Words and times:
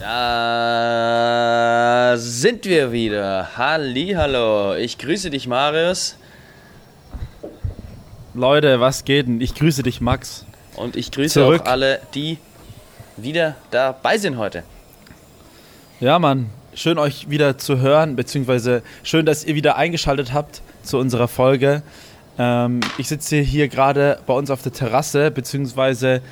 Da 0.00 1.34
sind 2.16 2.64
wir 2.66 2.92
wieder. 2.92 3.48
Hallo, 3.56 4.76
ich 4.76 4.96
grüße 4.96 5.28
dich, 5.30 5.48
Marius. 5.48 6.16
Leute, 8.32 8.78
was 8.78 9.04
geht 9.04 9.26
denn? 9.26 9.40
Ich 9.40 9.56
grüße 9.56 9.82
dich, 9.82 10.00
Max. 10.00 10.46
Und 10.76 10.94
ich 10.94 11.10
grüße 11.10 11.40
Zurück. 11.40 11.62
auch 11.62 11.66
alle, 11.66 11.98
die 12.14 12.38
wieder 13.16 13.56
dabei 13.72 14.18
sind 14.18 14.38
heute. 14.38 14.62
Ja, 15.98 16.20
Mann, 16.20 16.50
schön 16.74 16.96
euch 16.98 17.28
wieder 17.28 17.58
zu 17.58 17.80
hören, 17.80 18.14
beziehungsweise 18.14 18.82
schön, 19.02 19.26
dass 19.26 19.42
ihr 19.42 19.56
wieder 19.56 19.74
eingeschaltet 19.74 20.32
habt 20.32 20.62
zu 20.84 20.98
unserer 20.98 21.26
Folge. 21.26 21.82
Ähm, 22.38 22.78
ich 22.98 23.08
sitze 23.08 23.38
hier 23.38 23.66
gerade 23.66 24.20
bei 24.28 24.34
uns 24.34 24.48
auf 24.52 24.62
der 24.62 24.72
Terrasse, 24.72 25.32
beziehungsweise 25.32 26.22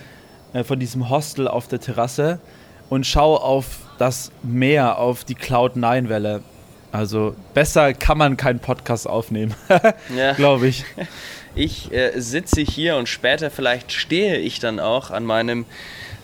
äh, 0.53 0.63
von 0.63 0.79
diesem 0.79 1.11
Hostel 1.11 1.49
auf 1.49 1.67
der 1.67 1.81
Terrasse 1.81 2.39
und 2.89 3.07
schaue 3.07 3.41
auf 3.41 3.67
das 3.99 4.31
Meer, 4.43 4.99
auf 4.99 5.25
die 5.25 5.35
Cloud-9-Welle. 5.35 6.43
Also 6.93 7.35
besser 7.55 7.93
kann 7.95 8.17
man 8.19 8.37
keinen 8.37 8.59
Podcast 8.61 9.07
aufnehmen, 9.09 9.55
Ja. 10.17 10.33
glaube 10.33 10.69
ich. 10.69 10.85
Ich 11.55 11.93
äh, 11.93 12.19
sitze 12.21 12.61
hier 12.61 12.97
und 12.97 13.09
später 13.09 13.51
vielleicht 13.51 13.93
stehe 13.93 14.37
ich 14.39 14.61
dann 14.61 14.79
auch 14.81 15.11
an 15.11 15.25
meinem 15.25 15.65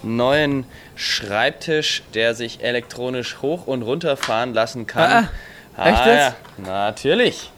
neuen 0.03 0.65
Schreibtisch, 0.97 2.03
der 2.15 2.35
sich 2.35 2.63
elektronisch 2.63 3.39
hoch 3.43 3.67
und 3.67 3.83
runter 3.83 4.17
fahren 4.17 4.53
lassen 4.55 4.87
kann. 4.87 5.29
Ah, 5.77 5.89
echt 5.89 6.07
jetzt? 6.07 6.19
Ja, 6.19 6.35
natürlich. 6.65 7.51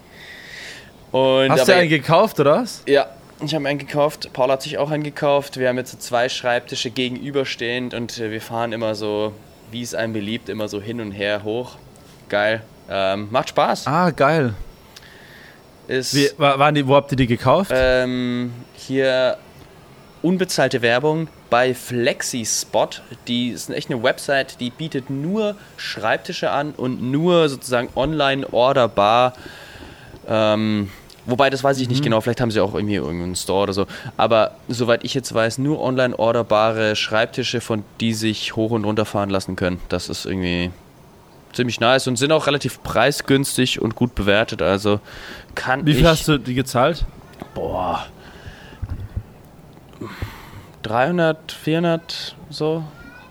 Und 1.13 1.51
Hast 1.51 1.69
du 1.69 1.75
einen 1.75 1.89
gekauft, 1.89 2.39
oder 2.41 2.63
was? 2.63 2.83
Ja, 2.87 3.07
ich 3.41 3.55
habe 3.55 3.67
einen 3.69 3.79
gekauft. 3.79 4.31
Paul 4.33 4.51
hat 4.51 4.63
sich 4.63 4.79
auch 4.79 4.91
einen 4.91 5.03
gekauft. 5.03 5.57
Wir 5.59 5.69
haben 5.69 5.77
jetzt 5.77 5.93
so 5.93 5.99
zwei 5.99 6.29
Schreibtische 6.29 6.91
gegenüberstehend 6.91 7.95
und 7.95 8.19
äh, 8.19 8.31
wir 8.31 8.41
fahren 8.41 8.73
immer 8.73 8.95
so, 8.95 9.33
wie 9.71 9.83
es 9.83 9.95
einem 9.95 10.13
beliebt, 10.13 10.49
immer 10.49 10.69
so 10.69 10.81
hin 10.81 11.01
und 11.01 11.13
her 11.13 11.43
hoch. 11.45 11.77
Geil. 12.29 12.63
Ähm, 12.89 13.29
macht 13.31 13.51
Spaß. 13.51 13.87
Ah, 13.87 14.11
geil. 14.11 14.55
Ist 15.89 16.15
Wie, 16.15 16.29
wa- 16.39 16.59
waren 16.59 16.75
die, 16.75 16.87
wo 16.87 16.95
habt 16.95 17.11
ihr 17.13 17.17
die 17.17 17.27
gekauft? 17.27 17.71
ähm, 17.75 18.53
hier 18.75 19.37
unbezahlte 20.23 20.81
Werbung 20.81 21.29
bei 21.51 21.75
FlexiSpot. 21.75 23.03
Die 23.29 23.51
ist 23.51 23.69
echt 23.69 23.91
eine 23.91 24.03
Website, 24.03 24.61
die 24.61 24.71
bietet 24.71 25.11
nur 25.11 25.57
Schreibtische 25.77 26.51
an 26.51 26.73
und 26.73 27.03
nur 27.03 27.49
sozusagen 27.51 27.89
online 27.95 28.47
orderbar. 28.51 29.35
Ähm, 30.27 30.91
wobei, 31.27 31.51
das 31.51 31.65
weiß 31.65 31.79
ich 31.81 31.89
nicht 31.89 32.03
genau. 32.03 32.21
Vielleicht 32.21 32.41
haben 32.41 32.51
sie 32.51 32.61
auch 32.61 32.75
irgendwie 32.75 32.97
irgendeinen 32.97 33.37
Store 33.37 33.65
oder 33.65 33.73
so. 33.73 33.87
Aber 34.17 34.53
soweit 34.69 35.05
ich 35.05 35.15
jetzt 35.15 35.33
weiß, 35.35 35.59
nur 35.59 35.81
online 35.81 36.19
orderbare 36.19 36.97
Schreibtische, 36.97 37.61
von 37.61 37.85
die 38.01 38.15
sich 38.15 38.57
hoch 38.57 38.71
und 38.71 38.85
runter 38.85 39.05
fahren 39.05 39.31
lassen 39.31 39.57
können. 39.57 39.81
Das 39.89 40.09
ist 40.09 40.27
irgendwie 40.27 40.71
ziemlich 41.53 41.81
nice 41.81 42.07
und 42.07 42.17
sind 42.17 42.33
auch 42.33 42.47
relativ 42.47 42.83
preisgünstig 42.83 43.81
und 43.81 43.95
gut 43.95 44.15
bewertet. 44.15 44.61
Also 44.63 45.01
kann 45.55 45.87
Wie 45.87 45.93
viel 45.95 46.03
ich 46.03 46.07
hast 46.09 46.29
du 46.29 46.39
die 46.39 46.55
gezahlt? 46.55 47.05
Boah. 47.55 48.07
300, 50.83 51.53
400, 51.53 52.37
so. 52.51 52.85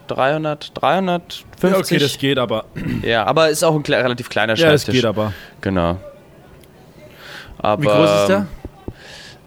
300, 0.08 0.72
350. 0.74 1.44
Ja, 1.64 1.78
okay, 1.78 1.98
das 1.98 2.18
geht 2.18 2.38
aber. 2.38 2.66
Ja, 3.04 3.26
aber 3.26 3.50
ist 3.50 3.64
auch 3.64 3.74
ein 3.74 3.82
relativ 3.82 4.30
kleiner 4.30 4.56
Ja, 4.56 4.72
das 4.72 4.84
Schreibtisch. 4.84 5.02
geht 5.02 5.06
aber. 5.06 5.34
Genau. 5.62 5.98
Aber, 7.64 7.82
Wie 7.82 7.88
groß 7.88 8.22
ist 8.22 8.28
der? 8.28 8.48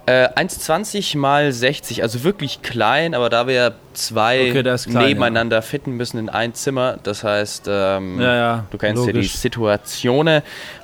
Äh, 0.08 0.28
1,20 0.36 1.18
mal 1.18 1.50
60, 1.50 2.02
also 2.02 2.22
wirklich 2.22 2.62
klein, 2.62 3.12
aber 3.12 3.28
da 3.28 3.48
wir 3.48 3.74
zwei 3.92 4.50
Okay, 4.50 4.62
klein, 4.62 5.06
nebeneinander 5.08 5.62
fitten 5.62 5.92
müssen 5.92 6.18
in 6.18 6.28
ein 6.28 6.54
Zimmer, 6.54 6.96
das 7.02 7.24
heißt, 7.24 7.66
ähm, 7.68 8.20
Ja, 8.20 8.34
ja, 8.36 8.64
du 8.70 8.78
kennst 8.78 9.04
ja 9.04 9.12
die 9.12 9.18
logisch. 9.18 9.34
Situation, 9.34 10.28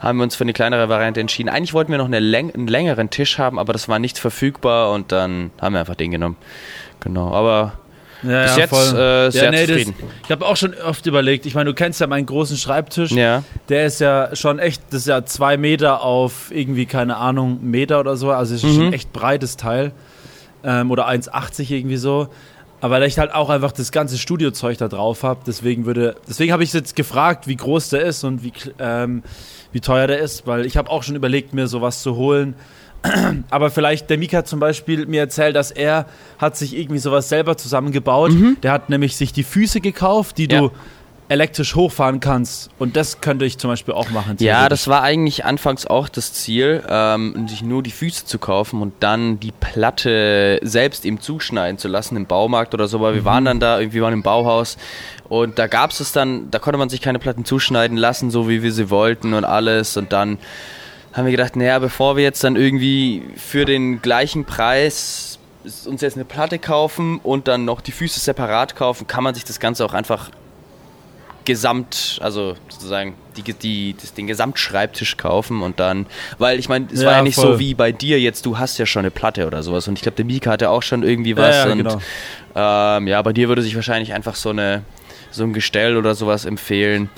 haben 0.01 0.19
wir 0.19 0.25
uns 0.25 0.35
für 0.35 0.43
eine 0.43 0.53
kleinere 0.53 0.89
Variante 0.89 1.21
entschieden. 1.21 1.49
Eigentlich 1.49 1.73
wollten 1.73 1.93
wir 1.93 1.99
noch 1.99 2.07
eine 2.07 2.19
Läng 2.19 2.53
einen 2.53 2.67
längeren 2.67 3.11
Tisch 3.11 3.39
haben, 3.39 3.61
aber 3.61 3.73
das 3.73 3.89
war 3.89 4.01
nicht 4.01 4.19
verfügbar 4.19 4.91
und 4.91 5.13
dann 5.13 5.53
haben 5.61 5.75
wir 5.75 5.81
einfach 5.81 5.95
den 5.95 6.11
genommen. 6.11 6.37
Genau, 6.99 7.33
aber 7.33 7.75
Ja, 8.23 8.43
bis 8.45 8.57
ja, 8.57 8.59
jetzt 8.59 8.73
äh, 8.95 9.31
sehr 9.31 9.51
nee, 9.51 9.67
das- 9.67 9.77
zufrieden. 9.79 9.95
ich 10.25 10.31
habe 10.31 10.47
auch 10.47 10.57
schon 10.57 10.75
oft 10.75 11.05
überlegt, 11.07 11.45
ich 11.47 11.55
meine, 11.55 11.71
du 11.71 11.75
kennst 11.75 12.01
ja 12.01 12.07
meinen 12.07 12.27
großen 12.27 12.57
Schreibtisch. 12.57 13.11
ja, 13.11 13.43
Der 13.69 13.87
ist 13.87 14.01
ja 14.01 14.35
schon 14.37 14.59
echt, 14.59 14.83
das 14.91 15.01
ist 15.03 15.07
ja 15.09 15.25
zwei 15.25 15.57
Meter 15.57 16.03
auf 16.03 16.51
irgendwie, 16.51 16.87
keine 16.87 17.17
Ahnung, 17.17 17.59
Meter 17.63 17.99
oder 18.01 18.17
so. 18.17 18.31
Also 18.31 18.55
es 18.55 18.63
ist 18.63 18.75
schon 18.75 18.87
ein 18.89 18.93
echt 18.93 19.13
breites 19.13 19.57
Teil. 19.57 19.93
Ähm, 20.65 20.91
oder 20.93 21.09
1,80 21.09 21.71
irgendwie 21.73 21.97
so. 21.97 22.29
Aber 22.81 22.95
weil 22.97 23.05
ich 23.05 23.19
halt 23.19 23.33
auch 23.35 23.49
einfach 23.51 23.73
das 23.73 23.91
ganze 23.93 24.19
Studiozeug 24.19 24.79
da 24.79 24.89
drauf 24.89 25.23
habe, 25.25 25.41
deswegen 25.47 25.87
würde, 25.87 26.17
deswegen 26.29 26.53
habe 26.53 26.65
ich 26.65 26.73
jetzt 26.73 26.97
gefragt, 26.97 27.47
wie 27.49 27.57
groß 27.57 27.91
der 27.91 28.03
ist 28.03 28.25
und 28.25 28.43
wie, 28.45 28.53
ähm, 28.79 29.23
wie 29.73 29.81
teuer 29.81 30.07
der 30.09 30.19
ist, 30.21 30.47
weil 30.47 30.67
ich 30.67 30.77
habe 30.77 30.91
auch 30.91 31.03
schon 31.05 31.15
überlegt, 31.17 31.55
mir 31.55 31.67
sowas 31.69 32.03
zu 32.03 32.17
holen. 32.17 32.55
Aber 33.51 33.71
vielleicht, 33.71 34.11
der 34.11 34.19
Mika 34.19 34.45
zum 34.45 34.61
Beispiel 34.61 35.07
mir 35.07 35.21
erzählt, 35.21 35.57
dass 35.57 35.71
er 35.71 36.07
hat 36.39 36.57
sich 36.57 36.77
irgendwie 36.77 36.99
sowas 37.01 37.29
selber 37.29 37.57
zusammengebaut. 37.57 38.33
Der 38.63 38.73
hat 38.73 38.91
nämlich 38.91 39.17
sich 39.17 39.33
die 39.33 39.43
Füße 39.45 39.81
gekauft, 39.81 40.39
die 40.39 40.49
Ja. 40.51 40.61
du 40.61 40.71
elektrisch 41.29 41.75
hochfahren 41.77 42.21
kannst. 42.21 42.69
Und 42.79 42.95
das 42.95 43.23
könnte 43.23 43.47
ich 43.47 43.57
zum 43.57 43.71
Beispiel 43.71 43.95
auch 43.95 44.11
machen. 44.11 44.37
Ja, 44.41 44.69
das 44.69 44.87
war 44.87 45.03
eigentlich 45.03 45.47
anfangs 45.47 45.87
auch 45.87 46.11
das 46.11 46.35
Ziel, 46.35 46.83
ähm, 46.87 47.49
sich 47.49 47.63
nur 47.63 47.83
die 47.83 47.91
Füße 47.91 48.27
zu 48.27 48.39
kaufen 48.39 48.83
und 48.83 48.93
dann 49.01 49.41
die 49.41 49.53
Platte 49.53 50.59
selbst 50.63 51.07
eben 51.07 51.21
zuschneiden 51.21 51.79
zu 51.79 51.89
lassen 51.89 52.17
im 52.17 52.27
Baumarkt 52.27 52.75
oder 52.75 52.87
so, 52.87 53.01
weil 53.01 53.15
wir 53.15 53.25
waren 53.25 53.47
dann 53.47 53.61
da, 53.61 53.81
irgendwie 53.81 54.03
waren 54.03 54.13
im 54.13 54.23
Bauhaus 54.23 54.77
und 55.29 55.59
da 55.59 55.69
gab 55.69 55.93
es 55.93 56.01
es 56.01 56.13
dann, 56.13 56.51
da 56.51 56.59
konnte 56.59 56.77
man 56.77 56.91
sich 56.91 57.01
keine 57.01 57.19
Platten 57.19 57.47
zuschneiden 57.47 57.97
lassen, 57.97 58.31
so 58.31 58.47
wie 58.49 58.63
wir 58.63 58.73
sie 58.73 58.91
wollten 58.91 59.33
und 59.33 59.45
alles 59.47 59.97
und 59.97 60.13
dann 60.13 60.37
haben 61.13 61.25
wir 61.27 61.33
gedacht, 61.33 61.57
naja, 61.57 61.79
bevor 61.79 62.17
wir 62.17 62.23
jetzt 62.25 62.43
dann 62.45 62.57
irgendwie 62.57 63.23
für 63.37 63.65
den 63.65 64.01
gleichen 64.01 64.45
Preis 64.45 65.39
uns 65.87 66.01
jetzt 66.01 66.17
eine 66.17 66.25
Platte 66.25 66.59
kaufen 66.59 67.21
und 67.23 67.47
dann 67.49 67.65
noch 67.65 67.81
die 67.81 67.93
Füße 67.93 68.19
separat 68.19 68.75
kaufen, 68.75 69.07
kann 69.07 69.23
man 69.23 69.35
sich 69.35 69.45
das 69.45 69.61
Ganze 69.61 69.85
auch 69.85 69.95
einfach 69.95 70.31
Gesamt, 71.45 72.21
also 72.23 72.55
sozusagen 72.69 73.15
die, 73.37 73.43
die, 73.43 73.97
das, 74.01 74.15
den 74.15 74.29
Gesamtschreibtisch 74.29 75.17
kaufen 75.17 75.63
und 75.63 75.81
dann, 75.81 76.07
weil 76.39 76.61
ich 76.61 76.69
meine, 76.69 76.87
es 76.93 77.01
Ja, 77.01 77.07
war 77.07 77.13
ja 77.15 77.23
nicht 77.23 77.35
voll. 77.35 77.55
so 77.55 77.59
wie 77.59 77.75
bei 77.75 77.91
dir 77.91 78.21
jetzt, 78.21 78.47
du 78.47 78.59
hast 78.59 78.79
ja 78.79 78.87
schon 78.87 79.01
eine 79.01 79.11
Platte 79.11 79.49
oder 79.49 79.65
sowas 79.65 79.89
und 79.89 79.95
ich 79.99 80.03
glaube, 80.03 80.15
der 80.15 80.25
Mika 80.25 80.53
hatte 80.53 80.71
auch 80.71 80.83
schon 80.83 81.03
irgendwie 81.03 81.37
was 81.37 81.57
ja, 81.57 81.67
ja, 81.67 81.73
und 81.73 81.79
genau. 81.79 82.01
ähm, 82.55 83.09
ja, 83.09 83.21
bei 83.23 83.33
dir 83.33 83.49
würde 83.49 83.61
sich 83.63 83.75
wahrscheinlich 83.75 84.13
einfach 84.13 84.37
so 84.37 84.51
eine 84.51 84.85
so 85.33 85.43
ein 85.43 85.53
Gestell 85.53 85.97
oder 85.97 86.15
sowas 86.15 86.45
empfehlen, 86.45 87.11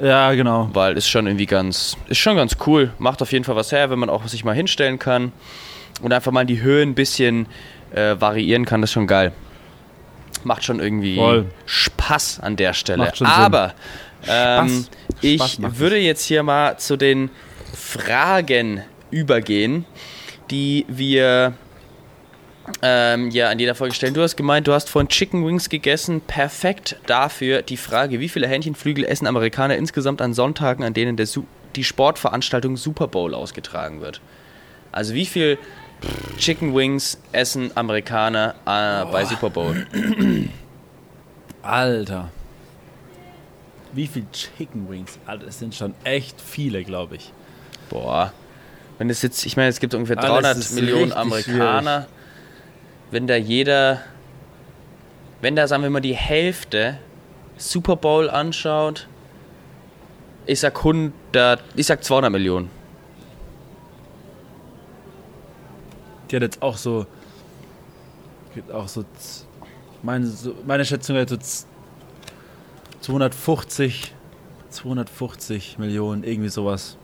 Ja, 0.00 0.32
genau. 0.34 0.68
weil 0.72 0.96
ist 0.96 1.08
schon 1.08 1.26
irgendwie 1.26 1.46
ganz, 1.46 1.96
ist 2.08 2.18
schon 2.18 2.36
ganz 2.36 2.56
cool, 2.66 2.92
macht 2.98 3.22
auf 3.22 3.32
jeden 3.32 3.44
Fall 3.44 3.56
was 3.56 3.72
her, 3.72 3.90
wenn 3.90 3.98
man 3.98 4.10
auch 4.10 4.26
sich 4.26 4.44
mal 4.44 4.54
hinstellen 4.54 4.98
kann 4.98 5.32
und 6.02 6.12
einfach 6.12 6.32
mal 6.32 6.44
die 6.44 6.60
Höhen 6.60 6.90
ein 6.90 6.94
bisschen 6.94 7.46
äh, 7.94 8.20
variieren 8.20 8.64
kann, 8.64 8.80
das 8.80 8.90
ist 8.90 8.94
schon 8.94 9.06
geil. 9.06 9.32
Macht 10.44 10.64
schon 10.64 10.80
irgendwie 10.80 11.16
Voll. 11.16 11.46
Spaß 11.64 12.40
an 12.40 12.56
der 12.56 12.72
Stelle. 12.72 13.12
Aber 13.20 13.74
ähm, 14.28 14.68
Spaß. 14.68 14.90
ich 15.22 15.42
Spaß 15.42 15.78
würde 15.78 15.98
jetzt 15.98 16.24
hier 16.24 16.42
mal 16.42 16.78
zu 16.78 16.96
den 16.96 17.30
Fragen 17.74 18.82
übergehen, 19.10 19.84
die 20.50 20.84
wir 20.88 21.54
ähm, 22.82 23.30
ja 23.30 23.48
an 23.48 23.58
jeder 23.58 23.74
Folge 23.74 23.94
stellen. 23.94 24.14
Du 24.14 24.22
hast 24.22 24.36
gemeint, 24.36 24.66
du 24.66 24.72
hast 24.72 24.90
vorhin 24.90 25.08
Chicken 25.08 25.46
Wings 25.46 25.68
gegessen. 25.68 26.20
Perfekt 26.20 26.96
dafür 27.06 27.62
die 27.62 27.76
Frage, 27.76 28.20
wie 28.20 28.28
viele 28.28 28.48
Hähnchenflügel 28.48 29.04
essen 29.04 29.26
Amerikaner 29.26 29.76
insgesamt 29.76 30.20
an 30.22 30.34
Sonntagen, 30.34 30.84
an 30.84 30.94
denen 30.94 31.16
der 31.16 31.26
Su 31.26 31.44
die 31.74 31.84
Sportveranstaltung 31.84 32.76
Super 32.76 33.06
Bowl 33.06 33.34
ausgetragen 33.34 34.00
wird? 34.00 34.20
Also 34.92 35.14
wie 35.14 35.26
viel 35.26 35.58
Chicken 36.38 36.74
Wings 36.74 37.18
essen 37.32 37.70
Amerikaner 37.74 38.54
äh, 38.64 39.10
bei 39.10 39.24
Super 39.24 39.50
Bowl? 39.50 39.86
Alter. 41.62 42.30
Wie 43.92 44.06
viel 44.06 44.26
Chicken 44.32 44.88
Wings? 44.88 45.18
Alter, 45.26 45.46
das 45.46 45.58
sind 45.58 45.74
schon 45.74 45.94
echt 46.04 46.40
viele, 46.40 46.84
glaube 46.84 47.16
ich. 47.16 47.32
Boah. 47.88 48.32
Wenn 48.98 49.10
es 49.10 49.22
jetzt, 49.22 49.44
ich 49.44 49.56
meine, 49.56 49.68
es 49.68 49.80
gibt 49.80 49.94
ungefähr 49.94 50.18
Alles 50.18 50.30
300 50.30 50.56
ist 50.58 50.74
Millionen 50.74 51.12
Amerikaner. 51.12 52.06
Wenn 53.10 53.26
da 53.26 53.36
jeder, 53.36 54.00
wenn 55.40 55.56
da 55.56 55.66
sagen 55.68 55.82
wir 55.82 55.90
mal 55.90 56.00
die 56.00 56.16
Hälfte 56.16 56.98
Super 57.56 57.96
Bowl 57.96 58.28
anschaut, 58.28 59.08
ich 60.46 60.60
sag 60.60 60.76
100, 60.78 61.62
ich 61.74 61.86
sag 61.86 62.04
200 62.04 62.30
Millionen. 62.30 62.70
Die 66.30 66.36
hat 66.36 66.42
jetzt 66.42 66.62
auch 66.62 66.76
so. 66.76 67.06
Auch 68.72 68.88
so. 68.88 69.04
Meine, 70.02 70.30
meine 70.66 70.84
Schätzung 70.84 71.16
wäre 71.16 71.28
so 71.28 71.36
z- 71.36 71.66
250. 73.00 74.12
250 74.70 75.78
Millionen, 75.78 76.22
irgendwie 76.22 76.48
sowas. 76.50 76.98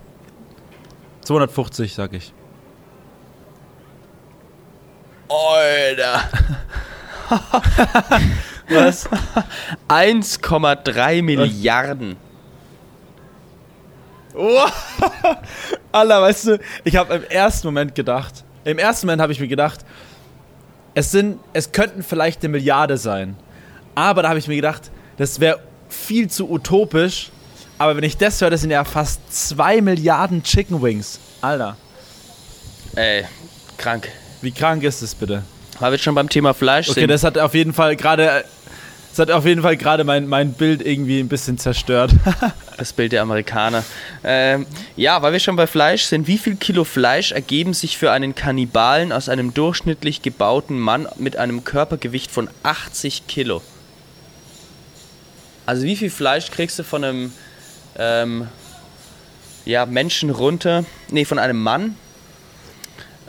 250, 1.23 1.95
sag 1.95 2.13
ich. 2.13 2.33
Alter. 5.33 6.23
Was? 8.69 9.09
1,3 9.89 11.23
Milliarden. 11.23 12.17
Oh. 14.35 14.67
Alter, 15.93 16.23
weißt 16.23 16.47
du, 16.47 16.59
ich 16.85 16.97
habe 16.97 17.15
im 17.15 17.25
ersten 17.25 17.69
Moment 17.69 17.95
gedacht, 17.95 18.45
im 18.65 18.79
ersten 18.79 19.07
Moment 19.07 19.23
habe 19.23 19.33
ich 19.33 19.41
mir 19.41 19.49
gedacht, 19.49 19.81
es 20.95 21.11
sind, 21.11 21.41
es 21.53 21.73
könnten 21.73 22.03
vielleicht 22.03 22.43
eine 22.43 22.51
Milliarde 22.51 22.97
sein. 22.97 23.37
Aber 23.95 24.23
da 24.23 24.29
habe 24.31 24.39
ich 24.39 24.49
mir 24.49 24.57
gedacht, 24.57 24.91
das 25.17 25.41
wäre 25.41 25.61
viel 25.89 26.29
zu 26.29 26.51
utopisch. 26.51 27.31
Aber 27.79 27.97
wenn 27.97 28.05
ich 28.05 28.17
das 28.17 28.41
höre, 28.41 28.51
das 28.51 28.61
sind 28.61 28.71
ja 28.71 28.85
fast 28.85 29.21
2 29.49 29.81
Milliarden 29.81 30.43
Chicken 30.43 30.83
Wings. 30.83 31.19
Alter. 31.41 31.77
Ey, 32.95 33.25
krank. 33.77 34.09
Wie 34.43 34.51
krank 34.51 34.83
ist 34.83 35.03
das 35.03 35.15
bitte? 35.15 35.43
Weil 35.79 35.93
wir 35.93 35.99
schon 35.99 36.15
beim 36.15 36.29
Thema 36.29 36.53
Fleisch 36.53 36.89
Okay, 36.91 37.01
sind. 37.01 37.11
das 37.11 37.25
hat 37.25 37.39
auf 37.39 37.55
jeden 37.55 37.73
Fall 37.73 37.97
gerade. 37.97 38.45
Das 39.11 39.19
hat 39.19 39.31
auf 39.31 39.45
jeden 39.45 39.61
Fall 39.61 39.77
gerade 39.77 40.05
mein, 40.05 40.27
mein 40.27 40.55
Bild 40.55 40.81
irgendwie 40.81 41.21
ein 41.21 41.29
bisschen 41.29 41.59
zerstört. 41.59 42.13
Das 42.79 42.95
Bild 42.95 43.13
der 43.13 43.23
Amerikaner. 43.23 43.85
Ähm, 44.25 44.67
ja, 44.97 45.23
weil 45.23 45.33
wir 45.35 45.39
schon 45.39 45.55
bei 45.55 45.69
Fleisch 45.69 46.05
sind. 46.05 46.27
Wie 46.27 46.39
viel 46.39 46.57
Kilo 46.57 46.83
Fleisch 46.83 47.31
ergeben 47.31 47.75
sich 47.75 47.97
für 47.97 48.11
einen 48.11 48.35
Kannibalen 48.35 49.13
aus 49.13 49.29
einem 49.29 49.55
durchschnittlich 49.55 50.23
gebauten 50.23 50.81
Mann 50.81 51.07
mit 51.17 51.37
einem 51.37 51.63
Körpergewicht 51.63 52.33
von 52.33 52.49
80 52.65 53.29
Kilo? 53.29 53.63
Also 55.67 55.85
wie 55.85 55.95
viel 55.95 56.11
Fleisch 56.11 56.51
kriegst 56.51 56.79
du 56.79 56.83
von 56.83 57.05
einem 57.05 57.33
ähm, 57.99 58.49
ja, 59.65 59.87
Menschen 59.87 60.31
runter? 60.31 60.85
Nee, 61.11 61.27
von 61.27 61.39
einem 61.39 61.63
Mann 61.63 61.95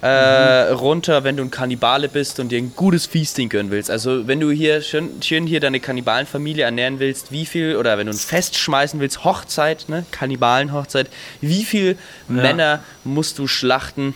äh, 0.06 0.72
runter, 0.72 1.24
wenn 1.24 1.38
du 1.38 1.44
ein 1.44 1.52
Kannibale 1.52 2.10
bist 2.10 2.40
und 2.40 2.50
dir 2.50 2.58
ein 2.58 2.74
gutes 2.76 3.06
Feasting 3.06 3.48
gönnen 3.48 3.72
willst. 3.72 3.90
Also 3.90 4.28
wenn 4.28 4.40
du 4.42 4.52
hier 4.52 4.82
schön, 4.82 5.22
schön 5.22 5.48
hier 5.48 5.62
deine 5.62 5.80
Kannibalenfamilie 5.80 6.66
ernähren 6.66 7.00
willst, 7.00 7.32
wie 7.32 7.46
viel, 7.46 7.78
oder 7.78 7.98
wenn 7.98 8.08
du 8.08 8.14
ein 8.14 8.18
Fest 8.20 8.58
schmeißen 8.58 9.00
willst, 9.00 9.24
Hochzeit, 9.24 9.86
ne, 9.88 10.06
Kannibalenhochzeit, 10.12 11.10
wie 11.40 11.64
viel 11.64 11.98
Männer 12.28 12.84
musst 13.06 13.40
du 13.40 13.48
schlachten, 13.48 14.14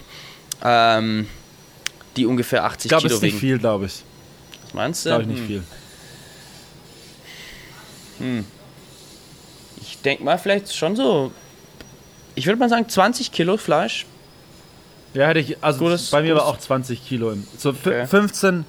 ähm, 0.61 1.27
die 2.17 2.25
ungefähr 2.25 2.65
80 2.65 2.85
Ich 2.85 2.89
glaube, 2.89 3.07
es 3.07 3.13
Kilo 3.13 3.15
ist 3.15 3.21
nicht 3.33 3.39
viel, 3.39 3.57
glaube 3.57 3.85
ich. 3.85 4.03
Was 4.63 4.73
meinst 4.73 5.05
du? 5.05 5.09
Glaube 5.09 5.23
ich 5.23 5.29
nicht 5.29 5.39
Hm. 5.39 5.47
viel. 5.47 5.63
Ich 9.81 9.99
denke 10.01 10.23
mal, 10.23 10.37
vielleicht 10.37 10.75
schon 10.75 10.95
so, 10.95 11.31
ich 12.35 12.45
würde 12.45 12.59
mal 12.59 12.67
sagen 12.67 12.89
20 12.89 13.31
Kilo 13.31 13.55
Fleisch. 13.57 14.05
Ja, 15.17 15.27
hätte 15.27 15.39
ich. 15.39 15.57
Also 15.63 15.79
Gutes- 15.79 16.11
bei 16.11 16.21
mir 16.21 16.35
war 16.35 16.43
gutes- 16.45 16.57
auch 16.57 16.59
20 16.59 17.05
Kilo. 17.07 17.31
Im, 17.31 17.47
so 17.57 17.69
Okay. 17.69 18.05
15. 18.05 18.65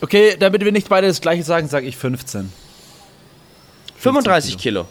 Okay, 0.00 0.36
damit 0.38 0.64
wir 0.64 0.72
nicht 0.72 0.88
beide 0.88 1.06
das 1.06 1.20
gleiche 1.20 1.42
sagen, 1.44 1.68
sage 1.68 1.86
ich 1.86 1.96
15. 1.96 2.52
35 3.98 4.58
Kilo. 4.58 4.86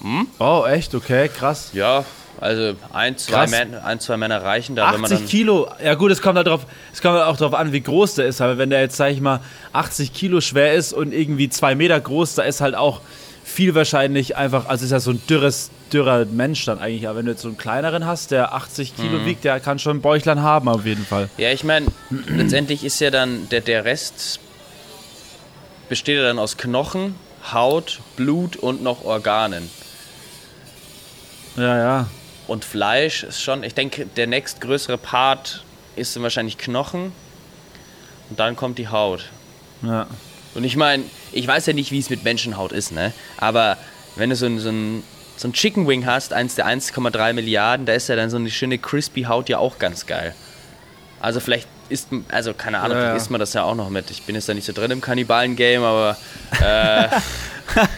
Kilo. 0.00 0.26
Oh, 0.38 0.64
echt? 0.66 0.94
Okay, 0.94 1.28
krass. 1.28 1.70
Ja, 1.72 2.04
also 2.40 2.74
ein, 2.92 3.16
zwei. 3.16 3.46
Män 3.46 3.74
ein, 3.74 4.00
zwei 4.00 4.16
Männer 4.16 4.42
reichen 4.42 4.76
da, 4.76 4.92
wenn 4.92 5.00
man 5.00 5.04
80 5.10 5.18
dann... 5.20 5.28
Kilo. 5.28 5.68
Ja 5.82 5.94
gut, 5.94 6.10
es 6.10 6.20
kommt 6.20 6.36
halt 6.36 6.46
drauf, 6.46 6.66
es 6.92 7.00
kommt 7.00 7.14
halt 7.14 7.24
auch 7.26 7.36
darauf 7.36 7.54
an, 7.54 7.72
wie 7.72 7.80
groß 7.80 8.16
der 8.16 8.26
ist. 8.26 8.40
Aber 8.40 8.58
wenn 8.58 8.70
der 8.70 8.80
jetzt, 8.80 8.96
sag 8.96 9.12
ich 9.12 9.20
mal, 9.20 9.40
80 9.72 10.12
Kilo 10.12 10.40
schwer 10.40 10.74
ist 10.74 10.92
und 10.92 11.12
irgendwie 11.12 11.48
zwei 11.48 11.74
Meter 11.74 11.98
groß, 12.00 12.34
da 12.34 12.42
ist 12.42 12.60
halt 12.60 12.74
auch 12.74 13.00
viel 13.54 13.74
wahrscheinlich 13.76 14.36
einfach, 14.36 14.66
also 14.66 14.84
ist 14.84 14.90
ja 14.90 14.98
so 15.00 15.12
ein 15.12 15.22
dürres, 15.28 15.70
dürrer 15.92 16.24
Mensch 16.24 16.64
dann 16.64 16.78
eigentlich. 16.80 17.06
Aber 17.08 17.18
wenn 17.18 17.26
du 17.26 17.30
jetzt 17.32 17.42
so 17.42 17.48
einen 17.48 17.56
kleineren 17.56 18.04
hast, 18.04 18.32
der 18.32 18.52
80 18.52 18.96
Kilo 18.96 19.18
Mhm. 19.20 19.26
wiegt, 19.26 19.44
der 19.44 19.60
kann 19.60 19.78
schon 19.78 19.98
ein 19.98 20.00
Bäuchlein 20.02 20.42
haben 20.42 20.68
auf 20.68 20.84
jeden 20.84 21.06
Fall. 21.06 21.30
Ja, 21.38 21.50
ich 21.52 21.62
meine, 21.62 21.86
letztendlich 22.10 22.82
ist 22.84 22.98
ja 23.00 23.10
dann 23.10 23.48
der, 23.50 23.60
der 23.60 23.84
Rest 23.84 24.40
besteht 25.88 26.16
ja 26.16 26.24
dann 26.24 26.38
aus 26.38 26.56
Knochen, 26.56 27.14
Haut, 27.52 28.00
Blut 28.16 28.56
und 28.56 28.82
noch 28.82 29.04
Organen. 29.04 29.70
Ja, 31.56 31.78
ja. 31.78 32.06
Und 32.48 32.64
Fleisch 32.64 33.22
ist 33.22 33.40
schon, 33.40 33.62
ich 33.62 33.74
denke, 33.74 34.06
der 34.16 34.26
nächstgrößere 34.26 34.98
Part 34.98 35.62
ist 35.96 36.16
dann 36.16 36.22
wahrscheinlich 36.24 36.58
Knochen 36.58 37.12
und 38.30 38.40
dann 38.40 38.56
kommt 38.56 38.78
die 38.78 38.88
Haut. 38.88 39.26
Ja. 39.82 40.06
Und 40.54 40.64
ich 40.64 40.76
meine, 40.76 41.04
ich 41.32 41.46
weiß 41.46 41.66
ja 41.66 41.72
nicht, 41.72 41.90
wie 41.90 41.98
es 41.98 42.10
mit 42.10 42.22
Menschenhaut 42.24 42.72
ist, 42.72 42.92
ne? 42.92 43.12
Aber 43.38 43.76
wenn 44.16 44.30
du 44.30 44.36
so 44.36 44.46
ein, 44.46 44.58
so 44.58 44.68
ein, 44.70 45.02
so 45.36 45.48
ein 45.48 45.52
Chicken 45.52 45.88
Wing 45.88 46.06
hast, 46.06 46.32
eins 46.32 46.54
der 46.54 46.66
1,3 46.66 47.32
Milliarden, 47.32 47.86
da 47.86 47.92
ist 47.92 48.08
ja 48.08 48.14
dann 48.16 48.30
so 48.30 48.36
eine 48.36 48.50
schöne 48.50 48.78
crispy 48.78 49.22
Haut 49.24 49.48
ja 49.48 49.58
auch 49.58 49.78
ganz 49.78 50.06
geil. 50.06 50.34
Also 51.20 51.40
vielleicht 51.40 51.66
isst, 51.88 52.12
m- 52.12 52.24
also 52.30 52.54
keine 52.54 52.78
Ahnung, 52.80 52.98
Ja, 52.98 53.04
ja. 53.06 53.16
isst 53.16 53.30
man 53.30 53.40
das 53.40 53.52
ja 53.54 53.64
auch 53.64 53.74
noch 53.74 53.90
mit. 53.90 54.10
Ich 54.10 54.22
bin 54.22 54.34
jetzt 54.36 54.48
da 54.48 54.54
nicht 54.54 54.64
so 54.66 54.72
drin 54.72 54.90
im 54.92 55.00
Kannibalen-Game, 55.00 55.82
aber 55.82 56.16
äh, 56.60 57.08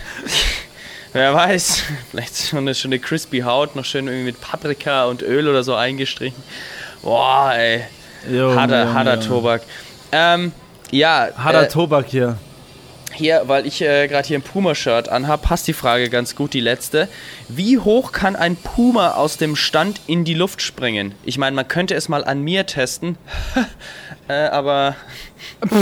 wer 1.13 1.35
weiß, 1.35 1.83
vielleicht 2.11 2.37
schon 2.49 2.61
eine 2.61 2.75
schöne 2.75 2.99
crispy 2.99 3.41
Haut, 3.41 3.77
noch 3.77 3.85
schön 3.85 4.07
irgendwie 4.07 4.25
mit 4.27 4.41
Paprika 4.41 5.05
und 5.07 5.23
Öl 5.23 5.49
oder 5.49 5.63
so 5.63 5.75
eingestrichen. 5.75 6.43
Boah, 7.03 7.53
ey, 7.55 7.85
Junge, 8.31 8.59
harter, 8.61 8.81
Junge, 8.83 8.95
harter 8.95 9.15
Junge. 9.15 9.27
Tobak. 9.27 9.63
Ähm, 10.13 10.53
ja, 10.91 11.29
Harter 11.37 11.63
äh, 11.65 11.69
Tobak 11.69 12.07
hier. 12.09 12.39
Hier, 13.17 13.43
weil 13.47 13.67
ich 13.67 13.83
äh, 13.83 14.09
gerade 14.09 14.27
hier 14.27 14.39
ein 14.39 14.43
Puma-Shirt 14.43 15.09
anhab, 15.09 15.43
passt 15.43 15.67
die 15.67 15.73
Frage 15.73 16.09
ganz 16.09 16.37
gut, 16.37 16.55
die 16.55 16.61
letzte. 16.61 17.09
Wie 17.49 17.79
hoch 17.79 18.13
kann 18.13 18.37
ein 18.37 18.57
Puma 18.57 19.13
aus 19.13 19.37
dem 19.37 19.57
Stand 19.57 20.01
in 20.07 20.25
die 20.25 20.35
Luft 20.35 20.63
springen? 20.63 21.15
Ich 21.25 21.39
meine, 21.39 21.57
man 21.57 21.67
könnte 21.69 21.95
es 21.95 22.09
mal 22.09 22.25
an 22.25 22.43
mir 22.43 22.67
testen, 22.67 23.19
äh, 24.29 24.33
aber 24.33 24.97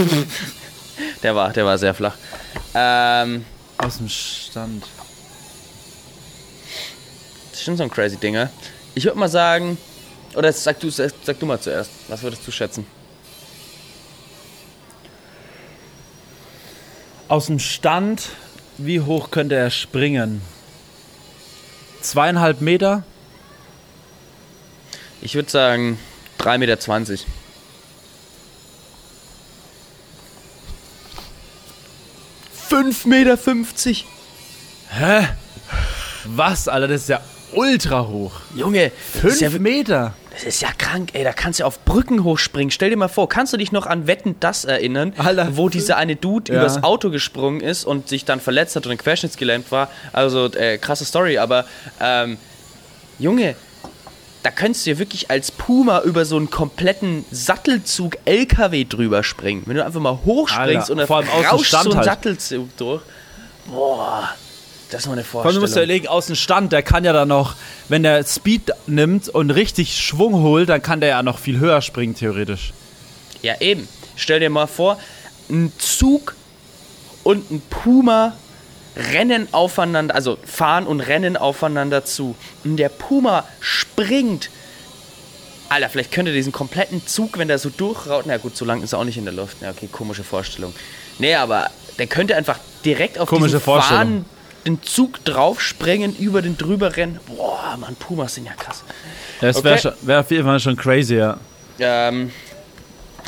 der 1.23 1.35
war, 1.35 1.51
der 1.53 1.65
war 1.65 1.77
sehr 1.77 1.93
flach. 1.93 2.15
Ähm, 2.73 3.45
Aus 3.77 3.97
dem 3.97 4.09
Stand. 4.09 4.83
das 7.51 7.59
ist 7.59 7.65
schon 7.65 7.77
so 7.77 7.83
ein 7.83 7.91
crazy 7.91 8.17
Dinger. 8.17 8.49
Ich 8.95 9.03
würde 9.05 9.19
mal 9.19 9.29
sagen, 9.29 9.77
oder 10.35 10.51
sag 10.51 10.79
du, 10.79 10.89
sag, 10.89 11.11
sag 11.23 11.39
du 11.39 11.45
mal 11.45 11.59
zuerst, 11.59 11.91
was 12.07 12.21
würdest 12.23 12.47
du 12.47 12.51
schätzen? 12.51 12.85
Aus 17.27 17.47
dem 17.47 17.57
Stand, 17.57 18.29
wie 18.77 19.01
hoch 19.01 19.31
könnte 19.31 19.55
er 19.55 19.71
springen? 19.71 20.41
Zweieinhalb 22.01 22.61
Meter? 22.61 23.03
Ich 25.21 25.33
würde 25.33 25.49
sagen 25.49 25.97
3,20 26.39 26.57
Meter. 26.59 27.25
Fünf 32.53 33.05
Meter. 33.05 33.37
fünfzig. 33.37 34.05
Hä? 34.89 35.27
Was, 36.25 36.67
Alter? 36.67 36.87
Das 36.89 37.01
ist 37.01 37.09
ja 37.09 37.21
ultra 37.55 38.07
hoch. 38.07 38.33
Junge, 38.55 38.91
Fünf 39.21 39.41
ja, 39.41 39.49
Meter? 39.49 40.13
das 40.31 40.43
ist 40.43 40.61
ja 40.61 40.69
krank, 40.77 41.09
ey. 41.13 41.23
Da 41.23 41.33
kannst 41.33 41.59
du 41.59 41.65
auf 41.65 41.83
Brücken 41.85 42.23
hochspringen. 42.23 42.71
Stell 42.71 42.89
dir 42.89 42.97
mal 42.97 43.07
vor, 43.07 43.29
kannst 43.29 43.53
du 43.53 43.57
dich 43.57 43.71
noch 43.71 43.85
an 43.85 44.07
Wetten 44.07 44.35
das 44.39 44.65
erinnern, 44.65 45.13
Alter, 45.17 45.55
wo 45.57 45.69
dieser 45.69 45.97
eine 45.97 46.15
Dude 46.15 46.51
Ja. 46.53 46.59
übers 46.59 46.83
Auto 46.83 47.09
gesprungen 47.09 47.61
ist 47.61 47.85
und 47.85 48.09
sich 48.09 48.25
dann 48.25 48.39
verletzt 48.39 48.75
hat 48.75 48.85
und 48.87 48.97
querschnittsgelähmt 48.97 49.71
war? 49.71 49.89
Also, 50.13 50.45
äh, 50.53 50.77
krasse 50.77 51.05
Story, 51.05 51.37
aber 51.37 51.65
ähm, 52.01 52.37
Junge, 53.17 53.55
da 54.43 54.51
könntest 54.51 54.85
du 54.85 54.91
ja 54.91 54.99
wirklich 54.99 55.31
als 55.31 55.49
Puma 55.51 56.01
über 56.01 56.23
so 56.25 56.35
einen 56.37 56.49
kompletten 56.51 57.25
Sattelzug 57.31 58.17
LKW 58.25 58.83
drüber 58.83 59.23
springen. 59.23 59.63
Wenn 59.65 59.75
du 59.77 59.83
einfach 59.85 59.99
mal 60.01 60.19
hochspringst 60.25 60.89
Alter, 60.89 60.91
und 60.91 60.97
dann 60.99 61.07
vor 61.07 61.17
allem 61.17 61.27
rauscht 61.29 61.71
so 61.71 61.77
Stand 61.77 61.87
ein 61.91 61.95
halt. 61.97 62.05
Sattelzug 62.05 62.77
durch. 62.77 63.01
Boah, 63.65 64.29
das 64.95 65.03
ist 65.03 65.07
mal 65.07 65.13
eine 65.13 65.25
Vor 65.25 65.43
allem, 65.43 65.55
du 65.55 65.59
musst 65.59 65.73
dir 65.73 65.79
Vorstellung. 65.81 65.89
überlegen, 65.89 66.07
aus 66.07 66.27
dem 66.27 66.35
Stand, 66.37 66.71
der 66.71 66.81
kann 66.81 67.03
ja 67.03 67.11
dann 67.11 67.27
noch, 67.27 67.55
wenn 67.89 68.03
der 68.03 68.23
Speed 68.23 68.71
nimmt 68.87 69.27
und 69.27 69.51
richtig 69.51 70.01
Schwung 70.01 70.35
holt, 70.35 70.69
dann 70.69 70.81
kann 70.81 71.01
der 71.01 71.09
ja 71.09 71.21
noch 71.21 71.37
viel 71.37 71.59
höher 71.59 71.81
springen, 71.81 72.15
theoretisch. 72.15 72.71
Ja, 73.41 73.59
eben. 73.59 73.89
Stell 74.15 74.39
dir 74.39 74.49
mal 74.49 74.67
vor, 74.67 74.97
ein 75.49 75.73
Zug 75.77 76.35
und 77.23 77.51
ein 77.51 77.61
Puma 77.69 78.37
rennen 78.95 79.49
aufeinander, 79.51 80.15
also 80.15 80.37
fahren 80.45 80.87
und 80.87 81.01
rennen 81.01 81.35
aufeinander 81.35 82.05
zu. 82.05 82.37
Und 82.63 82.77
der 82.77 82.87
Puma 82.87 83.43
springt. 83.59 84.49
Alter, 85.67 85.89
vielleicht 85.89 86.13
könnte 86.13 86.31
diesen 86.31 86.53
kompletten 86.53 87.05
Zug, 87.05 87.37
wenn 87.37 87.49
der 87.49 87.59
so 87.59 87.69
durchraut, 87.69 88.23
na 88.27 88.37
gut, 88.37 88.55
so 88.55 88.63
lang 88.63 88.81
ist 88.81 88.93
er 88.93 88.99
auch 88.99 89.03
nicht 89.03 89.17
in 89.17 89.25
der 89.25 89.33
Luft. 89.33 89.57
Ja, 89.61 89.71
okay, 89.71 89.89
komische 89.91 90.23
Vorstellung. 90.23 90.73
Nee, 91.19 91.35
aber 91.35 91.69
der 91.99 92.07
könnte 92.07 92.37
einfach 92.37 92.59
direkt 92.85 93.19
auf 93.19 93.27
Komische 93.27 93.57
diesen 93.57 93.61
Vorstellung. 93.61 94.23
Fahrenden 94.65 94.83
Zug 94.83 95.23
draufspringen, 95.25 96.15
über 96.17 96.41
den 96.41 96.57
drüber 96.57 96.95
rennen. 96.97 97.19
Boah, 97.27 97.77
Mann, 97.79 97.95
Pumas 97.95 98.35
sind 98.35 98.45
ja 98.45 98.53
krass. 98.53 98.83
Das 99.41 99.63
wäre 99.63 99.75
Okay. 99.89 99.91
wär 100.01 100.19
auf 100.21 100.31
jeden 100.31 100.45
Fall 100.45 100.59
schon 100.59 100.75
crazy, 100.75 101.15
ja. 101.15 101.37
Ähm, 101.79 102.31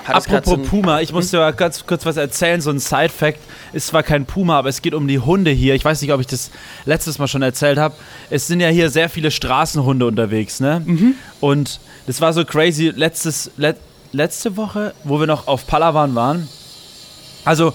so 0.06 0.13
Apropos 0.13 0.53
ein- 0.53 0.63
Puma, 0.63 1.01
ich 1.01 1.12
muss 1.12 1.32
dir 1.32 1.38
mal 1.39 1.51
ganz 1.53 1.86
kurz 1.86 2.06
was 2.06 2.15
erzählen, 2.17 2.62
so 2.62 2.70
ein 2.70 2.79
Side-Fact. 2.79 3.39
Ist 3.74 3.88
zwar 3.88 4.03
kein 4.03 4.25
Puma, 4.25 4.58
aber 4.58 4.70
es 4.70 4.82
geht 4.82 4.94
um 4.94 5.06
die 5.08 5.20
Hunde 5.20 5.51
hier. 5.51 5.75
Ich 5.75 5.84
weiß 5.84 6.01
nicht, 6.01 6.13
ob 6.13 6.22
ich 6.22 6.27
das 6.27 6.50
letztes 6.86 7.20
Mal 7.20 7.27
schon 7.27 7.41
erzählt 7.41 7.77
habe. 7.77 7.94
Es 8.29 8.48
sind 8.48 8.62
ja 8.62 8.70
hier 8.70 8.89
sehr 8.89 9.10
viele 9.10 9.29
Straßenhunde 9.32 10.06
unterwegs, 10.06 10.60
ne? 10.62 10.82
Und 11.41 11.79
das 12.08 12.22
war 12.22 12.32
so 12.32 12.46
crazy. 12.46 12.94
Letztes, 12.96 13.51
let, 13.58 13.75
letzte 14.13 14.56
Woche, 14.56 14.94
wo 15.03 15.20
wir 15.20 15.27
noch 15.27 15.48
auf 15.48 15.67
Palawan 15.67 16.15
waren. 16.15 16.48
Also, 17.44 17.74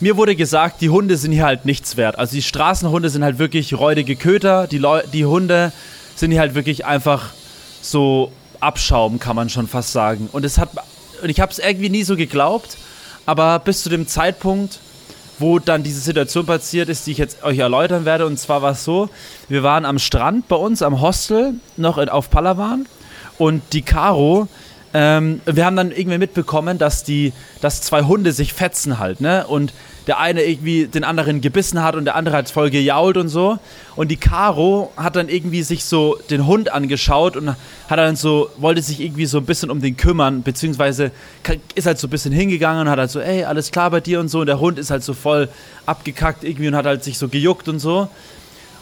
mir 0.00 0.16
wurde 0.16 0.36
gesagt, 0.36 0.80
die 0.80 0.90
Hunde 0.90 1.16
sind 1.16 1.32
hier 1.32 1.44
halt 1.44 1.64
nichts 1.64 1.96
wert. 1.96 2.18
Also 2.18 2.34
die 2.34 2.42
Straßenhunde 2.42 3.08
sind 3.08 3.24
halt 3.24 3.38
wirklich 3.38 3.74
räudige 3.74 4.16
Köter. 4.16 4.66
Die, 4.66 4.78
Leu 4.78 5.02
die 5.12 5.24
Hunde 5.24 5.72
sind 6.14 6.30
hier 6.30 6.40
halt 6.40 6.54
wirklich 6.54 6.84
einfach 6.84 7.30
so 7.80 8.32
Abschaum, 8.60 9.18
kann 9.18 9.36
man 9.36 9.48
schon 9.48 9.68
fast 9.68 9.92
sagen. 9.92 10.28
Und 10.32 10.44
es 10.44 10.58
hat, 10.58 10.70
und 11.22 11.28
ich 11.28 11.40
habe 11.40 11.52
es 11.52 11.58
irgendwie 11.58 11.88
nie 11.88 12.02
so 12.02 12.16
geglaubt, 12.16 12.76
aber 13.24 13.58
bis 13.58 13.82
zu 13.82 13.88
dem 13.88 14.06
Zeitpunkt, 14.06 14.80
wo 15.38 15.58
dann 15.58 15.82
diese 15.82 16.00
Situation 16.00 16.46
passiert 16.46 16.88
ist, 16.88 17.06
die 17.06 17.12
ich 17.12 17.18
jetzt 17.18 17.42
euch 17.42 17.58
erläutern 17.58 18.04
werde. 18.04 18.26
Und 18.26 18.38
zwar 18.38 18.62
war 18.62 18.72
es 18.72 18.84
so, 18.84 19.10
wir 19.48 19.62
waren 19.62 19.84
am 19.84 19.98
Strand 19.98 20.48
bei 20.48 20.56
uns 20.56 20.82
am 20.82 21.00
Hostel, 21.00 21.54
noch 21.76 21.98
in, 21.98 22.08
auf 22.08 22.30
Palawan. 22.30 22.86
Und 23.38 23.62
die 23.72 23.82
Caro, 23.82 24.48
ähm, 24.94 25.40
wir 25.44 25.66
haben 25.66 25.76
dann 25.76 25.90
irgendwie 25.90 26.18
mitbekommen, 26.18 26.78
dass 26.78 27.04
die, 27.04 27.32
dass 27.60 27.82
zwei 27.82 28.02
Hunde 28.02 28.32
sich 28.32 28.52
fetzen 28.52 28.98
halt, 28.98 29.20
ne? 29.20 29.46
Und 29.46 29.72
der 30.06 30.20
eine 30.20 30.44
irgendwie 30.44 30.86
den 30.86 31.02
anderen 31.02 31.40
gebissen 31.40 31.82
hat 31.82 31.96
und 31.96 32.04
der 32.04 32.14
andere 32.14 32.36
hat 32.36 32.48
voll 32.48 32.70
gejault 32.70 33.16
und 33.16 33.28
so. 33.28 33.58
Und 33.96 34.08
die 34.08 34.16
Caro 34.16 34.92
hat 34.96 35.16
dann 35.16 35.28
irgendwie 35.28 35.62
sich 35.62 35.84
so 35.84 36.16
den 36.30 36.46
Hund 36.46 36.72
angeschaut 36.72 37.36
und 37.36 37.48
hat 37.48 37.98
dann 37.98 38.14
so, 38.14 38.48
wollte 38.56 38.82
sich 38.82 39.00
irgendwie 39.00 39.26
so 39.26 39.38
ein 39.38 39.46
bisschen 39.46 39.68
um 39.68 39.80
den 39.80 39.96
kümmern, 39.96 40.42
beziehungsweise 40.42 41.10
ist 41.74 41.86
halt 41.86 41.98
so 41.98 42.06
ein 42.06 42.10
bisschen 42.10 42.32
hingegangen 42.32 42.82
und 42.82 42.90
hat 42.90 42.98
halt 42.98 43.10
so, 43.10 43.20
ey, 43.20 43.44
alles 43.44 43.72
klar 43.72 43.90
bei 43.90 44.00
dir 44.00 44.20
und 44.20 44.28
so. 44.28 44.40
Und 44.40 44.46
der 44.46 44.60
Hund 44.60 44.78
ist 44.78 44.90
halt 44.90 45.02
so 45.02 45.12
voll 45.12 45.48
abgekackt 45.86 46.44
irgendwie 46.44 46.68
und 46.68 46.76
hat 46.76 46.86
halt 46.86 47.02
sich 47.02 47.18
so 47.18 47.28
gejuckt 47.28 47.68
und 47.68 47.80
so. 47.80 48.08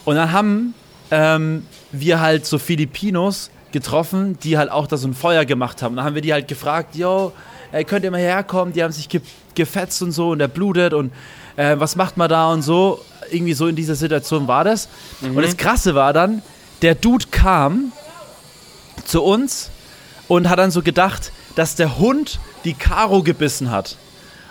Und 0.04 0.16
dann 0.16 0.32
haben 0.32 0.74
ähm, 1.10 1.64
wir 1.90 2.20
halt 2.20 2.44
so 2.44 2.58
Filipinos 2.58 3.50
getroffen, 3.74 4.38
die 4.42 4.56
halt 4.56 4.70
auch 4.70 4.86
da 4.86 4.96
so 4.96 5.06
ein 5.06 5.14
Feuer 5.14 5.44
gemacht 5.44 5.82
haben. 5.82 5.96
Dann 5.96 6.04
haben 6.06 6.14
wir 6.14 6.22
die 6.22 6.32
halt 6.32 6.48
gefragt, 6.48 6.94
yo, 6.94 7.32
ey, 7.72 7.84
könnt 7.84 8.04
ihr 8.04 8.10
mal 8.10 8.20
herkommen? 8.20 8.72
Die 8.72 8.82
haben 8.82 8.92
sich 8.92 9.10
ge 9.10 9.20
gefetzt 9.54 10.02
und 10.02 10.10
so 10.10 10.30
und 10.30 10.40
der 10.40 10.48
blutet 10.48 10.94
und 10.94 11.12
äh, 11.54 11.76
was 11.78 11.94
macht 11.94 12.16
man 12.16 12.28
da 12.28 12.52
und 12.52 12.62
so. 12.62 13.00
Irgendwie 13.30 13.52
so 13.52 13.68
in 13.68 13.76
dieser 13.76 13.94
Situation 13.94 14.48
war 14.48 14.64
das. 14.64 14.88
Mhm. 15.20 15.36
Und 15.36 15.42
das 15.42 15.56
Krasse 15.56 15.94
war 15.94 16.12
dann, 16.12 16.42
der 16.82 16.94
Dude 16.94 17.26
kam 17.30 17.92
zu 19.04 19.22
uns 19.22 19.70
und 20.28 20.48
hat 20.48 20.58
dann 20.58 20.70
so 20.70 20.82
gedacht, 20.82 21.32
dass 21.54 21.76
der 21.76 21.98
Hund 21.98 22.40
die 22.64 22.74
Karo 22.74 23.22
gebissen 23.22 23.70
hat. 23.70 23.96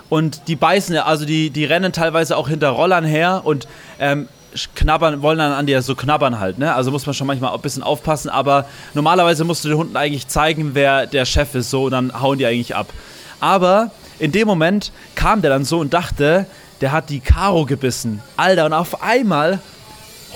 Und 0.10 0.48
die 0.48 0.56
beißen, 0.56 0.96
also 0.98 1.26
die, 1.26 1.50
die 1.50 1.66
rennen 1.66 1.92
teilweise 1.92 2.38
auch 2.38 2.48
hinter 2.48 2.70
Rollern 2.70 3.04
her 3.04 3.42
und 3.44 3.68
ähm, 4.00 4.28
knabbern, 4.76 5.22
wollen 5.22 5.38
dann 5.38 5.52
an 5.52 5.66
dir 5.66 5.82
so 5.82 5.96
knabbern 5.96 6.40
halt, 6.40 6.58
ne? 6.58 6.74
Also 6.74 6.92
muss 6.92 7.06
man 7.06 7.14
schon 7.14 7.28
manchmal 7.28 7.54
ein 7.54 7.62
bisschen 7.62 7.84
aufpassen, 7.84 8.30
aber 8.30 8.66
normalerweise 8.94 9.44
musst 9.44 9.64
du 9.64 9.70
den 9.70 9.78
Hunden 9.78 9.98
eigentlich 9.98 10.28
zeigen, 10.28 10.72
wer 10.74 11.08
der 11.08 11.26
Chef 11.26 11.56
ist, 11.56 11.70
so 11.70 11.86
und 11.86 11.92
dann 11.92 12.22
hauen 12.22 12.38
die 12.38 12.46
eigentlich 12.46 12.76
ab. 12.76 12.88
Aber 13.40 13.92
in 14.20 14.32
dem 14.32 14.48
Moment 14.48 14.92
kam 15.16 15.42
der 15.42 15.50
dann 15.50 15.66
so 15.66 15.80
und 15.80 15.94
dachte, 15.94 16.46
der 16.82 16.92
hat 16.92 17.10
die 17.10 17.20
Karo 17.20 17.66
gebissen. 17.66 18.22
Alter, 18.38 18.66
und 18.66 18.74
auf 18.74 19.04
einmal 19.04 19.60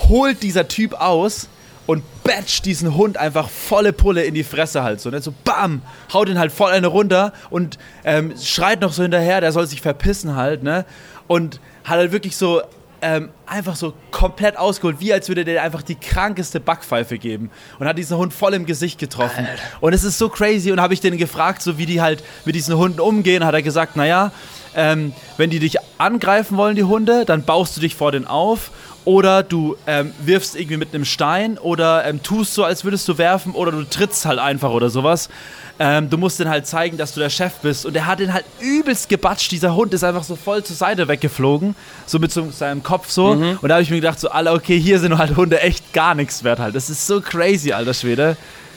holt 0.08 0.42
dieser 0.42 0.68
Typ 0.68 0.94
aus 1.00 1.48
und 1.86 2.02
batcht 2.22 2.66
diesen 2.66 2.94
Hund 2.96 3.16
einfach 3.16 3.48
volle 3.48 3.94
Pulle 3.94 4.22
in 4.22 4.34
die 4.34 4.44
Fresse 4.44 4.82
halt 4.82 5.00
so. 5.00 5.08
Ne? 5.08 5.22
So 5.22 5.32
bam, 5.44 5.80
haut 6.12 6.28
ihn 6.28 6.38
halt 6.38 6.52
voll 6.52 6.70
eine 6.70 6.86
runter 6.86 7.32
und 7.48 7.78
ähm, 8.04 8.34
schreit 8.38 8.82
noch 8.82 8.92
so 8.92 9.02
hinterher, 9.02 9.40
der 9.40 9.52
soll 9.52 9.66
sich 9.66 9.80
verpissen 9.80 10.36
halt, 10.36 10.62
ne? 10.62 10.84
Und 11.28 11.60
hat 11.84 11.96
halt 11.96 12.12
wirklich 12.12 12.36
so 12.36 12.60
ähm, 13.02 13.30
einfach 13.46 13.76
so 13.76 13.94
komplett 14.10 14.56
ausgeholt, 14.56 15.00
wie 15.00 15.12
als 15.12 15.28
würde 15.28 15.44
der 15.44 15.62
einfach 15.62 15.82
die 15.82 15.94
krankeste 15.94 16.60
Backpfeife 16.60 17.18
geben 17.18 17.50
und 17.78 17.86
hat 17.86 17.98
diesen 17.98 18.16
Hund 18.16 18.32
voll 18.32 18.54
im 18.54 18.66
Gesicht 18.66 18.98
getroffen. 18.98 19.46
Alter. 19.46 19.62
Und 19.80 19.92
es 19.92 20.04
ist 20.04 20.18
so 20.18 20.28
crazy 20.28 20.72
und 20.72 20.80
habe 20.80 20.94
ich 20.94 21.00
den 21.00 21.16
gefragt, 21.16 21.62
so 21.62 21.78
wie 21.78 21.86
die 21.86 22.00
halt 22.00 22.22
mit 22.44 22.54
diesen 22.54 22.76
Hunden 22.76 23.00
umgehen, 23.00 23.44
hat 23.44 23.54
er 23.54 23.62
gesagt, 23.62 23.96
naja, 23.96 24.32
ähm, 24.74 25.12
wenn 25.36 25.50
die 25.50 25.58
dich 25.58 25.76
angreifen 25.98 26.56
wollen, 26.56 26.76
die 26.76 26.84
Hunde, 26.84 27.24
dann 27.24 27.44
baust 27.44 27.76
du 27.76 27.80
dich 27.80 27.94
vor 27.94 28.12
denen 28.12 28.26
auf 28.26 28.70
oder 29.04 29.42
du 29.42 29.76
ähm, 29.86 30.12
wirfst 30.20 30.54
irgendwie 30.54 30.76
mit 30.76 30.94
einem 30.94 31.04
Stein 31.04 31.56
oder 31.56 32.04
ähm, 32.04 32.22
tust 32.22 32.54
so, 32.54 32.64
als 32.64 32.84
würdest 32.84 33.08
du 33.08 33.16
werfen 33.16 33.54
oder 33.54 33.72
du 33.72 33.84
trittst 33.84 34.26
halt 34.26 34.38
einfach 34.38 34.70
oder 34.70 34.90
sowas. 34.90 35.30
Ähm, 35.80 36.10
du 36.10 36.18
musst 36.18 36.40
den 36.40 36.48
halt 36.48 36.66
zeigen, 36.66 36.96
dass 36.96 37.14
du 37.14 37.20
der 37.20 37.30
Chef 37.30 37.54
bist. 37.62 37.86
Und 37.86 37.94
er 37.94 38.06
hat 38.06 38.18
den 38.18 38.32
halt 38.32 38.44
übelst 38.58 39.08
gebatscht. 39.08 39.52
Dieser 39.52 39.74
Hund 39.74 39.94
ist 39.94 40.02
einfach 40.02 40.24
so 40.24 40.34
voll 40.34 40.64
zur 40.64 40.74
Seite 40.74 41.06
weggeflogen. 41.06 41.76
So 42.06 42.18
mit 42.18 42.32
so 42.32 42.50
seinem 42.50 42.82
Kopf 42.82 43.10
so. 43.10 43.34
Mhm. 43.34 43.58
Und 43.62 43.68
da 43.68 43.76
habe 43.76 43.82
ich 43.82 43.90
mir 43.90 43.96
gedacht, 43.96 44.18
so, 44.18 44.28
alle, 44.28 44.52
okay, 44.52 44.78
hier 44.78 44.98
sind 44.98 45.16
halt 45.16 45.36
Hunde 45.36 45.60
echt 45.60 45.92
gar 45.92 46.14
nichts 46.14 46.42
wert 46.42 46.58
halt. 46.58 46.74
Das 46.74 46.90
ist 46.90 47.06
so 47.06 47.20
crazy, 47.20 47.72
alter 47.72 47.94
Schwede. 47.94 48.36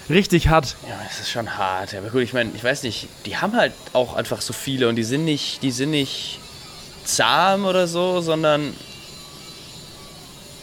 Richtig 0.10 0.50
hart. 0.50 0.76
Ja, 0.88 0.96
das 1.08 1.20
ist 1.22 1.32
schon 1.32 1.58
hart. 1.58 1.96
Aber 1.96 2.10
gut, 2.10 2.22
ich 2.22 2.34
meine, 2.34 2.52
ich 2.56 2.64
weiß 2.64 2.84
nicht, 2.84 3.08
die 3.26 3.38
haben 3.38 3.56
halt 3.56 3.74
auch 3.94 4.16
einfach 4.16 4.42
so 4.42 4.54
viele 4.54 4.88
und 4.88 4.96
die 4.96 5.04
sind 5.04 5.26
nicht, 5.26 5.64
die 5.64 5.72
sind 5.72 5.92
nicht 5.92 6.40
zahm 7.04 7.66
oder 7.66 7.88
so, 7.88 8.22
sondern 8.22 8.74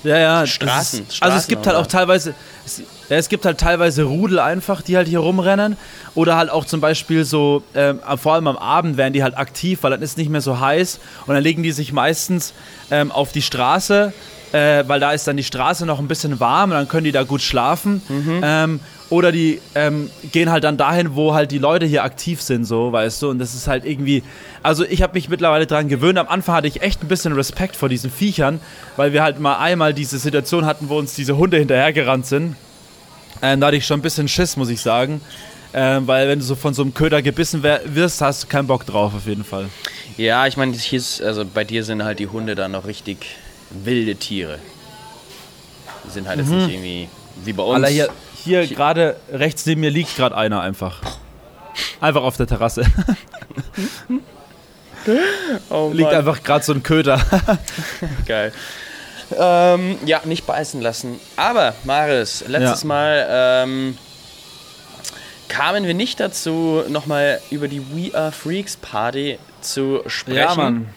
ja, 0.04 0.16
ja, 0.18 0.46
Straßen, 0.46 1.06
ist, 1.08 1.22
Also 1.22 1.36
es 1.36 1.46
gibt 1.48 1.66
halt 1.66 1.76
auch 1.76 1.86
teilweise, 1.86 2.34
es, 2.68 2.82
es 3.08 3.28
gibt 3.28 3.44
halt 3.44 3.58
teilweise 3.58 4.04
Rudel 4.04 4.38
einfach, 4.38 4.82
die 4.82 4.96
halt 4.96 5.08
hier 5.08 5.20
rumrennen. 5.20 5.76
Oder 6.14 6.36
halt 6.36 6.50
auch 6.50 6.64
zum 6.64 6.80
Beispiel 6.80 7.24
so, 7.24 7.62
ähm, 7.74 8.00
vor 8.16 8.34
allem 8.34 8.46
am 8.46 8.56
Abend 8.56 8.96
werden 8.96 9.12
die 9.12 9.22
halt 9.22 9.36
aktiv, 9.36 9.78
weil 9.82 9.90
dann 9.90 10.02
ist 10.02 10.18
nicht 10.18 10.30
mehr 10.30 10.40
so 10.40 10.60
heiß. 10.60 11.00
Und 11.26 11.34
dann 11.34 11.42
legen 11.42 11.62
die 11.62 11.72
sich 11.72 11.92
meistens 11.92 12.54
ähm, 12.90 13.10
auf 13.10 13.32
die 13.32 13.42
Straße, 13.42 14.12
äh, 14.52 14.84
weil 14.86 15.00
da 15.00 15.12
ist 15.12 15.26
dann 15.26 15.36
die 15.36 15.44
Straße 15.44 15.86
noch 15.86 15.98
ein 15.98 16.08
bisschen 16.08 16.40
warm 16.40 16.70
und 16.70 16.76
dann 16.76 16.88
können 16.88 17.04
die 17.04 17.12
da 17.12 17.22
gut 17.22 17.42
schlafen. 17.42 18.02
Mhm. 18.08 18.40
Ähm, 18.42 18.80
oder 19.10 19.32
die 19.32 19.60
ähm, 19.74 20.10
gehen 20.32 20.50
halt 20.50 20.64
dann 20.64 20.76
dahin, 20.76 21.14
wo 21.14 21.32
halt 21.32 21.50
die 21.50 21.58
Leute 21.58 21.86
hier 21.86 22.04
aktiv 22.04 22.42
sind, 22.42 22.64
so, 22.64 22.92
weißt 22.92 23.22
du. 23.22 23.30
Und 23.30 23.38
das 23.38 23.54
ist 23.54 23.66
halt 23.66 23.84
irgendwie. 23.84 24.22
Also, 24.62 24.84
ich 24.84 25.02
habe 25.02 25.14
mich 25.14 25.28
mittlerweile 25.28 25.66
daran 25.66 25.88
gewöhnt. 25.88 26.18
Am 26.18 26.28
Anfang 26.28 26.56
hatte 26.56 26.68
ich 26.68 26.82
echt 26.82 27.02
ein 27.02 27.08
bisschen 27.08 27.32
Respekt 27.32 27.74
vor 27.74 27.88
diesen 27.88 28.10
Viechern, 28.10 28.60
weil 28.96 29.12
wir 29.12 29.22
halt 29.22 29.40
mal 29.40 29.58
einmal 29.58 29.94
diese 29.94 30.18
Situation 30.18 30.66
hatten, 30.66 30.88
wo 30.88 30.98
uns 30.98 31.14
diese 31.14 31.36
Hunde 31.38 31.56
hinterhergerannt 31.56 32.26
sind. 32.26 32.56
Ähm, 33.40 33.60
da 33.60 33.68
hatte 33.68 33.76
ich 33.76 33.86
schon 33.86 34.00
ein 34.00 34.02
bisschen 34.02 34.28
Schiss, 34.28 34.56
muss 34.56 34.68
ich 34.68 34.80
sagen. 34.80 35.20
Ähm, 35.72 36.06
weil, 36.06 36.28
wenn 36.28 36.38
du 36.38 36.44
so 36.44 36.54
von 36.54 36.74
so 36.74 36.82
einem 36.82 36.94
Köder 36.94 37.22
gebissen 37.22 37.62
wirst, 37.62 38.20
hast 38.20 38.42
du 38.42 38.46
keinen 38.46 38.66
Bock 38.66 38.84
drauf, 38.86 39.14
auf 39.14 39.26
jeden 39.26 39.44
Fall. 39.44 39.66
Ja, 40.16 40.46
ich 40.46 40.56
meine, 40.56 40.74
also 40.74 41.44
bei 41.44 41.64
dir 41.64 41.84
sind 41.84 42.02
halt 42.02 42.18
die 42.18 42.26
Hunde 42.26 42.54
dann 42.54 42.72
noch 42.72 42.86
richtig 42.86 43.36
wilde 43.70 44.16
Tiere. 44.16 44.58
Die 46.06 46.10
sind 46.10 46.26
halt 46.26 46.38
mhm. 46.38 46.52
jetzt 46.52 46.66
nicht 46.66 46.74
irgendwie 46.74 47.08
wie 47.44 47.52
bei 47.52 47.62
uns. 47.62 47.76
Alter, 47.76 47.88
hier, 47.88 48.08
hier 48.44 48.66
gerade 48.66 49.16
rechts 49.32 49.66
neben 49.66 49.80
mir 49.80 49.90
liegt 49.90 50.16
gerade 50.16 50.36
einer 50.36 50.60
einfach. 50.60 51.00
Einfach 52.00 52.22
auf 52.22 52.36
der 52.36 52.46
Terrasse. 52.46 52.84
oh 55.70 55.90
liegt 55.92 56.12
einfach 56.12 56.42
gerade 56.42 56.64
so 56.64 56.72
ein 56.72 56.82
Köder. 56.82 57.20
Geil. 58.26 58.52
Ähm, 59.36 59.98
ja, 60.06 60.22
nicht 60.24 60.46
beißen 60.46 60.80
lassen. 60.80 61.20
Aber, 61.36 61.74
Maris, 61.84 62.44
letztes 62.46 62.82
ja. 62.82 62.88
Mal 62.88 63.26
ähm, 63.30 63.98
kamen 65.48 65.86
wir 65.86 65.94
nicht 65.94 66.20
dazu, 66.20 66.82
nochmal 66.88 67.40
über 67.50 67.68
die 67.68 67.82
We 67.92 68.16
Are 68.16 68.32
Freaks 68.32 68.76
Party 68.76 69.38
zu 69.60 70.02
sprechen. 70.06 70.38
Ja, 70.38 70.54
Mann. 70.54 70.88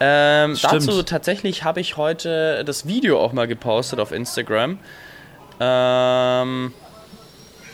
Ähm, 0.00 0.58
dazu 0.60 1.02
tatsächlich 1.02 1.64
habe 1.64 1.80
ich 1.80 1.96
heute 1.96 2.64
das 2.64 2.86
Video 2.86 3.20
auch 3.20 3.32
mal 3.32 3.46
gepostet 3.46 4.00
auf 4.00 4.12
Instagram. 4.12 4.78
Ähm, 5.60 6.72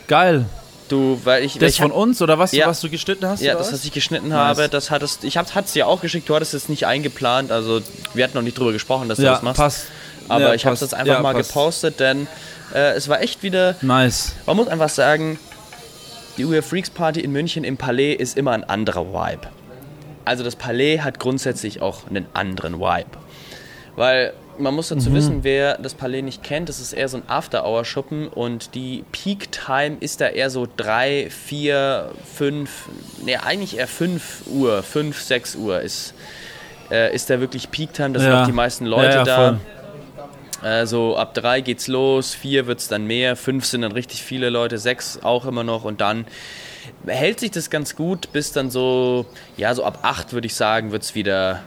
Geil. 0.07 0.45
Du, 0.89 1.21
weil 1.23 1.45
ich, 1.45 1.57
das 1.57 1.71
ich 1.71 1.77
von 1.77 1.91
uns 1.91 2.21
oder 2.21 2.37
was, 2.37 2.51
ja, 2.51 2.67
was 2.67 2.81
du 2.81 2.89
geschnitten 2.89 3.25
hast? 3.25 3.41
Ja, 3.41 3.55
das, 3.55 3.71
was 3.71 3.85
ich 3.85 3.93
geschnitten 3.93 4.27
nice. 4.27 4.57
habe, 4.57 4.67
das 4.67 4.91
hattest, 4.91 5.23
ich 5.23 5.37
hab, 5.37 5.55
hat's 5.55 5.71
dir 5.71 5.87
auch 5.87 6.01
geschickt. 6.01 6.27
Du 6.27 6.35
hattest 6.35 6.53
es 6.53 6.67
nicht 6.67 6.85
eingeplant, 6.85 7.49
also 7.49 7.81
wir 8.13 8.25
hatten 8.25 8.35
noch 8.35 8.41
nicht 8.41 8.59
drüber 8.59 8.73
gesprochen, 8.73 9.07
dass 9.07 9.17
du 9.17 9.23
ja, 9.23 9.31
das 9.31 9.41
machst. 9.41 9.57
Passt. 9.57 9.85
Aber 10.27 10.49
ja, 10.49 10.53
ich 10.53 10.65
habe 10.65 10.73
es 10.73 10.81
jetzt 10.81 10.93
einfach 10.93 11.21
mal 11.21 11.33
passt. 11.33 11.49
gepostet, 11.49 12.01
denn 12.01 12.27
äh, 12.73 12.91
es 12.91 13.07
war 13.07 13.21
echt 13.21 13.41
wieder. 13.41 13.75
Nice. 13.81 14.33
Man 14.45 14.57
muss 14.57 14.67
einfach 14.67 14.89
sagen, 14.89 15.39
die 16.37 16.43
UR 16.43 16.61
Freaks 16.61 16.89
Party 16.89 17.21
in 17.21 17.31
München 17.31 17.63
im 17.63 17.77
Palais 17.77 18.13
ist 18.13 18.37
immer 18.37 18.51
ein 18.51 18.65
anderer 18.65 19.13
Vibe. 19.13 19.47
Also 20.25 20.43
das 20.43 20.57
Palais 20.57 20.99
hat 20.99 21.19
grundsätzlich 21.19 21.81
auch 21.81 22.07
einen 22.09 22.25
anderen 22.33 22.81
Vibe. 22.81 23.11
Weil 23.95 24.33
man 24.57 24.73
muss 24.73 24.89
dazu 24.89 25.09
mhm. 25.09 25.13
wissen, 25.15 25.43
wer 25.43 25.77
das 25.77 25.93
Palais 25.93 26.21
nicht 26.21 26.43
kennt, 26.43 26.69
das 26.69 26.79
ist 26.79 26.93
eher 26.93 27.07
so 27.07 27.17
ein 27.17 27.23
After-Hour-Schuppen 27.27 28.27
und 28.27 28.75
die 28.75 29.03
Peak-Time 29.11 29.97
ist 29.99 30.21
da 30.21 30.27
eher 30.27 30.49
so 30.49 30.67
3, 30.77 31.29
4, 31.29 32.11
5, 32.35 32.69
ne, 33.25 33.43
eigentlich 33.43 33.77
eher 33.77 33.87
5 33.87 34.43
Uhr, 34.47 34.83
5, 34.83 35.19
6 35.21 35.55
Uhr 35.55 35.81
ist, 35.81 36.13
äh, 36.89 37.13
ist 37.13 37.29
da 37.29 37.39
wirklich 37.39 37.71
Peak-Time, 37.71 38.11
da 38.11 38.19
sind 38.19 38.29
ja. 38.29 38.41
auch 38.41 38.47
die 38.47 38.53
meisten 38.53 38.85
Leute 38.85 39.09
ja, 39.09 39.23
ja, 39.23 39.23
da. 39.23 39.59
Also 40.61 41.17
ab 41.17 41.33
3 41.33 41.61
geht's 41.61 41.87
los, 41.87 42.35
4 42.35 42.67
wird 42.67 42.79
es 42.79 42.87
dann 42.87 43.05
mehr, 43.05 43.35
5 43.35 43.65
sind 43.65 43.81
dann 43.81 43.93
richtig 43.93 44.21
viele 44.21 44.49
Leute, 44.49 44.77
6 44.77 45.19
auch 45.23 45.45
immer 45.45 45.63
noch 45.63 45.85
und 45.85 46.01
dann 46.01 46.25
hält 47.07 47.39
sich 47.39 47.51
das 47.51 47.69
ganz 47.69 47.95
gut 47.95 48.31
bis 48.31 48.51
dann 48.51 48.69
so, 48.69 49.25
ja, 49.57 49.73
so 49.73 49.83
ab 49.83 49.99
8 50.03 50.33
würde 50.33 50.45
ich 50.45 50.53
sagen, 50.53 50.91
wird 50.91 51.03
es 51.03 51.15
wieder 51.15 51.61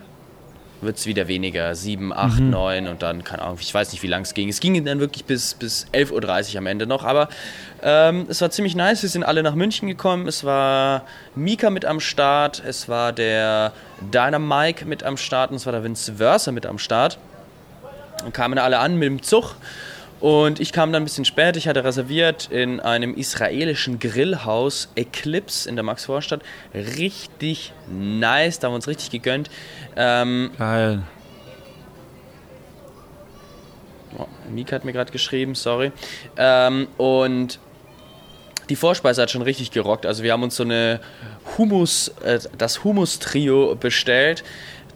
wird 0.84 0.98
es 0.98 1.06
wieder 1.06 1.28
weniger. 1.28 1.74
7, 1.74 2.12
8, 2.12 2.40
mhm. 2.40 2.50
9 2.50 2.88
und 2.88 3.02
dann, 3.02 3.24
keine 3.24 3.42
Ahnung, 3.42 3.58
ich 3.60 3.72
weiß 3.72 3.92
nicht, 3.92 4.02
wie 4.02 4.06
lang 4.06 4.22
es 4.22 4.34
ging. 4.34 4.48
Es 4.48 4.60
ging 4.60 4.84
dann 4.84 5.00
wirklich 5.00 5.24
bis, 5.24 5.54
bis 5.54 5.86
11.30 5.92 6.52
Uhr 6.52 6.58
am 6.58 6.66
Ende 6.66 6.86
noch, 6.86 7.04
aber 7.04 7.28
ähm, 7.82 8.26
es 8.28 8.40
war 8.40 8.50
ziemlich 8.50 8.74
nice. 8.74 9.02
Wir 9.02 9.08
sind 9.08 9.24
alle 9.24 9.42
nach 9.42 9.54
München 9.54 9.88
gekommen. 9.88 10.26
Es 10.26 10.44
war 10.44 11.04
Mika 11.34 11.70
mit 11.70 11.84
am 11.84 12.00
Start, 12.00 12.62
es 12.66 12.88
war 12.88 13.12
der 13.12 13.72
Dynamike 14.00 14.84
mit 14.84 15.02
am 15.02 15.16
Start 15.16 15.50
und 15.50 15.56
es 15.56 15.66
war 15.66 15.72
der 15.72 15.84
Vince 15.84 16.14
Versa 16.14 16.52
mit 16.52 16.66
am 16.66 16.78
Start. 16.78 17.18
Dann 18.18 18.32
kamen 18.32 18.58
alle 18.58 18.78
an 18.78 18.96
mit 18.98 19.08
dem 19.08 19.22
Zug. 19.22 19.56
Und 20.24 20.58
ich 20.58 20.72
kam 20.72 20.90
dann 20.90 21.02
ein 21.02 21.04
bisschen 21.04 21.26
spät. 21.26 21.54
Ich 21.58 21.68
hatte 21.68 21.84
reserviert 21.84 22.48
in 22.50 22.80
einem 22.80 23.14
israelischen 23.14 23.98
Grillhaus 23.98 24.88
Eclipse 24.94 25.68
in 25.68 25.76
der 25.76 25.82
Maxvorstadt. 25.82 26.40
Richtig 26.72 27.74
nice, 27.90 28.58
da 28.58 28.68
haben 28.68 28.72
wir 28.72 28.76
uns 28.76 28.88
richtig 28.88 29.10
gegönnt. 29.10 29.50
Ähm, 29.96 30.50
Geil. 30.56 31.02
Oh, 34.16 34.24
Mika 34.48 34.76
hat 34.76 34.86
mir 34.86 34.94
gerade 34.94 35.12
geschrieben, 35.12 35.54
sorry. 35.54 35.92
Ähm, 36.38 36.88
und 36.96 37.58
die 38.70 38.76
Vorspeise 38.76 39.20
hat 39.20 39.30
schon 39.30 39.42
richtig 39.42 39.72
gerockt. 39.72 40.06
Also 40.06 40.22
wir 40.22 40.32
haben 40.32 40.42
uns 40.42 40.56
so 40.56 40.62
eine 40.62 41.00
Hummus, 41.58 42.08
äh, 42.22 42.38
das 42.56 42.82
Hummus-Trio 42.82 43.74
bestellt 43.74 44.42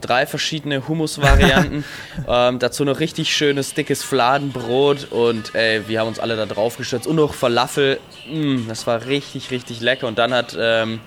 drei 0.00 0.26
verschiedene 0.26 0.86
Hummus-Varianten. 0.86 1.84
ähm, 2.28 2.58
dazu 2.58 2.84
noch 2.84 3.00
richtig 3.00 3.34
schönes, 3.34 3.74
dickes 3.74 4.02
Fladenbrot 4.02 5.10
und 5.10 5.54
ey, 5.54 5.88
wir 5.88 6.00
haben 6.00 6.08
uns 6.08 6.18
alle 6.18 6.36
da 6.36 6.46
drauf 6.46 6.76
gestürzt. 6.76 7.06
Und 7.06 7.16
noch 7.16 7.34
Falafel. 7.34 8.00
Mm, 8.30 8.68
das 8.68 8.86
war 8.86 9.06
richtig, 9.06 9.50
richtig 9.50 9.80
lecker. 9.80 10.06
Und 10.06 10.18
dann 10.18 10.32
hat, 10.32 10.56
ähm, 10.58 11.00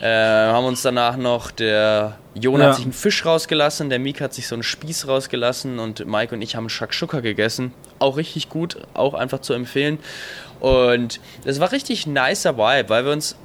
äh, 0.00 0.06
haben 0.06 0.64
uns 0.64 0.82
danach 0.82 1.16
noch 1.16 1.50
der 1.50 2.18
Jon 2.34 2.60
ja. 2.60 2.68
hat 2.68 2.76
sich 2.76 2.84
einen 2.84 2.94
Fisch 2.94 3.26
rausgelassen, 3.26 3.90
der 3.90 3.98
Mika 3.98 4.24
hat 4.24 4.34
sich 4.34 4.46
so 4.46 4.54
einen 4.54 4.62
Spieß 4.62 5.06
rausgelassen 5.06 5.78
und 5.78 6.06
Mike 6.06 6.34
und 6.34 6.40
ich 6.40 6.56
haben 6.56 6.68
Shakshuka 6.68 7.20
gegessen. 7.20 7.74
Auch 7.98 8.16
richtig 8.16 8.48
gut, 8.48 8.78
auch 8.94 9.14
einfach 9.14 9.40
zu 9.40 9.52
empfehlen. 9.52 9.98
Und 10.60 11.20
das 11.44 11.60
war 11.60 11.72
richtig 11.72 12.06
nicer 12.06 12.56
Vibe, 12.56 12.88
weil 12.88 13.04
wir 13.04 13.12
uns 13.12 13.36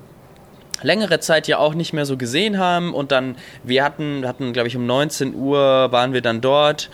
längere 0.82 1.20
Zeit 1.20 1.48
ja 1.48 1.58
auch 1.58 1.74
nicht 1.74 1.94
mehr 1.94 2.06
so 2.06 2.18
gesehen 2.18 2.58
haben. 2.58 2.94
Und 2.94 3.12
dann, 3.12 3.36
wir 3.64 3.84
hatten, 3.84 4.28
hatten 4.28 4.54
glaube 4.54 4.68
ich 4.68 4.76
um 4.76 4.86
19 4.86 5.36
Uhr 5.36 5.92
waren 5.92 6.14
wir 6.14 6.22
dann 6.22 6.42
dort. 6.42 6.90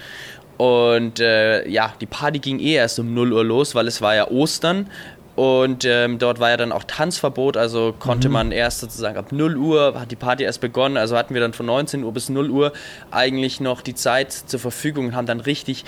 Und 0.58 1.20
äh, 1.20 1.68
ja, 1.68 1.94
die 2.00 2.06
Party 2.06 2.40
ging 2.40 2.60
eh 2.60 2.76
erst 2.76 3.00
um 3.00 3.14
0 3.14 3.34
Uhr 3.34 3.44
los, 3.44 3.76
weil 3.76 3.88
es 3.88 4.02
war 4.02 4.16
ja 4.16 4.30
Ostern. 4.30 4.90
Und 5.36 5.84
ähm, 5.84 6.20
dort 6.20 6.40
war 6.40 6.52
ja 6.52 6.58
dann 6.58 6.72
auch 6.72 6.84
Tanzverbot, 6.84 7.58
also 7.58 7.94
konnte 7.98 8.28
mhm. 8.28 8.34
man 8.34 8.52
erst 8.52 8.82
sozusagen 8.82 9.18
ab 9.18 9.32
0 9.32 9.58
Uhr, 9.58 10.00
hat 10.00 10.12
die 10.12 10.16
Party 10.16 10.44
erst 10.44 10.62
begonnen, 10.62 10.96
also 10.96 11.18
hatten 11.18 11.34
wir 11.34 11.42
dann 11.42 11.54
von 11.54 11.66
19 11.66 12.04
Uhr 12.04 12.14
bis 12.14 12.30
0 12.30 12.52
Uhr 12.52 12.72
eigentlich 13.10 13.60
noch 13.60 13.82
die 13.82 13.96
Zeit 13.96 14.32
zur 14.32 14.60
Verfügung 14.60 15.08
und 15.08 15.16
haben 15.16 15.26
dann 15.26 15.40
richtig 15.40 15.86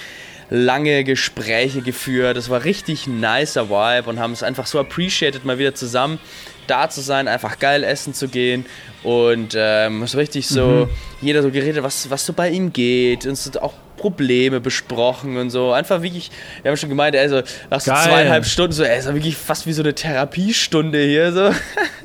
lange 0.49 1.03
Gespräche 1.03 1.81
geführt. 1.81 2.37
Das 2.37 2.49
war 2.49 2.63
richtig 2.63 3.07
nicer 3.07 3.69
Vibe 3.69 4.09
und 4.09 4.19
haben 4.19 4.33
es 4.33 4.43
einfach 4.43 4.67
so 4.67 4.79
appreciated, 4.79 5.45
mal 5.45 5.57
wieder 5.57 5.75
zusammen 5.75 6.19
da 6.67 6.89
zu 6.89 7.01
sein, 7.01 7.27
einfach 7.27 7.59
geil 7.59 7.83
essen 7.83 8.13
zu 8.13 8.27
gehen 8.27 8.65
und 9.03 9.55
ähm, 9.55 10.05
so 10.07 10.17
richtig 10.17 10.47
so, 10.47 10.65
mhm. 10.67 10.89
jeder 11.21 11.41
so 11.41 11.51
geredet, 11.51 11.83
was, 11.83 12.09
was 12.09 12.25
so 12.25 12.33
bei 12.33 12.49
ihm 12.49 12.73
geht 12.73 13.25
und 13.25 13.35
so 13.35 13.59
auch 13.61 13.73
Probleme 13.97 14.59
besprochen 14.59 15.37
und 15.37 15.49
so. 15.49 15.71
Einfach 15.71 16.01
wirklich, 16.01 16.29
wir 16.61 16.69
haben 16.69 16.77
schon 16.77 16.89
gemeint, 16.89 17.15
also 17.15 17.41
nach 17.69 17.79
so 17.79 17.91
zweieinhalb 17.91 18.45
Stunden, 18.45 18.73
so, 18.73 18.83
ey, 18.83 18.99
ist 18.99 19.11
wirklich 19.11 19.37
fast 19.37 19.65
wie 19.67 19.73
so 19.73 19.81
eine 19.81 19.95
Therapiestunde 19.95 21.01
hier. 21.01 21.31
So. 21.31 21.51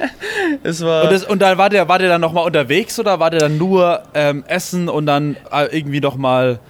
es 0.63 0.83
war 0.83 1.05
und, 1.05 1.13
das, 1.13 1.25
und 1.25 1.43
dann 1.43 1.59
war 1.59 1.69
der, 1.69 1.89
war 1.89 1.99
der 1.99 2.09
dann 2.09 2.21
nochmal 2.21 2.47
unterwegs 2.47 2.99
oder 2.99 3.19
war 3.19 3.31
der 3.31 3.41
dann 3.41 3.59
nur 3.59 4.03
ähm, 4.15 4.45
essen 4.47 4.89
und 4.89 5.07
dann 5.07 5.37
äh, 5.51 5.77
irgendwie 5.77 6.01
nochmal 6.01 6.61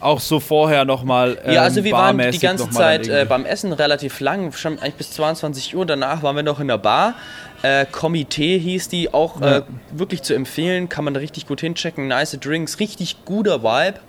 auch 0.00 0.20
so 0.20 0.40
vorher 0.40 0.84
nochmal. 0.84 1.38
Ähm, 1.44 1.54
ja, 1.54 1.62
also 1.62 1.84
wir 1.84 1.92
waren 1.92 2.18
die 2.18 2.38
ganze 2.38 2.70
Zeit 2.70 3.08
äh, 3.08 3.26
beim 3.28 3.44
Essen 3.44 3.72
relativ 3.72 4.20
lang, 4.20 4.52
schon 4.52 4.78
eigentlich 4.78 4.94
bis 4.94 5.12
22 5.12 5.76
Uhr. 5.76 5.86
Danach 5.86 6.22
waren 6.22 6.36
wir 6.36 6.42
noch 6.42 6.60
in 6.60 6.68
der 6.68 6.78
Bar. 6.78 7.14
Äh, 7.62 7.86
Komitee 7.86 8.58
hieß 8.58 8.88
die, 8.88 9.12
auch 9.12 9.40
ja. 9.40 9.58
äh, 9.58 9.62
wirklich 9.92 10.22
zu 10.22 10.34
empfehlen, 10.34 10.88
kann 10.88 11.04
man 11.04 11.14
da 11.14 11.20
richtig 11.20 11.46
gut 11.46 11.60
hinchecken. 11.60 12.08
Nice 12.08 12.38
Drinks, 12.40 12.80
richtig 12.80 13.24
guter 13.24 13.62
Vibe. 13.62 14.00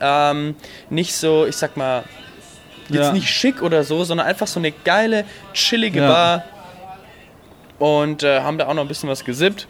Ähm, 0.00 0.54
nicht 0.90 1.14
so, 1.14 1.46
ich 1.46 1.56
sag 1.56 1.76
mal, 1.76 2.04
jetzt 2.88 3.06
ja. 3.06 3.12
nicht 3.12 3.28
schick 3.28 3.62
oder 3.62 3.84
so, 3.84 4.04
sondern 4.04 4.26
einfach 4.26 4.46
so 4.46 4.60
eine 4.60 4.70
geile, 4.70 5.24
chillige 5.52 6.00
ja. 6.00 6.08
Bar. 6.08 6.44
Und 7.78 8.22
äh, 8.22 8.40
haben 8.40 8.58
da 8.58 8.68
auch 8.68 8.74
noch 8.74 8.82
ein 8.82 8.88
bisschen 8.88 9.08
was 9.08 9.24
gesippt 9.24 9.66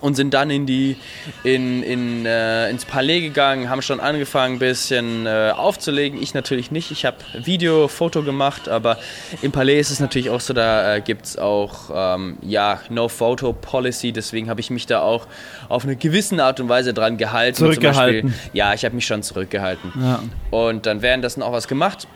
und 0.00 0.14
sind 0.14 0.34
dann 0.34 0.50
in 0.50 0.66
die 0.66 0.96
in, 1.44 1.82
in, 1.82 2.26
äh, 2.26 2.70
ins 2.70 2.84
Palais 2.84 3.20
gegangen, 3.20 3.68
haben 3.68 3.82
schon 3.82 4.00
angefangen 4.00 4.56
ein 4.56 4.58
bisschen 4.58 5.26
äh, 5.26 5.52
aufzulegen. 5.56 6.22
Ich 6.22 6.34
natürlich 6.34 6.70
nicht. 6.70 6.90
Ich 6.90 7.04
habe 7.04 7.16
Video, 7.34 7.88
Foto 7.88 8.22
gemacht, 8.22 8.68
aber 8.68 8.98
im 9.42 9.52
Palais 9.52 9.80
ist 9.80 9.90
es 9.90 10.00
natürlich 10.00 10.30
auch 10.30 10.40
so, 10.40 10.52
da 10.54 10.96
äh, 10.96 11.00
gibt 11.00 11.26
es 11.26 11.38
auch 11.38 11.90
ähm, 11.94 12.38
ja 12.42 12.80
No 12.90 13.08
Photo 13.08 13.52
Policy. 13.52 14.12
Deswegen 14.12 14.48
habe 14.48 14.60
ich 14.60 14.70
mich 14.70 14.86
da 14.86 15.00
auch 15.00 15.26
auf 15.68 15.84
eine 15.84 15.96
gewisse 15.96 16.42
Art 16.42 16.60
und 16.60 16.68
Weise 16.68 16.94
dran 16.94 17.16
gehalten. 17.16 17.56
Zurückgehalten. 17.56 18.30
Beispiel, 18.30 18.50
ja, 18.52 18.74
ich 18.74 18.84
habe 18.84 18.94
mich 18.94 19.06
schon 19.06 19.22
zurückgehalten. 19.22 19.92
Ja. 20.00 20.22
Und 20.50 20.86
dann 20.86 21.02
währenddessen 21.02 21.42
auch 21.42 21.52
was 21.52 21.68
gemacht. 21.68 22.06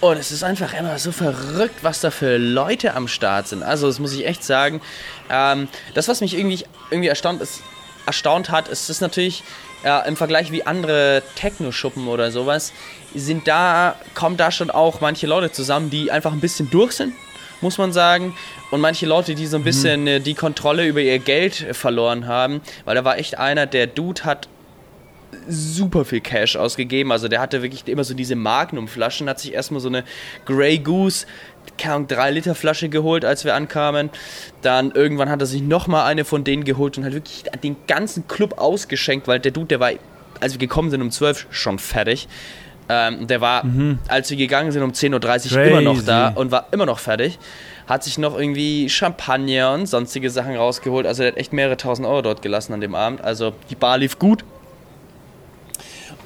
Und 0.00 0.18
es 0.18 0.30
ist 0.30 0.44
einfach 0.44 0.74
immer 0.74 0.98
so 0.98 1.10
verrückt, 1.10 1.82
was 1.82 2.00
da 2.00 2.10
für 2.10 2.36
Leute 2.36 2.94
am 2.94 3.08
Start 3.08 3.48
sind. 3.48 3.62
Also, 3.62 3.86
das 3.86 3.98
muss 3.98 4.12
ich 4.12 4.26
echt 4.26 4.44
sagen. 4.44 4.80
Ähm, 5.30 5.68
das, 5.94 6.08
was 6.08 6.20
mich 6.20 6.36
irgendwie, 6.36 6.64
irgendwie 6.90 7.08
erstaunt, 7.08 7.40
ist, 7.40 7.62
erstaunt 8.04 8.50
hat, 8.50 8.68
ist, 8.68 8.90
ist 8.90 9.00
natürlich 9.00 9.42
ja, 9.84 10.00
im 10.00 10.16
Vergleich 10.16 10.52
wie 10.52 10.66
andere 10.66 11.22
Techno-Schuppen 11.36 12.08
oder 12.08 12.30
sowas, 12.30 12.72
sind 13.14 13.48
da, 13.48 13.94
kommen 14.14 14.36
da 14.36 14.50
schon 14.50 14.70
auch 14.70 15.00
manche 15.00 15.26
Leute 15.26 15.50
zusammen, 15.52 15.90
die 15.90 16.10
einfach 16.10 16.32
ein 16.32 16.40
bisschen 16.40 16.70
durch 16.70 16.92
sind, 16.92 17.14
muss 17.60 17.78
man 17.78 17.92
sagen. 17.92 18.34
Und 18.70 18.80
manche 18.80 19.06
Leute, 19.06 19.34
die 19.34 19.46
so 19.46 19.56
ein 19.56 19.60
mhm. 19.60 19.64
bisschen 19.64 20.04
mhm. 20.04 20.24
die 20.24 20.34
Kontrolle 20.34 20.86
über 20.86 21.00
ihr 21.00 21.18
Geld 21.18 21.54
verloren 21.72 22.26
haben, 22.26 22.60
weil 22.84 22.96
da 22.96 23.04
war 23.04 23.18
echt 23.18 23.38
einer, 23.38 23.66
der 23.66 23.86
Dude 23.86 24.24
hat 24.24 24.48
super 25.48 26.04
viel 26.04 26.20
Cash 26.20 26.56
ausgegeben. 26.56 27.12
Also 27.12 27.28
der 27.28 27.40
hatte 27.40 27.62
wirklich 27.62 27.86
immer 27.88 28.04
so 28.04 28.14
diese 28.14 28.36
Magnum-Flaschen, 28.36 29.28
hat 29.28 29.40
sich 29.40 29.54
erstmal 29.54 29.80
so 29.80 29.88
eine 29.88 30.04
Grey 30.44 30.78
Goose, 30.78 31.26
keine 31.78 31.94
Ahnung, 31.94 32.08
3 32.08 32.30
Liter 32.30 32.54
Flasche 32.54 32.88
geholt, 32.88 33.24
als 33.24 33.44
wir 33.44 33.54
ankamen. 33.54 34.10
Dann 34.62 34.92
irgendwann 34.92 35.28
hat 35.28 35.40
er 35.40 35.46
sich 35.46 35.62
nochmal 35.62 36.06
eine 36.06 36.24
von 36.24 36.44
denen 36.44 36.64
geholt 36.64 36.98
und 36.98 37.04
hat 37.04 37.12
wirklich 37.12 37.44
den 37.62 37.76
ganzen 37.86 38.28
Club 38.28 38.58
ausgeschenkt, 38.58 39.28
weil 39.28 39.40
der 39.40 39.52
Dude, 39.52 39.66
der 39.66 39.80
war, 39.80 39.90
als 40.40 40.52
wir 40.52 40.58
gekommen 40.58 40.90
sind 40.90 41.02
um 41.02 41.10
12 41.10 41.46
schon 41.50 41.78
fertig. 41.78 42.28
Ähm, 42.88 43.26
der 43.26 43.40
war, 43.40 43.64
mhm. 43.64 43.98
als 44.06 44.30
wir 44.30 44.36
gegangen 44.36 44.70
sind 44.70 44.82
um 44.82 44.92
10.30 44.92 45.56
Uhr 45.56 45.64
immer 45.64 45.80
noch 45.80 46.04
da 46.04 46.28
und 46.28 46.52
war 46.52 46.68
immer 46.70 46.86
noch 46.86 47.00
fertig. 47.00 47.38
Hat 47.88 48.04
sich 48.04 48.18
noch 48.18 48.38
irgendwie 48.38 48.88
Champagner 48.88 49.72
und 49.72 49.86
sonstige 49.86 50.30
Sachen 50.30 50.56
rausgeholt. 50.56 51.06
Also 51.06 51.22
er 51.22 51.32
hat 51.32 51.36
echt 51.36 51.52
mehrere 51.52 51.76
tausend 51.76 52.06
Euro 52.06 52.22
dort 52.22 52.42
gelassen 52.42 52.72
an 52.72 52.80
dem 52.80 52.94
Abend. 52.94 53.22
Also 53.22 53.54
die 53.70 53.74
Bar 53.74 53.98
lief 53.98 54.18
gut. 54.18 54.44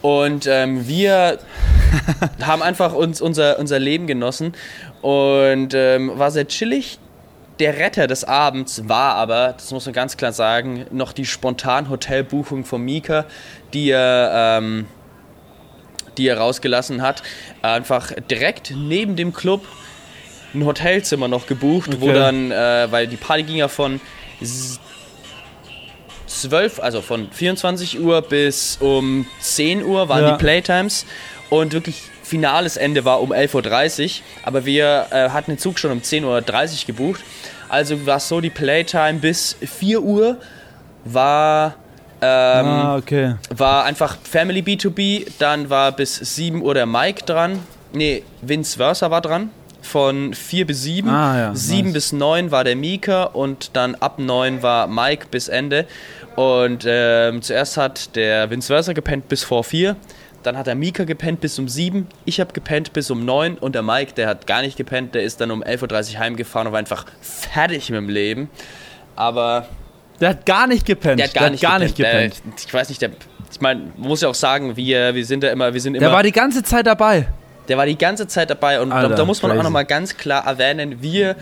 Und 0.02 0.46
ähm, 0.46 0.86
wir 0.86 1.38
haben 2.42 2.62
einfach 2.62 2.94
uns 2.94 3.20
unser, 3.20 3.58
unser 3.58 3.78
Leben 3.78 4.06
genossen 4.06 4.54
und 5.02 5.74
ähm, 5.74 6.18
war 6.18 6.30
sehr 6.30 6.46
chillig. 6.48 6.98
Der 7.58 7.76
Retter 7.76 8.06
des 8.06 8.24
Abends 8.24 8.88
war 8.88 9.16
aber, 9.16 9.52
das 9.52 9.70
muss 9.70 9.84
man 9.84 9.92
ganz 9.92 10.16
klar 10.16 10.32
sagen, 10.32 10.86
noch 10.90 11.12
die 11.12 11.26
spontan 11.26 11.90
Hotelbuchung 11.90 12.64
von 12.64 12.82
Mika, 12.82 13.26
die 13.74 13.90
er, 13.90 14.58
ähm, 14.58 14.86
die 16.16 16.26
er 16.26 16.38
rausgelassen 16.38 17.02
hat. 17.02 17.22
Einfach 17.60 18.12
direkt 18.30 18.72
neben 18.74 19.16
dem 19.16 19.34
Club 19.34 19.66
ein 20.54 20.64
Hotelzimmer 20.64 21.28
noch 21.28 21.46
gebucht, 21.46 21.90
okay. 21.90 22.00
wo 22.00 22.12
dann, 22.12 22.50
äh, 22.50 22.90
weil 22.90 23.06
die 23.06 23.16
Party 23.16 23.42
ging 23.42 23.56
ja 23.56 23.68
von 23.68 24.00
12, 26.30 26.80
also 26.80 27.02
von 27.02 27.28
24 27.30 28.00
Uhr 28.00 28.22
bis 28.22 28.78
um 28.80 29.26
10 29.40 29.84
Uhr 29.84 30.08
waren 30.08 30.22
ja. 30.22 30.32
die 30.32 30.38
Playtimes 30.38 31.04
und 31.50 31.72
wirklich 31.72 32.02
finales 32.22 32.76
Ende 32.76 33.04
war 33.04 33.20
um 33.20 33.32
11.30 33.32 34.04
Uhr, 34.04 34.10
aber 34.44 34.64
wir 34.64 35.06
äh, 35.10 35.30
hatten 35.30 35.52
den 35.52 35.58
Zug 35.58 35.78
schon 35.78 35.90
um 35.90 35.98
10.30 35.98 36.24
Uhr 36.82 36.86
gebucht. 36.86 37.20
Also 37.68 38.06
war 38.06 38.16
es 38.18 38.28
so, 38.28 38.40
die 38.40 38.50
Playtime 38.50 39.18
bis 39.18 39.56
4 39.60 40.02
Uhr 40.02 40.36
war, 41.04 41.74
ähm, 42.20 42.66
ah, 42.66 42.96
okay. 42.96 43.34
war 43.54 43.84
einfach 43.84 44.16
Family 44.22 44.60
B2B, 44.60 45.26
dann 45.38 45.68
war 45.70 45.92
bis 45.92 46.16
7 46.16 46.62
Uhr 46.62 46.74
der 46.74 46.86
Mike 46.86 47.24
dran, 47.24 47.58
nee, 47.92 48.22
Vince 48.42 48.76
Versa 48.76 49.10
war 49.10 49.20
dran 49.20 49.50
von 49.82 50.34
4 50.34 50.66
bis 50.66 50.82
7. 50.82 51.08
Ah, 51.08 51.38
ja, 51.38 51.54
7 51.54 51.84
nice. 51.84 51.92
bis 51.94 52.12
9 52.12 52.50
war 52.50 52.64
der 52.64 52.76
Mika 52.76 53.24
und 53.24 53.70
dann 53.74 53.94
ab 53.96 54.18
9 54.18 54.62
war 54.62 54.86
Mike 54.86 55.26
bis 55.30 55.48
Ende. 55.48 55.86
Und 56.36 56.84
ähm, 56.86 57.42
zuerst 57.42 57.76
hat 57.76 58.16
der 58.16 58.50
Vince 58.50 58.68
Versa 58.68 58.92
gepennt 58.92 59.28
bis 59.28 59.42
vor 59.42 59.64
4. 59.64 59.96
Dann 60.42 60.56
hat 60.56 60.66
der 60.66 60.74
Mika 60.74 61.04
gepennt 61.04 61.40
bis 61.40 61.58
um 61.58 61.68
7. 61.68 62.06
Ich 62.24 62.40
habe 62.40 62.52
gepennt 62.52 62.92
bis 62.92 63.10
um 63.10 63.24
9. 63.24 63.58
Und 63.58 63.74
der 63.74 63.82
Mike, 63.82 64.14
der 64.14 64.26
hat 64.28 64.46
gar 64.46 64.62
nicht 64.62 64.76
gepennt. 64.76 65.14
Der 65.14 65.22
ist 65.22 65.40
dann 65.40 65.50
um 65.50 65.62
11.30 65.62 66.14
Uhr 66.14 66.20
heimgefahren 66.20 66.66
und 66.68 66.72
war 66.72 66.78
einfach 66.78 67.04
fertig 67.20 67.90
mit 67.90 67.98
dem 67.98 68.08
Leben. 68.08 68.48
Aber 69.16 69.66
Der 70.20 70.30
hat 70.30 70.46
gar 70.46 70.66
nicht 70.66 70.86
gepennt. 70.86 71.18
Der 71.18 71.26
hat 71.26 71.34
gar, 71.34 71.42
der 71.44 71.50
nicht, 71.50 71.60
gar 71.60 71.78
gepennt. 71.78 71.98
nicht 71.98 72.42
gepennt. 72.42 72.58
Äh, 72.58 72.64
ich 72.66 72.72
weiß 72.72 72.88
nicht, 72.88 73.02
der, 73.02 73.10
ich 73.52 73.60
meine, 73.60 73.82
man 73.98 74.08
muss 74.08 74.22
ja 74.22 74.28
auch 74.28 74.34
sagen, 74.34 74.76
wir, 74.76 75.14
wir 75.14 75.26
sind 75.26 75.44
ja 75.44 75.50
immer, 75.50 75.74
wir 75.74 75.80
sind 75.80 75.94
immer. 75.94 76.06
Der 76.06 76.14
war 76.14 76.22
die 76.22 76.32
ganze 76.32 76.62
Zeit 76.62 76.86
dabei. 76.86 77.28
Der 77.68 77.76
war 77.76 77.86
die 77.86 77.98
ganze 77.98 78.26
Zeit 78.26 78.48
dabei 78.50 78.80
und 78.80 78.90
Alter, 78.92 79.10
da, 79.10 79.14
da, 79.16 79.24
muss 79.24 79.42
man 79.42 79.50
crazy. 79.50 79.60
auch 79.60 79.64
nochmal 79.64 79.84
ganz 79.84 80.16
klar 80.16 80.46
erwähnen, 80.46 81.02
wir 81.02 81.36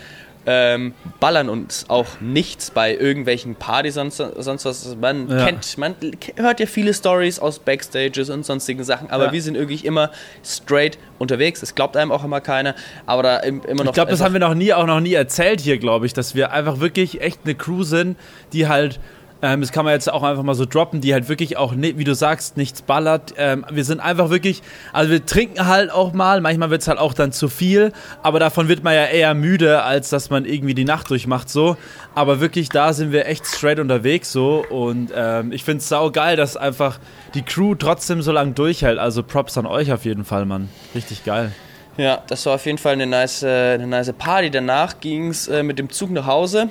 ähm, 0.45 0.93
ballern 1.19 1.49
uns 1.49 1.85
auch 1.89 2.07
nichts 2.21 2.71
bei 2.71 2.95
irgendwelchen 2.95 3.55
Partys, 3.55 3.95
sonst, 3.95 4.17
sonst 4.17 4.65
was. 4.65 4.95
Man 4.99 5.29
Ja. 5.29 5.45
kennt, 5.45 5.77
man 5.77 5.95
hört 6.37 6.59
ja 6.59 6.65
viele 6.65 6.93
Stories 6.93 7.39
aus 7.39 7.59
Backstages 7.59 8.29
und 8.29 8.45
sonstigen 8.45 8.83
Sachen, 8.83 9.09
aber 9.11 9.25
Ja. 9.25 9.31
wir 9.33 9.41
sind 9.41 9.55
wirklich 9.57 9.85
immer 9.85 10.11
straight 10.43 10.97
unterwegs. 11.19 11.59
Das 11.59 11.75
glaubt 11.75 11.97
einem 11.97 12.11
auch 12.11 12.23
immer 12.23 12.41
keiner, 12.41 12.73
aber 13.05 13.23
da 13.23 13.37
im- 13.37 13.61
immer 13.63 13.83
noch. 13.83 13.91
Ich 13.91 13.93
glaube, 13.95 14.11
das 14.11 14.21
haben 14.21 14.33
wir 14.33 14.39
noch 14.39 14.55
nie, 14.55 14.73
auch 14.73 14.85
noch 14.87 15.01
nie 15.01 15.13
erzählt 15.13 15.59
hier, 15.61 15.77
glaube 15.77 16.05
ich, 16.05 16.13
dass 16.13 16.33
wir 16.35 16.51
einfach 16.51 16.79
wirklich 16.79 17.21
echt 17.21 17.41
eine 17.43 17.55
Crew 17.55 17.83
sind, 17.83 18.17
die 18.53 18.67
halt, 18.67 18.99
ähm, 19.41 19.61
das 19.61 19.71
kann 19.71 19.85
man 19.85 19.93
jetzt 19.93 20.11
auch 20.11 20.23
einfach 20.23 20.43
mal 20.43 20.53
so 20.53 20.65
droppen, 20.65 20.99
die 21.01 21.13
halt 21.13 21.29
wirklich 21.29 21.57
auch, 21.57 21.73
wie 21.75 22.03
du 22.03 22.13
sagst, 22.13 22.57
nichts 22.57 22.81
ballert. 22.81 23.33
Ähm, 23.37 23.65
wir 23.71 23.85
sind 23.85 23.99
einfach 23.99 24.29
wirklich, 24.29 24.61
also 24.91 25.11
wir 25.11 25.25
trinken 25.25 25.65
halt 25.65 25.91
auch 25.91 26.13
mal, 26.13 26.41
manchmal 26.41 26.69
wird 26.69 26.81
es 26.81 26.87
halt 26.87 26.99
auch 26.99 27.13
dann 27.13 27.31
zu 27.31 27.47
viel, 27.47 27.93
aber 28.21 28.39
davon 28.39 28.67
wird 28.67 28.83
man 28.83 28.93
ja 28.93 29.05
eher 29.05 29.33
müde, 29.33 29.83
als 29.83 30.09
dass 30.09 30.29
man 30.29 30.45
irgendwie 30.45 30.73
die 30.73 30.85
Nacht 30.85 31.09
durchmacht 31.09 31.49
so. 31.49 31.77
Aber 32.15 32.41
wirklich, 32.41 32.69
da 32.69 32.91
sind 32.91 33.11
wir 33.11 33.27
echt 33.27 33.45
straight 33.45 33.79
unterwegs 33.79 34.31
so 34.31 34.65
und 34.69 35.11
ähm, 35.15 35.51
ich 35.53 35.63
finde 35.63 35.79
es 35.79 35.89
sau 35.89 36.11
geil, 36.11 36.35
dass 36.35 36.57
einfach 36.57 36.99
die 37.33 37.43
Crew 37.43 37.75
trotzdem 37.75 38.21
so 38.21 38.31
lange 38.31 38.51
durchhält. 38.51 38.99
Also 38.99 39.23
Props 39.23 39.57
an 39.57 39.65
euch 39.65 39.93
auf 39.93 40.03
jeden 40.03 40.25
Fall, 40.25 40.45
Mann. 40.45 40.69
Richtig 40.93 41.23
geil. 41.23 41.51
Ja, 41.97 42.23
das 42.27 42.45
war 42.45 42.55
auf 42.55 42.65
jeden 42.65 42.77
Fall 42.77 42.93
eine 42.93 43.05
nice, 43.05 43.43
äh, 43.43 43.73
eine 43.73 43.85
nice 43.85 44.13
Party. 44.17 44.49
Danach 44.49 45.01
ging 45.01 45.29
es 45.29 45.47
äh, 45.47 45.63
mit 45.63 45.79
dem 45.79 45.89
Zug 45.89 46.11
nach 46.11 46.25
Hause. 46.25 46.69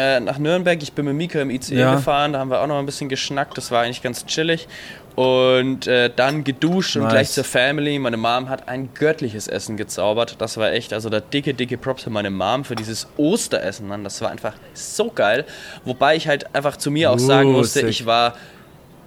Äh, 0.00 0.20
nach 0.20 0.38
Nürnberg. 0.38 0.82
Ich 0.82 0.92
bin 0.94 1.04
mit 1.04 1.14
Mika 1.14 1.40
im 1.42 1.50
ICE 1.50 1.74
Ja. 1.78 1.94
gefahren, 1.96 2.32
da 2.32 2.38
haben 2.38 2.50
wir 2.50 2.60
auch 2.62 2.66
noch 2.66 2.78
ein 2.78 2.86
bisschen 2.86 3.10
geschnackt, 3.10 3.58
das 3.58 3.70
war 3.70 3.82
eigentlich 3.82 4.00
ganz 4.02 4.24
chillig. 4.24 4.66
Und 5.14 5.86
äh, 5.86 6.10
dann 6.14 6.44
geduscht 6.44 6.96
und 6.96 7.02
Nice. 7.02 7.12
gleich 7.12 7.30
zur 7.32 7.44
Family. 7.44 7.98
Meine 7.98 8.16
Mom 8.16 8.48
hat 8.48 8.68
ein 8.68 8.88
göttliches 8.94 9.48
Essen 9.48 9.76
gezaubert. 9.76 10.36
Das 10.38 10.56
war 10.56 10.72
echt, 10.72 10.94
also 10.94 11.10
da 11.10 11.20
dicke, 11.20 11.52
dicke 11.52 11.76
Props 11.76 12.04
für 12.04 12.10
meine 12.10 12.30
Mom 12.30 12.64
für 12.64 12.76
dieses 12.76 13.06
Osteressen, 13.18 13.86
Mann. 13.88 14.02
Das 14.04 14.22
war 14.22 14.30
einfach 14.30 14.54
so 14.72 15.10
geil. 15.10 15.44
Wobei 15.84 16.16
ich 16.16 16.28
halt 16.28 16.54
einfach 16.54 16.76
zu 16.78 16.90
mir 16.90 17.10
auch 17.10 17.18
sagen 17.18 17.52
musste, 17.52 17.82
ich 17.86 18.06
war 18.06 18.34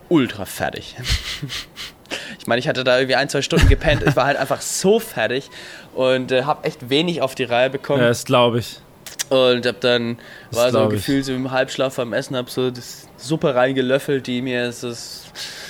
ultra 0.10 0.46
fertig. 0.46 0.96
Ich 2.40 2.46
meine, 2.48 2.60
ich 2.60 2.68
hatte 2.68 2.84
da 2.84 2.98
irgendwie 2.98 3.16
ein, 3.16 3.28
zwei 3.30 3.42
Stunden 3.42 3.68
gepennt. 3.70 4.04
Ich 4.06 4.16
war 4.16 4.26
halt 4.26 4.38
einfach 4.38 4.62
so 4.62 5.00
fertig 5.00 5.50
und 5.96 6.32
äh, 6.32 6.44
habe 6.44 6.66
echt 6.66 6.90
wenig 6.90 7.22
auf 7.22 7.34
die 7.34 7.44
Reihe 7.46 7.70
bekommen. 7.72 8.02
Ja, 8.02 8.08
das 8.10 8.26
glaube 8.26 8.60
ich. 8.60 8.80
Und 9.30 9.66
hab 9.66 9.82
dann, 9.82 10.18
Das 10.52 10.60
war 10.60 10.72
so 10.72 10.84
ich. 10.86 10.96
gefühlt 10.96 11.26
so 11.26 11.34
im 11.34 11.52
Halbschlaf 11.52 11.98
am 12.00 12.14
Essen, 12.14 12.36
hab 12.36 12.50
so 12.50 12.70
das 12.70 13.08
Suppe 13.18 13.56
reingelöffelt, 13.56 14.28
die 14.28 14.42
mir, 14.42 14.64
es 14.66 14.84
ist, 14.84 15.24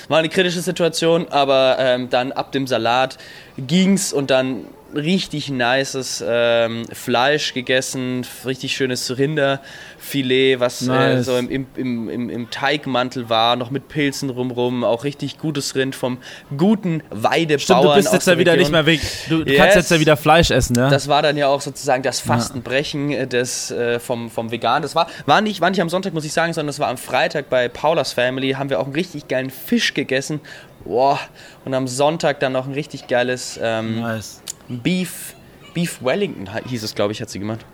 war 0.08 0.18
eine 0.18 0.28
kritische 0.28 0.60
Situation, 0.60 1.28
aber 1.28 1.76
ähm, 1.78 2.10
dann 2.10 2.32
ab 2.32 2.52
dem 2.52 2.66
Salat 2.66 3.16
ging's 3.56 4.12
und 4.12 4.30
dann 4.30 4.66
richtig 4.94 5.50
nices 5.50 6.24
ähm, 6.26 6.84
Fleisch 6.92 7.54
gegessen, 7.54 8.26
richtig 8.44 8.74
schönes 8.76 9.16
Rinderfilet, 9.18 10.60
was 10.60 10.82
äh, 10.82 10.86
Nice. 10.86 11.26
so 11.26 11.36
im, 11.36 11.50
im, 11.50 12.08
im, 12.08 12.30
im, 12.30 12.50
Teigmantel 12.50 13.28
war, 13.28 13.56
noch 13.56 13.70
mit 13.70 13.88
Pilzen 13.88 14.30
rumrum, 14.30 14.84
auch 14.84 15.04
richtig 15.04 15.38
gutes 15.38 15.74
Rind 15.74 15.94
vom 15.94 16.18
guten 16.56 17.02
Weidebauern 17.10 17.60
Stimmt, 17.60 17.84
du 17.84 17.94
bist 17.94 18.12
jetzt 18.12 18.26
ja 18.26 18.38
wieder 18.38 18.52
Region. 18.52 18.62
nicht 18.62 18.72
mehr 18.72 18.86
weg. 18.86 19.00
Du 19.28 19.42
Yes. 19.42 19.56
kannst 19.58 19.76
jetzt 19.76 19.90
ja 19.90 20.00
wieder 20.00 20.16
Fleisch 20.16 20.50
essen, 20.50 20.76
ja? 20.76 20.88
Das 20.88 21.08
war 21.08 21.22
dann 21.22 21.36
ja 21.36 21.48
auch 21.48 21.60
sozusagen 21.60 22.02
das 22.02 22.20
Fastenbrechen 22.20 23.10
äh, 23.12 23.26
des, 23.26 23.70
äh, 23.70 23.98
vom, 24.00 24.30
vom 24.30 24.50
Vegan. 24.50 24.82
Das 24.82 24.94
war, 24.94 25.08
war, 25.26 25.40
nicht, 25.40 25.60
war 25.60 25.70
nicht 25.70 25.80
am 25.80 25.88
Sonntag, 25.88 26.14
muss 26.14 26.24
ich 26.24 26.32
sagen, 26.32 26.52
sondern 26.52 26.68
das 26.68 26.78
war 26.78 26.88
am 26.88 26.98
Freitag 26.98 27.48
bei 27.50 27.68
Paulas 27.68 28.12
Family. 28.12 28.52
Haben 28.52 28.70
wir 28.70 28.80
auch 28.80 28.84
einen 28.84 28.94
richtig 28.94 29.28
geilen 29.28 29.50
Fisch 29.50 29.94
gegessen. 29.94 30.40
Boah. 30.84 31.18
Und 31.64 31.72
am 31.72 31.88
Sonntag 31.88 32.40
dann 32.40 32.52
noch 32.52 32.66
ein 32.66 32.74
richtig 32.74 33.06
geiles 33.06 33.58
ähm, 33.62 34.00
nice. 34.00 34.42
Beef, 34.68 35.34
Beef 35.74 36.02
Wellington 36.02 36.48
hieß 36.66 36.82
es, 36.82 36.94
glaube 36.94 37.12
ich, 37.12 37.20
hat 37.20 37.30
sie 37.30 37.38
gemacht. 37.38 37.64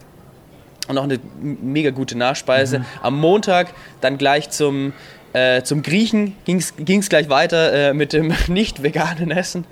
Und 0.89 0.97
noch 0.97 1.05
eine 1.05 1.21
mega 1.41 1.91
gute 1.91 2.19
Nachspeise. 2.19 2.85
Am 3.03 3.19
Montag 3.19 3.73
dann 4.01 4.19
gleich 4.19 4.51
zum, 4.51 4.93
äh, 5.33 5.63
zum 5.63 5.83
Griechen 5.83 6.35
ging 6.45 6.59
es 6.59 7.09
gleich 7.09 7.29
weiter 7.29 7.91
äh, 7.91 7.95
mit 7.95 8.13
dem 8.13 8.35
nicht 8.49 8.83
veganen 8.83 9.31
Essen. 9.31 9.67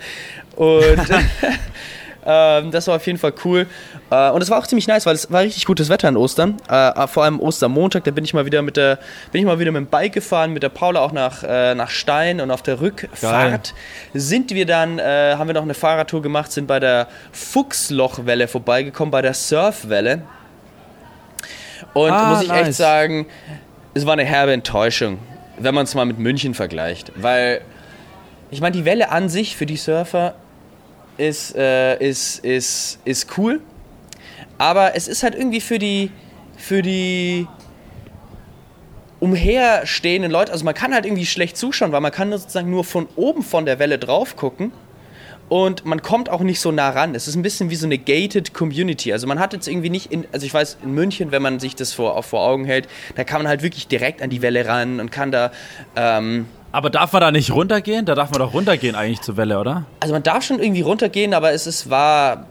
Und 0.54 0.98
ähm, 2.26 2.70
das 2.70 2.87
war 2.88 2.96
auf 2.96 3.07
jeden 3.07 3.18
Fall 3.18 3.33
cool. 3.44 3.66
Äh, 4.11 4.31
und 4.31 4.42
es 4.42 4.50
war 4.50 4.59
auch 4.59 4.66
ziemlich 4.66 4.87
nice, 4.87 5.07
weil 5.07 5.14
es 5.14 5.31
war 5.31 5.40
richtig 5.42 5.64
gutes 5.64 5.88
Wetter 5.88 6.09
an 6.09 6.16
Ostern. 6.16 6.57
Äh, 6.68 7.07
vor 7.07 7.24
allem 7.24 7.40
Ostermontag, 7.40 8.04
da 8.04 8.11
bin 8.11 8.24
ich 8.24 8.35
mal 8.35 8.44
wieder 8.46 8.61
mit 8.62 8.76
der, 8.76 8.98
bin 9.33 9.40
ich 9.40 9.46
mal 9.46 9.59
wieder 9.59 9.70
mit 9.72 9.81
dem 9.81 9.87
Bike 9.87 10.12
gefahren, 10.12 10.52
mit 10.52 10.62
der 10.62 10.68
Paula 10.68 11.00
auch 11.00 11.12
nach, 11.12 11.42
äh, 11.42 11.74
nach 11.74 11.90
Stein 11.90 12.40
und 12.40 12.50
auf 12.50 12.62
der 12.62 12.81
Rückfahrt 12.81 13.74
sind 14.14 14.50
wir 14.50 14.66
dann, 14.66 14.98
äh, 14.98 15.35
haben 15.37 15.46
wir 15.48 15.54
noch 15.54 15.62
eine 15.62 15.74
Fahrradtour 15.74 16.22
gemacht, 16.22 16.52
sind 16.52 16.66
bei 16.66 16.81
der 16.81 17.09
Fuchslochwelle 17.33 18.48
vorbeigekommen, 18.48 19.11
bei 19.11 19.22
der 19.22 19.35
Surfwelle. 19.35 20.22
Und 21.94 22.11
Ah, 22.11 22.31
muss 22.35 22.42
ich 22.42 22.50
echt 22.50 22.64
nice. 22.66 22.76
sagen, 22.76 23.26
es 23.94 24.04
war 24.04 24.12
eine 24.14 24.24
herbe 24.24 24.52
Enttäuschung, 24.52 25.18
wenn 25.59 25.74
man 25.74 25.85
es 25.85 25.94
mal 25.94 26.04
mit 26.04 26.18
München 26.18 26.54
vergleicht. 26.54 27.12
Weil, 27.16 27.61
ich 28.50 28.61
meine, 28.61 28.76
die 28.76 28.85
Welle 28.85 29.11
an 29.11 29.28
sich 29.28 29.57
für 29.57 29.66
die 29.66 29.76
Surfer 29.76 30.35
ist, 31.18 31.54
äh, 31.57 31.98
ist, 31.98 32.44
ist, 32.44 32.98
ist 33.04 33.38
cool. 33.38 33.61
Aber 34.57 34.96
es 34.96 35.07
ist 35.09 35.22
halt 35.22 35.35
irgendwie 35.35 35.61
für 35.61 35.78
die, 35.78 36.11
für 36.57 36.83
die 36.83 37.46
umherstehenden 39.20 40.31
Leute, 40.31 40.52
also 40.52 40.64
man 40.64 40.74
kann 40.74 40.94
halt 40.94 41.04
irgendwie 41.04 41.26
schlecht 41.26 41.57
zuschauen, 41.57 41.92
weil 41.92 42.00
man 42.00 42.12
kann 42.12 42.31
sozusagen 42.31 42.70
nur 42.70 42.85
von 42.85 43.09
oben 43.16 43.42
von 43.42 43.66
der 43.66 43.78
Welle 43.78 43.98
drauf 43.98 44.37
gucken 44.37 44.72
und 45.48 45.85
man 45.85 46.02
kommt 46.02 46.28
auch 46.28 46.40
nicht 46.40 46.61
so 46.61 46.70
nah 46.70 46.90
ran. 46.90 47.14
Es 47.14 47.26
ist 47.26 47.35
ein 47.35 47.42
bisschen 47.42 47.70
wie 47.70 47.76
so 47.76 47.87
eine 47.87 47.98
gated 47.98 48.52
Community. 48.52 49.12
Also 49.12 49.26
man 49.26 49.38
hat 49.38 49.52
jetzt 49.54 49.66
irgendwie 49.66 49.90
nicht 49.90 50.12
in, 50.12 50.26
also 50.31 50.44
ich 50.44 50.52
weiß, 50.52 50.78
in 50.83 50.92
München, 50.92 51.33
wenn 51.33 51.42
man 51.42 51.59
sich 51.59 51.74
das 51.74 51.92
vor, 51.92 52.22
vor 52.22 52.46
Augen 52.46 52.64
hält, 52.64 52.88
da 53.16 53.24
kann 53.24 53.40
man 53.40 53.48
halt 53.48 53.62
wirklich 53.62 53.88
direkt 53.88 54.22
an 54.22 54.31
die 54.31 54.42
Welle 54.42 54.66
ran 54.66 55.00
und 55.00 55.11
kann 55.11 55.33
da, 55.33 55.50
ähm, 55.96 56.46
Aber 56.72 56.90
darf 56.90 57.12
man 57.12 57.20
da 57.20 57.31
nicht 57.31 57.50
runtergehen? 57.50 58.04
Da 58.04 58.14
darf 58.14 58.31
man 58.31 58.40
doch 58.40 58.52
runtergehen 58.52 58.94
eigentlich 58.94 59.20
zur 59.20 59.37
Welle, 59.37 59.59
oder? 59.59 59.87
also 60.00 60.12
man 60.12 60.22
darf 60.22 60.44
schon 60.44 60.59
irgendwie 60.59 60.83
runtergehen, 60.83 61.35
aber 61.35 61.52
es 61.52 61.66
ist, 61.66 61.88
war, 61.88 62.46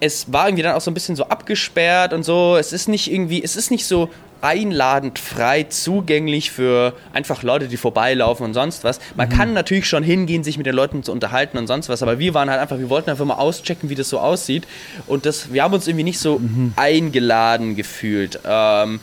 es 0.00 0.32
war 0.32 0.48
irgendwie 0.48 0.62
dann 0.62 0.74
auch 0.74 0.80
so 0.80 0.90
ein 0.90 0.94
bisschen 0.94 1.16
so 1.16 1.24
abgesperrt 1.24 2.12
und 2.12 2.24
so. 2.24 2.56
Es 2.56 2.72
ist 2.72 2.88
nicht 2.88 3.10
irgendwie, 3.10 3.42
es 3.42 3.56
ist 3.56 3.70
nicht 3.70 3.86
so 3.86 4.10
einladend 4.40 5.18
frei 5.18 5.64
zugänglich 5.64 6.52
für 6.52 6.92
einfach 7.12 7.42
Leute, 7.42 7.66
die 7.66 7.76
vorbeilaufen 7.76 8.46
und 8.46 8.54
sonst 8.54 8.84
was. 8.84 9.00
Man 9.16 9.28
kann 9.28 9.52
natürlich 9.52 9.88
schon 9.88 10.04
hingehen, 10.04 10.44
sich 10.44 10.56
mit 10.58 10.66
den 10.66 10.76
Leuten 10.76 11.02
zu 11.02 11.10
unterhalten 11.10 11.58
und 11.58 11.66
sonst 11.66 11.88
was, 11.88 12.02
aber 12.02 12.18
wir 12.20 12.34
waren 12.34 12.48
halt 12.48 12.60
einfach, 12.60 12.78
wir 12.78 12.88
wollten 12.88 13.10
einfach 13.10 13.24
mal 13.24 13.34
auschecken, 13.34 13.90
wie 13.90 13.96
das 13.96 14.08
so 14.08 14.20
aussieht 14.20 14.66
und 15.06 15.26
das, 15.26 15.52
wir 15.52 15.64
haben 15.64 15.74
uns 15.74 15.88
irgendwie 15.88 16.04
nicht 16.04 16.20
so 16.20 16.40
eingeladen 16.76 17.74
gefühlt. 17.74 18.38
Ähm, 18.46 19.00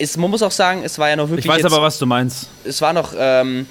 ist, 0.00 0.16
man 0.16 0.30
muss 0.30 0.42
auch 0.42 0.50
sagen, 0.50 0.82
es 0.84 0.98
war 0.98 1.08
ja 1.08 1.16
noch 1.16 1.28
wirklich 1.28 1.44
Ich 1.44 1.50
weiß 1.50 1.62
jetzt, 1.62 1.72
aber, 1.72 1.82
was 1.82 1.98
du 1.98 2.06
meinst. 2.06 2.48
es 2.64 2.80
war 2.80 2.92
noch 2.92 3.12
ähm, 3.16 3.66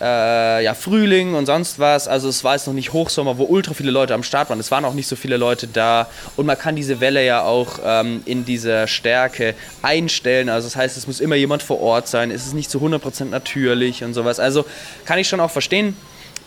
äh, 0.00 0.64
ja, 0.64 0.74
Frühling 0.74 1.34
und 1.34 1.46
sonst 1.46 1.78
was. 1.78 2.08
Also 2.08 2.28
es 2.28 2.44
war 2.44 2.54
jetzt 2.54 2.66
noch 2.66 2.74
nicht 2.74 2.92
Hochsommer, 2.92 3.38
wo 3.38 3.44
ultra 3.44 3.74
viele 3.74 3.90
Leute 3.90 4.14
am 4.14 4.22
Start 4.22 4.50
waren. 4.50 4.60
Es 4.60 4.70
waren 4.70 4.84
auch 4.84 4.94
nicht 4.94 5.08
so 5.08 5.16
viele 5.16 5.36
Leute 5.36 5.66
da. 5.66 6.08
Und 6.36 6.46
man 6.46 6.58
kann 6.58 6.76
diese 6.76 7.00
Welle 7.00 7.24
ja 7.24 7.42
auch 7.42 7.78
ähm, 7.84 8.22
in 8.24 8.44
dieser 8.44 8.86
Stärke 8.86 9.54
einstellen. 9.82 10.48
Also 10.48 10.66
das 10.66 10.76
heißt, 10.76 10.96
es 10.96 11.06
muss 11.06 11.20
immer 11.20 11.36
jemand 11.36 11.62
vor 11.62 11.80
Ort 11.80 12.08
sein. 12.08 12.30
Es 12.30 12.46
ist 12.46 12.54
nicht 12.54 12.70
zu 12.70 12.78
100% 12.78 13.26
natürlich 13.26 14.04
und 14.04 14.14
sowas. 14.14 14.40
Also 14.40 14.64
kann 15.04 15.18
ich 15.18 15.28
schon 15.28 15.40
auch 15.40 15.50
verstehen, 15.50 15.96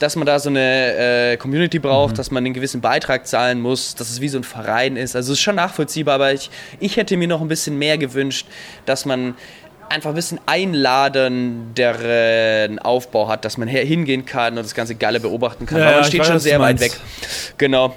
dass 0.01 0.15
man 0.15 0.25
da 0.25 0.39
so 0.39 0.49
eine 0.49 1.33
äh, 1.33 1.37
Community 1.37 1.77
braucht, 1.77 2.17
dass 2.17 2.31
man 2.31 2.43
einen 2.43 2.55
gewissen 2.55 2.81
Beitrag 2.81 3.27
zahlen 3.27 3.61
muss, 3.61 3.93
dass 3.93 4.09
es 4.09 4.19
wie 4.19 4.29
so 4.29 4.39
ein 4.39 4.43
Verein 4.43 4.97
ist. 4.97 5.15
Also 5.15 5.33
es 5.33 5.37
ist 5.37 5.43
schon 5.43 5.53
nachvollziehbar, 5.55 6.15
aber 6.15 6.33
ich, 6.33 6.49
ich 6.79 6.97
hätte 6.97 7.15
mir 7.17 7.27
noch 7.27 7.41
ein 7.41 7.47
bisschen 7.47 7.77
mehr 7.77 7.99
gewünscht, 7.99 8.47
dass 8.85 9.05
man 9.05 9.35
einfach 9.89 10.09
ein 10.09 10.15
bisschen 10.15 10.39
einladenderen 10.47 12.79
Aufbau 12.79 13.27
hat, 13.27 13.45
dass 13.45 13.57
man 13.57 13.67
hingehen 13.67 14.25
kann 14.25 14.57
und 14.57 14.63
das 14.63 14.73
ganze 14.73 14.95
Geile 14.95 15.19
beobachten 15.19 15.67
kann. 15.67 15.77
Ja, 15.77 15.85
Weil 15.85 15.93
man 15.93 16.01
ja, 16.01 16.07
steht 16.07 16.21
weiß, 16.21 16.27
schon 16.27 16.39
sehr 16.39 16.59
weit 16.59 16.79
weg. 16.79 16.93
Genau. 17.57 17.93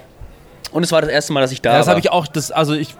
Und 0.71 0.83
es 0.83 0.91
war 0.91 1.01
das 1.01 1.09
erste 1.09 1.33
Mal, 1.33 1.41
dass 1.41 1.51
ich 1.51 1.61
da 1.61 1.71
Ja, 1.71 1.79
das 1.79 1.87
war. 1.87 1.93
habe 1.93 2.01
ich 2.01 2.11
auch, 2.11 2.27
das, 2.27 2.51
also 2.51 2.73
ich, 2.73 2.93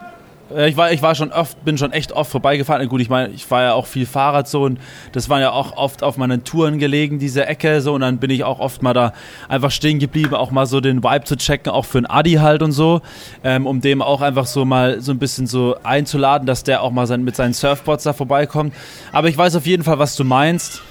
ich 0.55 0.77
war, 0.77 0.91
ich 0.91 1.01
war 1.01 1.15
schon 1.15 1.31
oft, 1.31 1.63
bin 1.65 1.77
schon 1.77 1.91
echt 1.91 2.11
oft 2.11 2.29
vorbeigefahren. 2.29 2.87
Gut, 2.87 3.01
ich 3.01 3.09
meine, 3.09 3.33
ich 3.33 3.49
war 3.49 3.63
ja 3.63 3.73
auch 3.73 3.87
viel 3.87 4.05
Fahrrad 4.05 4.47
so 4.47 4.63
und 4.63 4.79
das 5.11 5.27
war 5.27 5.39
ja 5.39 5.51
auch 5.51 5.75
oft 5.75 6.03
auf 6.03 6.17
meinen 6.17 6.43
Touren 6.43 6.77
gelegen, 6.77 7.17
diese 7.17 7.45
Ecke 7.47 7.81
so 7.81 7.93
und 7.93 8.01
dann 8.01 8.17
bin 8.17 8.29
ich 8.29 8.43
auch 8.43 8.59
oft 8.59 8.83
mal 8.83 8.93
da 8.93 9.13
einfach 9.49 9.71
stehen 9.71 9.97
geblieben, 9.97 10.35
auch 10.35 10.51
mal 10.51 10.67
so 10.67 10.81
den 10.81 11.03
Vibe 11.03 11.25
zu 11.25 11.35
checken, 11.35 11.71
auch 11.71 11.85
für 11.85 11.97
einen 11.97 12.05
Adi 12.05 12.33
halt 12.33 12.61
und 12.61 12.73
so, 12.73 13.01
ähm, 13.43 13.65
um 13.65 13.81
dem 13.81 14.01
auch 14.01 14.21
einfach 14.21 14.45
so 14.45 14.65
mal 14.65 15.01
so 15.01 15.11
ein 15.11 15.19
bisschen 15.19 15.47
so 15.47 15.77
einzuladen, 15.83 16.45
dass 16.45 16.63
der 16.63 16.83
auch 16.83 16.91
mal 16.91 17.07
sein, 17.07 17.23
mit 17.23 17.35
seinen 17.35 17.53
Surfboards 17.53 18.03
da 18.03 18.13
vorbeikommt. 18.13 18.73
Aber 19.11 19.29
ich 19.29 19.37
weiß 19.37 19.55
auf 19.55 19.65
jeden 19.65 19.83
Fall, 19.83 19.97
was 19.97 20.15
du 20.15 20.23
meinst 20.23 20.81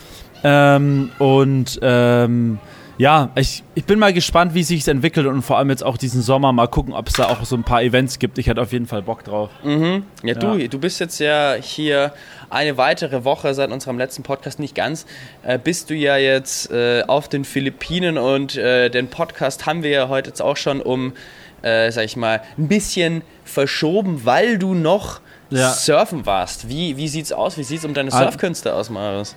ähm, 0.42 1.10
und 1.18 1.78
ähm, 1.80 2.58
ja, 2.96 3.30
ich, 3.34 3.62
ich 3.74 3.84
bin 3.84 3.98
mal 3.98 4.12
gespannt, 4.12 4.54
wie 4.54 4.62
sich 4.62 4.80
es 4.80 4.88
entwickelt 4.88 5.26
und 5.26 5.42
vor 5.42 5.58
allem 5.58 5.70
jetzt 5.70 5.82
auch 5.82 5.96
diesen 5.96 6.22
Sommer 6.22 6.52
mal 6.52 6.68
gucken, 6.68 6.94
ob 6.94 7.08
es 7.08 7.14
da 7.14 7.26
auch 7.26 7.44
so 7.44 7.56
ein 7.56 7.64
paar 7.64 7.82
Events 7.82 8.18
gibt. 8.18 8.38
Ich 8.38 8.46
hätte 8.46 8.60
auf 8.60 8.72
jeden 8.72 8.86
Fall 8.86 9.02
Bock 9.02 9.24
drauf. 9.24 9.50
Mhm. 9.64 10.04
Ja, 10.22 10.34
ja, 10.34 10.34
du, 10.34 10.68
du 10.68 10.78
bist 10.78 11.00
jetzt 11.00 11.18
ja 11.18 11.54
hier 11.60 12.12
eine 12.50 12.76
weitere 12.76 13.24
Woche 13.24 13.52
seit 13.54 13.72
unserem 13.72 13.98
letzten 13.98 14.22
Podcast, 14.22 14.58
nicht 14.58 14.74
ganz, 14.74 15.06
äh, 15.42 15.58
bist 15.58 15.90
du 15.90 15.94
ja 15.94 16.16
jetzt 16.16 16.70
äh, 16.70 17.02
auf 17.06 17.28
den 17.28 17.44
Philippinen 17.44 18.16
und 18.16 18.56
äh, 18.56 18.90
den 18.90 19.08
Podcast 19.08 19.66
haben 19.66 19.82
wir 19.82 19.90
ja 19.90 20.08
heute 20.08 20.30
jetzt 20.30 20.40
auch 20.40 20.56
schon 20.56 20.80
um, 20.80 21.14
äh, 21.62 21.90
sag 21.90 22.04
ich 22.04 22.16
mal, 22.16 22.42
ein 22.56 22.68
bisschen 22.68 23.22
verschoben, 23.44 24.24
weil 24.24 24.58
du 24.58 24.74
noch 24.74 25.20
ja. 25.50 25.70
surfen 25.70 26.26
warst. 26.26 26.68
Wie, 26.68 26.96
wie 26.96 27.08
sieht's 27.08 27.32
aus? 27.32 27.58
Wie 27.58 27.64
sieht's 27.64 27.84
um 27.84 27.94
deine 27.94 28.10
Surfkünste 28.10 28.74
aus, 28.74 28.90
Marius? 28.90 29.34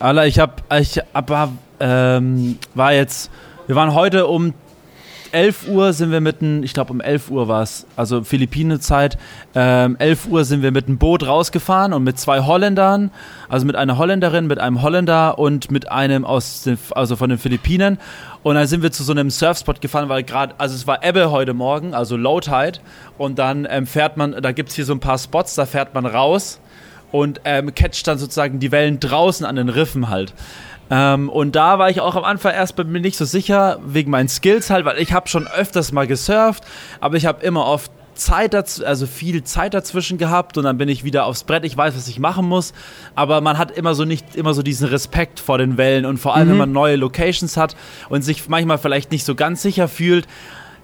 Alter, 0.00 0.26
ich 0.26 0.38
hab, 0.38 0.62
ich 0.74 0.98
hab, 1.14 1.52
ähm, 1.80 2.58
war 2.74 2.92
jetzt, 2.92 3.30
wir 3.66 3.76
waren 3.76 3.94
heute 3.94 4.26
um 4.26 4.54
11 5.32 5.68
Uhr 5.68 5.92
sind 5.92 6.10
wir 6.10 6.20
mit 6.20 6.40
einem, 6.40 6.62
ich 6.62 6.72
glaube 6.72 6.92
um 6.92 7.00
11 7.00 7.30
Uhr 7.30 7.48
war 7.48 7.62
es, 7.62 7.86
also 7.96 8.24
Philippine-Zeit, 8.24 9.18
ähm, 9.54 9.96
11 9.98 10.26
Uhr 10.28 10.44
sind 10.44 10.62
wir 10.62 10.72
mit 10.72 10.86
einem 10.86 10.98
Boot 10.98 11.26
rausgefahren 11.26 11.92
und 11.92 12.04
mit 12.04 12.18
zwei 12.18 12.40
Holländern, 12.40 13.10
also 13.48 13.66
mit 13.66 13.76
einer 13.76 13.98
Holländerin, 13.98 14.46
mit 14.46 14.58
einem 14.58 14.82
Holländer 14.82 15.38
und 15.38 15.70
mit 15.70 15.90
einem 15.90 16.24
aus 16.24 16.62
den, 16.62 16.78
also 16.92 17.16
von 17.16 17.28
den 17.28 17.38
Philippinen. 17.38 17.98
Und 18.42 18.54
dann 18.54 18.66
sind 18.66 18.82
wir 18.82 18.92
zu 18.92 19.02
so 19.02 19.12
einem 19.12 19.30
Surfspot 19.30 19.80
gefahren, 19.80 20.08
weil 20.08 20.22
gerade, 20.22 20.54
also 20.58 20.74
es 20.74 20.86
war 20.86 21.04
Ebbe 21.04 21.30
heute 21.30 21.54
Morgen, 21.54 21.94
also 21.94 22.16
Low 22.16 22.40
Tide. 22.40 22.78
Und 23.18 23.38
dann 23.38 23.66
ähm, 23.68 23.86
fährt 23.86 24.16
man, 24.16 24.40
da 24.40 24.52
gibt 24.52 24.70
es 24.70 24.76
hier 24.76 24.84
so 24.84 24.94
ein 24.94 25.00
paar 25.00 25.18
Spots, 25.18 25.54
da 25.54 25.66
fährt 25.66 25.94
man 25.94 26.06
raus 26.06 26.60
und 27.10 27.40
ähm, 27.44 27.74
catcht 27.74 28.06
dann 28.06 28.18
sozusagen 28.18 28.58
die 28.60 28.70
Wellen 28.70 29.00
draußen 29.00 29.44
an 29.44 29.56
den 29.56 29.68
Riffen 29.68 30.08
halt. 30.08 30.34
Ähm, 30.90 31.28
und 31.28 31.54
da 31.54 31.78
war 31.78 31.90
ich 31.90 32.00
auch 32.00 32.16
am 32.16 32.24
Anfang 32.24 32.54
erst 32.54 32.76
bei 32.76 32.84
mir 32.84 33.00
nicht 33.00 33.16
so 33.16 33.24
sicher, 33.24 33.78
wegen 33.84 34.10
meinen 34.10 34.28
Skills 34.28 34.70
halt, 34.70 34.84
weil 34.84 34.98
ich 34.98 35.12
habe 35.12 35.28
schon 35.28 35.46
öfters 35.46 35.92
mal 35.92 36.06
gesurft, 36.06 36.64
aber 37.00 37.16
ich 37.16 37.26
habe 37.26 37.44
immer 37.44 37.66
oft 37.66 37.92
Zeit 38.18 38.52
dazu, 38.52 38.84
also 38.84 39.06
viel 39.06 39.44
Zeit 39.44 39.74
dazwischen 39.74 40.18
gehabt 40.18 40.58
und 40.58 40.64
dann 40.64 40.76
bin 40.76 40.88
ich 40.88 41.04
wieder 41.04 41.24
aufs 41.24 41.44
Brett. 41.44 41.64
Ich 41.64 41.76
weiß, 41.76 41.96
was 41.96 42.08
ich 42.08 42.18
machen 42.18 42.46
muss, 42.46 42.74
aber 43.14 43.40
man 43.40 43.58
hat 43.58 43.70
immer 43.70 43.94
so 43.94 44.04
nicht 44.04 44.34
immer 44.34 44.54
so 44.54 44.62
diesen 44.62 44.88
Respekt 44.88 45.40
vor 45.40 45.58
den 45.58 45.76
Wellen 45.76 46.04
und 46.04 46.18
vor 46.18 46.34
allem, 46.34 46.48
mhm. 46.48 46.52
wenn 46.52 46.58
man 46.58 46.72
neue 46.72 46.96
Locations 46.96 47.56
hat 47.56 47.76
und 48.08 48.22
sich 48.22 48.48
manchmal 48.48 48.78
vielleicht 48.78 49.12
nicht 49.12 49.24
so 49.24 49.34
ganz 49.34 49.62
sicher 49.62 49.88
fühlt. 49.88 50.26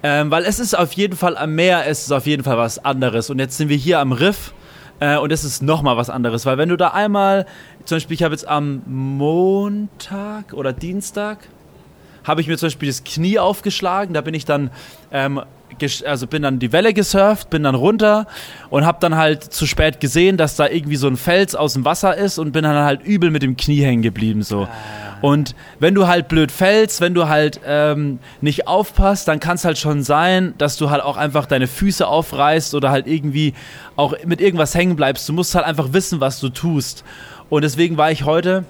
Ähm, 0.03 0.29
weil 0.29 0.45
es 0.45 0.59
ist 0.59 0.77
auf 0.77 0.93
jeden 0.93 1.15
Fall 1.15 1.35
am 1.35 1.55
Meer, 1.55 1.87
es 1.87 2.03
ist 2.03 2.11
auf 2.11 2.27
jeden 2.27 2.43
Fall 2.43 2.57
was 2.57 2.83
anderes. 2.83 3.29
Und 3.29 3.39
jetzt 3.39 3.57
sind 3.57 3.69
wir 3.69 3.77
hier 3.77 3.99
am 3.99 4.11
Riff 4.11 4.53
äh, 4.99 5.17
und 5.17 5.31
es 5.31 5.43
ist 5.43 5.61
nochmal 5.63 5.97
was 5.97 6.09
anderes, 6.09 6.45
weil 6.45 6.57
wenn 6.57 6.69
du 6.69 6.77
da 6.77 6.89
einmal, 6.89 7.45
zum 7.85 7.97
Beispiel, 7.97 8.15
ich 8.15 8.23
habe 8.23 8.33
jetzt 8.33 8.47
am 8.47 8.81
Montag 8.85 10.53
oder 10.53 10.73
Dienstag, 10.73 11.39
habe 12.23 12.41
ich 12.41 12.47
mir 12.47 12.57
zum 12.57 12.67
Beispiel 12.67 12.89
das 12.89 13.03
Knie 13.03 13.39
aufgeschlagen, 13.39 14.13
da 14.13 14.21
bin 14.21 14.33
ich 14.33 14.45
dann 14.45 14.71
ähm, 15.11 15.41
also 16.05 16.27
bin 16.27 16.43
dann 16.43 16.59
die 16.59 16.71
Welle 16.71 16.93
gesurft, 16.93 17.49
bin 17.49 17.63
dann 17.63 17.75
runter 17.75 18.27
und 18.69 18.85
habe 18.85 18.97
dann 19.01 19.15
halt 19.15 19.43
zu 19.43 19.65
spät 19.65 19.99
gesehen, 19.99 20.37
dass 20.37 20.55
da 20.55 20.67
irgendwie 20.67 20.95
so 20.95 21.07
ein 21.07 21.17
Fels 21.17 21.55
aus 21.55 21.73
dem 21.73 21.85
Wasser 21.85 22.15
ist 22.15 22.37
und 22.37 22.51
bin 22.51 22.63
dann 22.63 22.75
halt 22.75 23.03
übel 23.03 23.31
mit 23.31 23.43
dem 23.43 23.57
Knie 23.57 23.81
hängen 23.81 24.01
geblieben 24.01 24.41
so. 24.43 24.63
Ah. 24.63 24.69
Und 25.21 25.55
wenn 25.79 25.95
du 25.95 26.07
halt 26.07 26.27
blöd 26.27 26.51
fällst, 26.51 27.01
wenn 27.01 27.13
du 27.13 27.27
halt 27.27 27.59
ähm, 27.65 28.19
nicht 28.41 28.67
aufpasst, 28.67 29.27
dann 29.27 29.39
kann 29.39 29.55
es 29.55 29.65
halt 29.65 29.77
schon 29.77 30.03
sein, 30.03 30.53
dass 30.57 30.77
du 30.77 30.89
halt 30.89 31.01
auch 31.01 31.17
einfach 31.17 31.45
deine 31.45 31.67
Füße 31.67 32.05
aufreißt 32.05 32.75
oder 32.75 32.91
halt 32.91 33.07
irgendwie 33.07 33.53
auch 33.95 34.13
mit 34.25 34.41
irgendwas 34.41 34.75
hängen 34.75 34.95
bleibst. 34.95 35.27
Du 35.27 35.33
musst 35.33 35.55
halt 35.55 35.65
einfach 35.65 35.93
wissen, 35.93 36.19
was 36.19 36.39
du 36.39 36.49
tust. 36.49 37.03
Und 37.49 37.63
deswegen 37.63 37.97
war 37.97 38.11
ich 38.11 38.25
heute 38.25 38.65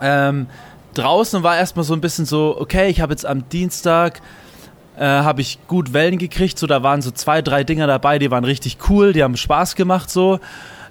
ähm, 0.00 0.46
draußen 0.94 1.38
und 1.38 1.42
war 1.42 1.56
erstmal 1.56 1.84
so 1.84 1.94
ein 1.94 2.00
bisschen 2.00 2.26
so, 2.26 2.56
okay, 2.58 2.88
ich 2.88 3.00
habe 3.00 3.12
jetzt 3.12 3.26
am 3.26 3.48
Dienstag 3.48 4.20
äh, 4.96 5.04
habe 5.04 5.40
ich 5.40 5.58
gut 5.68 5.92
Wellen 5.92 6.18
gekriegt. 6.18 6.58
So, 6.58 6.66
da 6.66 6.82
waren 6.82 7.02
so 7.02 7.10
zwei, 7.10 7.42
drei 7.42 7.64
Dinger 7.64 7.86
dabei, 7.86 8.18
die 8.18 8.30
waren 8.30 8.44
richtig 8.44 8.78
cool, 8.88 9.12
die 9.12 9.22
haben 9.22 9.36
Spaß 9.36 9.74
gemacht 9.74 10.10
so. 10.10 10.40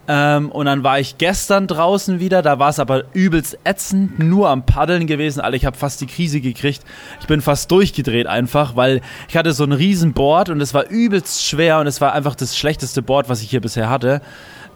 Ähm, 0.07 0.51
und 0.51 0.67
dann 0.67 0.83
war 0.83 0.99
ich 0.99 1.17
gestern 1.17 1.65
draußen 1.65 2.19
wieder, 2.19 2.43
da 2.43 2.59
war 2.59 2.69
es 2.69 2.77
aber 2.77 3.05
übelst 3.13 3.57
ätzend, 3.63 4.19
nur 4.19 4.49
am 4.49 4.63
Paddeln 4.65 5.07
gewesen. 5.07 5.41
Alter, 5.41 5.57
ich 5.57 5.65
habe 5.65 5.75
fast 5.75 5.99
die 5.99 6.05
Krise 6.05 6.41
gekriegt. 6.41 6.83
Ich 7.21 7.27
bin 7.27 7.41
fast 7.41 7.71
durchgedreht 7.71 8.27
einfach, 8.27 8.75
weil 8.75 9.01
ich 9.27 9.35
hatte 9.35 9.51
so 9.53 9.63
ein 9.63 9.71
riesen 9.71 10.13
Board 10.13 10.49
und 10.49 10.61
es 10.61 10.75
war 10.75 10.87
übelst 10.89 11.43
schwer 11.43 11.79
und 11.79 11.87
es 11.87 12.01
war 12.01 12.13
einfach 12.13 12.35
das 12.35 12.55
schlechteste 12.55 13.01
Board, 13.01 13.29
was 13.29 13.41
ich 13.41 13.49
hier 13.49 13.61
bisher 13.61 13.89
hatte. 13.89 14.21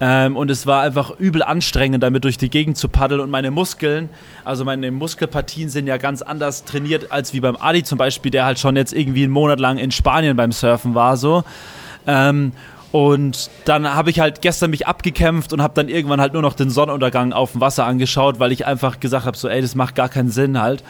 Ähm, 0.02 0.38
und 0.38 0.50
es 0.50 0.66
war 0.66 0.82
einfach 0.82 1.12
übel 1.20 1.44
anstrengend, 1.44 2.04
damit 2.04 2.24
durch 2.24 2.38
die 2.38 2.50
Gegend 2.50 2.78
zu 2.78 2.88
paddeln. 2.88 3.20
Und 3.20 3.30
meine 3.30 3.52
Muskeln, 3.52 4.10
also 4.46 4.64
meine 4.64 4.92
Muskelpartien 4.92 5.70
sind 5.70 5.88
ja 5.88 5.98
ganz 5.98 6.22
anders 6.22 6.64
trainiert 6.64 7.12
als 7.12 7.34
wie 7.34 7.42
beim 7.42 7.58
Adi 7.58 7.84
zum 7.84 7.98
Beispiel, 7.98 8.32
der 8.32 8.46
halt 8.46 8.60
schon 8.60 8.76
jetzt 8.76 8.94
irgendwie 8.94 9.24
einen 9.24 9.34
Monat 9.34 9.60
lang 9.60 9.78
in 9.78 9.92
Spanien 9.92 10.38
beim 10.38 10.52
Surfen 10.52 10.96
war. 10.96 11.18
so. 11.18 11.44
Ähm, 12.08 12.54
und 12.92 13.52
dann 13.66 13.94
habe 13.94 14.10
ich 14.10 14.20
halt 14.20 14.42
gestern 14.42 14.72
mich 14.72 14.88
abgekämpft 14.88 15.54
und 15.54 15.62
habe 15.62 15.76
dann 15.76 15.90
irgendwann 15.90 16.20
halt 16.20 16.34
nur 16.34 16.42
noch 16.42 16.54
den 16.54 16.72
Sonnenuntergang 16.72 17.34
auf 17.34 17.52
dem 17.52 17.62
Wasser 17.62 17.86
angeschaut, 17.86 18.40
weil 18.40 18.52
ich 18.52 18.66
einfach 18.66 19.00
gesagt 19.00 19.26
habe, 19.26 19.38
so 19.38 19.48
ey, 19.48 19.62
das 19.62 19.76
macht 19.76 19.94
gar 19.94 20.10
keinen 20.10 20.32
Sinn 20.32 20.60
halt. 20.60 20.84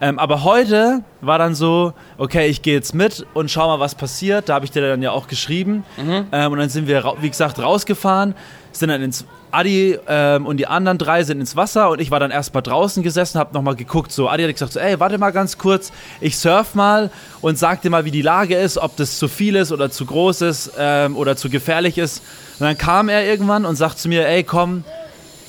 Ähm, 0.00 0.18
aber 0.18 0.44
heute 0.44 1.02
war 1.20 1.38
dann 1.38 1.54
so, 1.54 1.92
okay, 2.18 2.48
ich 2.48 2.62
gehe 2.62 2.74
jetzt 2.74 2.94
mit 2.94 3.26
und 3.34 3.50
schau 3.50 3.66
mal, 3.66 3.80
was 3.80 3.94
passiert. 3.94 4.48
Da 4.48 4.54
habe 4.54 4.64
ich 4.64 4.70
dir 4.70 4.82
dann 4.82 5.02
ja 5.02 5.10
auch 5.10 5.26
geschrieben. 5.26 5.84
Mhm. 5.96 6.26
Ähm, 6.30 6.52
und 6.52 6.58
dann 6.58 6.68
sind 6.68 6.86
wir, 6.86 7.14
wie 7.20 7.28
gesagt, 7.28 7.58
rausgefahren, 7.58 8.34
sind 8.72 8.90
dann 8.90 9.02
ins 9.02 9.24
Adi 9.50 9.98
ähm, 10.06 10.46
und 10.46 10.58
die 10.58 10.66
anderen 10.66 10.98
drei 10.98 11.22
sind 11.24 11.40
ins 11.40 11.56
Wasser 11.56 11.90
und 11.90 12.00
ich 12.00 12.10
war 12.10 12.20
dann 12.20 12.30
erstmal 12.30 12.62
draußen 12.62 13.02
gesessen, 13.02 13.38
habe 13.38 13.54
nochmal 13.54 13.76
geguckt. 13.76 14.12
So, 14.12 14.28
Adi 14.28 14.42
hat 14.42 14.52
gesagt, 14.52 14.72
so, 14.74 14.80
ey, 14.80 15.00
warte 15.00 15.18
mal 15.18 15.30
ganz 15.30 15.58
kurz, 15.58 15.90
ich 16.20 16.36
surf 16.36 16.74
mal 16.74 17.10
und 17.40 17.58
sag 17.58 17.80
dir 17.82 17.90
mal, 17.90 18.04
wie 18.04 18.10
die 18.10 18.22
Lage 18.22 18.56
ist, 18.56 18.78
ob 18.78 18.96
das 18.96 19.18
zu 19.18 19.26
viel 19.26 19.56
ist 19.56 19.72
oder 19.72 19.90
zu 19.90 20.04
groß 20.04 20.42
ist 20.42 20.72
ähm, 20.78 21.16
oder 21.16 21.36
zu 21.36 21.48
gefährlich 21.48 21.98
ist. 21.98 22.22
Und 22.58 22.66
dann 22.66 22.76
kam 22.76 23.08
er 23.08 23.24
irgendwann 23.24 23.64
und 23.64 23.76
sagt 23.76 23.98
zu 23.98 24.08
mir, 24.08 24.28
ey, 24.28 24.44
komm, 24.44 24.84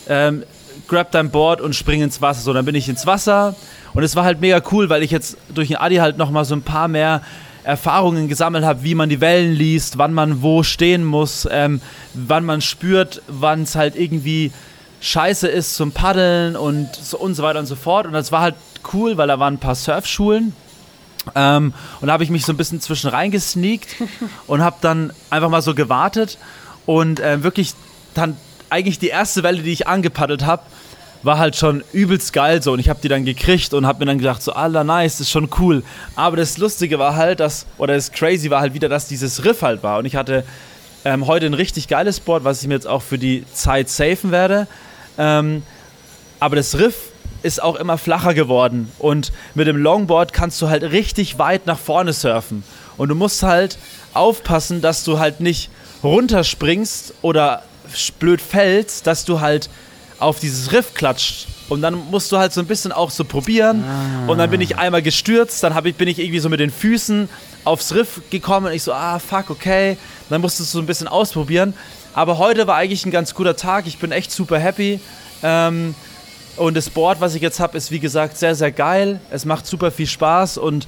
ähm, 0.08 0.44
grab 0.90 1.12
dein 1.12 1.32
Board 1.32 1.62
und 1.62 1.76
spring 1.76 2.02
ins 2.02 2.22
Wasser. 2.22 2.42
So, 2.42 2.54
dann 2.54 2.66
bin 2.66 2.76
ich 2.76 2.90
ins 2.90 3.06
Wasser 3.06 3.56
und 3.94 4.04
es 4.04 4.16
war 4.16 4.24
halt 4.24 4.42
mega 4.42 4.62
cool, 4.72 4.90
weil 4.90 5.04
ich 5.04 5.12
jetzt 5.12 5.38
durch 5.54 5.70
den 5.70 5.78
Adi 5.78 5.98
halt 5.98 6.18
nochmal 6.18 6.46
so 6.46 6.56
ein 6.56 6.62
paar 6.62 6.88
mehr 6.88 7.22
Erfahrungen 7.64 8.28
gesammelt 8.28 8.66
habe, 8.66 8.84
wie 8.84 8.96
man 8.96 9.10
die 9.10 9.22
Wellen 9.22 9.54
liest, 9.54 9.98
wann 9.98 10.14
man 10.14 10.42
wo 10.42 10.64
stehen 10.64 11.04
muss, 11.04 11.48
ähm, 11.52 11.82
wann 12.14 12.46
man 12.46 12.62
spürt, 12.62 13.22
wann 13.28 13.64
es 13.64 13.76
halt 13.76 13.96
irgendwie 13.96 14.52
scheiße 15.02 15.48
ist 15.48 15.76
zum 15.76 15.92
Paddeln 15.92 16.56
und 16.56 16.94
so, 16.96 17.18
und 17.18 17.36
so 17.36 17.44
weiter 17.44 17.60
und 17.60 17.66
so 17.66 17.76
fort. 17.76 18.06
Und 18.06 18.14
das 18.14 18.32
war 18.32 18.42
halt 18.42 18.56
cool, 18.94 19.18
weil 19.18 19.28
da 19.28 19.40
waren 19.40 19.56
ein 19.56 19.60
paar 19.60 19.76
Surfschulen. 19.76 20.54
Ähm, 21.36 21.74
und 22.02 22.08
da 22.08 22.14
habe 22.14 22.24
ich 22.24 22.30
mich 22.30 22.46
so 22.46 22.54
ein 22.54 22.58
bisschen 22.58 22.82
zwischen 22.82 23.10
reingesneakt 23.10 23.96
und 24.48 24.62
habe 24.62 24.78
dann 24.82 25.14
einfach 25.30 25.50
mal 25.50 25.62
so 25.62 25.76
gewartet 25.76 26.38
und 26.86 27.20
äh, 27.20 27.44
wirklich 27.44 27.74
dann 28.14 28.36
eigentlich 28.70 29.00
die 29.00 29.08
erste 29.08 29.44
Welle, 29.44 29.62
die 29.62 29.72
ich 29.72 29.88
angepaddelt 29.88 30.46
habe, 30.46 30.64
war 31.24 31.38
halt 31.38 31.56
schon 31.56 31.84
übelst 31.92 32.34
geil 32.34 32.62
so 32.62 32.72
und 32.74 32.80
ich 32.80 32.90
habe 32.90 33.00
die 33.02 33.10
dann 33.10 33.26
gekriegt 33.26 33.74
und 33.74 33.86
habe 33.86 34.00
mir 34.00 34.06
dann 34.06 34.18
gedacht 34.18 34.42
so, 34.42 34.54
aller 34.54 34.84
nice, 34.84 35.20
ist 35.20 35.30
schon 35.30 35.50
cool. 35.60 35.84
Aber 36.16 36.38
das 36.38 36.58
Lustige 36.58 37.00
war 37.00 37.16
halt, 37.16 37.40
dass, 37.40 37.66
oder 37.78 37.96
das 37.96 38.12
Crazy 38.12 38.50
war 38.50 38.62
halt 38.62 38.74
wieder, 38.74 38.90
dass 38.90 39.08
dieses 39.08 39.44
Riff 39.44 39.62
halt 39.62 39.84
war 39.84 40.00
und 40.00 40.06
ich 40.06 40.16
hatte 40.16 40.44
ähm, 41.06 41.28
heute 41.28 41.46
ein 41.46 41.54
richtig 41.54 41.88
geiles 41.88 42.20
Board, 42.20 42.44
was 42.44 42.62
ich 42.62 42.68
mir 42.68 42.76
jetzt 42.76 42.88
auch 42.88 43.02
für 43.02 43.18
die 43.18 43.46
Zeit 43.54 43.90
safen 43.90 44.32
werde. 44.32 44.68
Ähm, 45.18 45.64
aber 46.40 46.56
das 46.56 46.78
Riff 46.78 46.96
ist 47.44 47.62
auch 47.62 47.76
immer 47.76 47.98
flacher 47.98 48.34
geworden 48.34 48.92
und 49.00 49.32
mit 49.56 49.68
dem 49.68 49.78
Longboard 49.78 50.34
kannst 50.34 50.62
du 50.62 50.70
halt 50.70 50.84
richtig 50.84 51.40
weit 51.40 51.68
nach 51.68 51.80
vorne 51.80 52.14
surfen 52.14 52.64
und 52.98 53.10
du 53.10 53.16
musst 53.16 53.44
halt 53.44 53.78
aufpassen, 54.14 54.82
dass 54.82 55.04
du 55.04 55.20
halt 55.20 55.40
nicht 55.40 55.70
runterspringst 56.04 57.14
oder 57.22 57.64
blöd 58.20 58.42
fällst, 58.42 59.08
dass 59.08 59.26
du 59.26 59.40
halt 59.40 59.70
auf 60.20 60.40
dieses 60.40 60.72
Riff 60.72 60.94
klatscht. 60.94 61.48
Und 61.70 61.82
dann 61.82 61.94
musst 62.10 62.32
du 62.32 62.38
halt 62.38 62.52
so 62.52 62.62
ein 62.62 62.68
bisschen 62.68 62.92
auch 62.92 63.12
so 63.12 63.24
probieren. 63.24 63.84
Ah. 63.84 64.32
Und 64.32 64.40
dann 64.40 64.50
bin 64.50 64.60
ich 64.60 64.78
einmal 64.78 65.02
gestürzt, 65.02 65.64
dann 65.64 65.86
ich, 65.86 65.96
bin 65.96 66.08
ich 66.08 66.20
irgendwie 66.20 66.40
so 66.40 66.50
mit 66.50 66.60
den 66.60 66.72
Füßen 66.72 67.30
aufs 67.64 67.94
Riff 67.94 68.22
gekommen 68.30 68.68
und 68.68 68.74
ich 68.74 68.84
so, 68.84 68.94
ah, 68.94 69.20
fuck, 69.20 69.50
okay. 69.50 69.98
Dann 70.30 70.42
musstest 70.42 70.74
du 70.74 70.78
so 70.78 70.84
ein 70.84 70.88
bisschen 70.88 71.08
ausprobieren. 71.08 71.74
Aber 72.14 72.38
heute 72.38 72.66
war 72.66 72.76
eigentlich 72.76 73.06
ein 73.06 73.12
ganz 73.12 73.36
guter 73.36 73.56
Tag. 73.56 73.86
Ich 73.88 74.00
bin 74.00 74.12
echt 74.12 74.32
super 74.32 74.58
happy. 74.58 75.00
Ähm, 75.44 75.94
und 76.58 76.76
das 76.76 76.90
Board, 76.90 77.22
was 77.22 77.36
ich 77.36 77.42
jetzt 77.42 77.60
habe, 77.60 77.78
ist 77.78 77.92
wie 77.92 78.00
gesagt 78.00 78.38
sehr, 78.38 78.56
sehr 78.56 78.72
geil. 78.72 79.22
Es 79.30 79.46
macht 79.46 79.66
super 79.66 79.92
viel 79.92 80.08
Spaß 80.08 80.58
und 80.58 80.88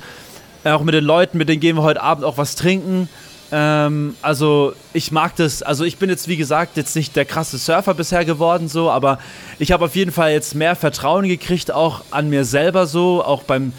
auch 0.64 0.84
mit 0.84 0.94
den 0.94 1.04
Leuten, 1.04 1.38
mit 1.38 1.50
denen 1.50 1.60
gehen 1.60 1.76
wir 1.78 1.84
heute 1.84 2.02
Abend 2.02 2.26
auch 2.26 2.38
was 2.38 2.56
trinken. 2.56 3.08
Ähm, 3.52 4.16
also 4.22 4.74
ich 4.94 5.12
mag 5.12 5.36
das, 5.36 5.62
also 5.62 5.84
ich 5.84 5.98
bin 5.98 6.10
jetzt 6.10 6.28
wie 6.30 6.38
gesagt 6.38 6.78
jetzt 6.78 6.96
nicht 6.96 7.16
der 7.18 7.26
krasse 7.26 7.58
Surfer 7.58 7.94
bisher 7.94 8.24
geworden 8.24 8.70
so, 8.70 8.90
aber 8.90 9.20
ich 9.60 9.74
habe 9.74 9.86
auf 9.86 9.96
jeden 9.96 10.12
Fall 10.12 10.32
jetzt 10.32 10.56
mehr 10.56 10.76
Vertrauen 10.76 11.28
gekriegt, 11.28 11.72
auch 11.72 12.02
an 12.12 12.30
mir 12.30 12.46
selber 12.46 12.88
so, 12.88 13.24
auch 13.24 13.44
beim, 13.44 13.74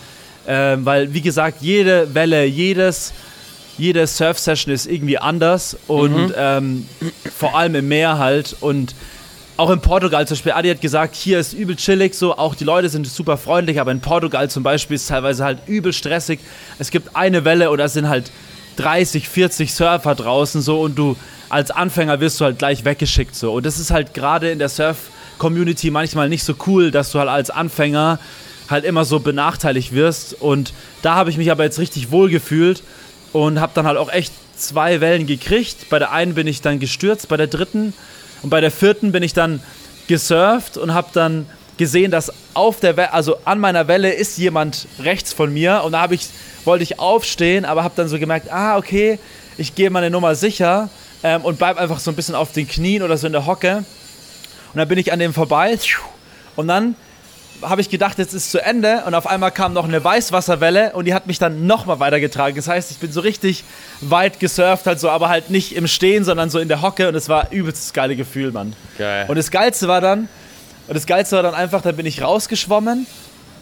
äh, 0.46 0.76
weil 0.80 1.14
wie 1.14 1.22
gesagt, 1.22 1.62
jede 1.62 2.14
Welle, 2.14 2.44
jedes, 2.44 3.14
jede 3.78 4.06
Surf-Session 4.06 4.74
ist 4.74 4.86
irgendwie 4.86 5.16
anders 5.16 5.78
und 5.86 6.28
mhm. 6.28 6.34
ähm, 6.36 6.88
vor 7.34 7.56
allem 7.56 7.74
im 7.76 7.88
Meer 7.88 8.18
halt 8.18 8.54
und 8.60 8.94
auch 9.56 9.70
in 9.70 9.80
Portugal 9.80 10.26
zum 10.26 10.34
Beispiel, 10.34 10.52
Adi 10.52 10.68
hat 10.70 10.80
gesagt, 10.80 11.14
hier 11.14 11.38
ist 11.38 11.52
übel 11.52 11.76
chillig, 11.76 12.14
so 12.14 12.36
auch 12.36 12.54
die 12.54 12.64
Leute 12.64 12.88
sind 12.88 13.06
super 13.06 13.38
freundlich, 13.38 13.80
aber 13.80 13.92
in 13.92 14.00
Portugal 14.00 14.50
zum 14.50 14.62
Beispiel 14.62 14.96
ist 14.96 15.02
es 15.02 15.08
teilweise 15.08 15.44
halt 15.44 15.58
übel 15.66 15.92
stressig. 15.92 16.40
Es 16.78 16.90
gibt 16.90 17.14
eine 17.14 17.44
Welle 17.44 17.70
oder 17.70 17.84
es 17.84 17.92
sind 17.92 18.08
halt 18.08 18.30
30, 18.76 19.28
40 19.28 19.74
Surfer 19.74 20.14
draußen 20.14 20.62
so 20.62 20.80
und 20.80 20.96
du 20.96 21.16
als 21.48 21.70
Anfänger 21.70 22.20
wirst 22.20 22.40
du 22.40 22.46
halt 22.46 22.58
gleich 22.58 22.84
weggeschickt 22.84 23.34
so. 23.34 23.52
Und 23.52 23.66
das 23.66 23.78
ist 23.78 23.90
halt 23.90 24.14
gerade 24.14 24.50
in 24.50 24.58
der 24.58 24.68
Surf-Community 24.70 25.90
manchmal 25.90 26.28
nicht 26.28 26.44
so 26.44 26.54
cool, 26.66 26.90
dass 26.90 27.12
du 27.12 27.18
halt 27.18 27.28
als 27.28 27.50
Anfänger 27.50 28.18
halt 28.70 28.84
immer 28.84 29.04
so 29.04 29.20
benachteiligt 29.20 29.92
wirst. 29.92 30.40
Und 30.40 30.72
da 31.02 31.14
habe 31.14 31.30
ich 31.30 31.36
mich 31.36 31.50
aber 31.50 31.64
jetzt 31.64 31.78
richtig 31.78 32.10
wohl 32.10 32.30
gefühlt 32.30 32.82
und 33.32 33.60
habe 33.60 33.72
dann 33.74 33.86
halt 33.86 33.98
auch 33.98 34.10
echt 34.10 34.32
zwei 34.56 35.00
Wellen 35.00 35.26
gekriegt. 35.26 35.90
Bei 35.90 35.98
der 35.98 36.12
einen 36.12 36.34
bin 36.34 36.46
ich 36.46 36.62
dann 36.62 36.78
gestürzt, 36.78 37.28
bei 37.28 37.36
der 37.36 37.48
dritten 37.48 37.92
und 38.42 38.50
bei 38.50 38.60
der 38.60 38.70
vierten 38.70 39.12
bin 39.12 39.22
ich 39.22 39.34
dann 39.34 39.60
gesurft 40.08 40.76
und 40.78 40.94
habe 40.94 41.08
dann 41.12 41.46
gesehen, 41.76 42.10
dass 42.10 42.32
auf 42.54 42.80
der 42.80 42.96
Welle, 42.96 43.12
also 43.12 43.36
an 43.44 43.58
meiner 43.58 43.88
Welle 43.88 44.12
ist 44.12 44.38
jemand 44.38 44.86
rechts 44.98 45.32
von 45.32 45.52
mir 45.52 45.82
und 45.84 45.92
da 45.92 46.00
habe 46.00 46.14
ich 46.14 46.28
wollte 46.64 46.84
ich 46.84 47.00
aufstehen, 47.00 47.64
aber 47.64 47.82
habe 47.82 47.94
dann 47.96 48.08
so 48.08 48.18
gemerkt, 48.18 48.52
ah 48.52 48.76
okay, 48.76 49.18
ich 49.58 49.74
gehe 49.74 49.90
meine 49.90 50.10
Nummer 50.10 50.34
sicher 50.34 50.90
ähm, 51.22 51.42
und 51.42 51.58
bleib 51.58 51.76
einfach 51.76 51.98
so 51.98 52.10
ein 52.10 52.16
bisschen 52.16 52.34
auf 52.34 52.52
den 52.52 52.68
Knien 52.68 53.02
oder 53.02 53.16
so 53.16 53.26
in 53.26 53.32
der 53.32 53.46
Hocke 53.46 53.78
und 53.78 54.78
dann 54.78 54.88
bin 54.88 54.98
ich 54.98 55.12
an 55.12 55.18
dem 55.18 55.34
vorbei 55.34 55.78
und 56.56 56.68
dann 56.68 56.94
habe 57.62 57.80
ich 57.80 57.90
gedacht, 57.90 58.18
jetzt 58.18 58.34
ist 58.34 58.50
zu 58.50 58.64
Ende 58.64 59.04
und 59.06 59.14
auf 59.14 59.26
einmal 59.26 59.50
kam 59.50 59.72
noch 59.72 59.84
eine 59.84 60.02
Weißwasserwelle 60.02 60.92
und 60.92 61.04
die 61.04 61.14
hat 61.14 61.26
mich 61.26 61.38
dann 61.38 61.66
nochmal 61.66 62.00
weitergetragen. 62.00 62.56
Das 62.56 62.68
heißt, 62.68 62.90
ich 62.90 62.98
bin 62.98 63.12
so 63.12 63.20
richtig 63.20 63.64
weit 64.00 64.40
gesurft, 64.40 64.86
halt 64.86 64.98
so, 65.00 65.08
aber 65.08 65.28
halt 65.28 65.50
nicht 65.50 65.76
im 65.76 65.86
Stehen, 65.86 66.24
sondern 66.24 66.50
so 66.50 66.58
in 66.58 66.68
der 66.68 66.82
Hocke 66.82 67.08
und 67.08 67.14
es 67.14 67.28
war 67.28 67.52
übelst 67.52 67.84
das 67.84 67.92
geile 67.92 68.16
Gefühl, 68.16 68.52
Mann. 68.52 68.74
Geil. 68.98 69.26
Und 69.28 69.36
das 69.36 69.50
Geilste 69.50 69.88
war 69.88 70.00
dann, 70.00 70.28
und 70.92 70.96
das 70.96 71.06
Geilste 71.06 71.36
war 71.36 71.42
dann 71.42 71.54
einfach, 71.54 71.80
da 71.80 71.90
bin 71.92 72.04
ich 72.04 72.20
rausgeschwommen 72.20 73.06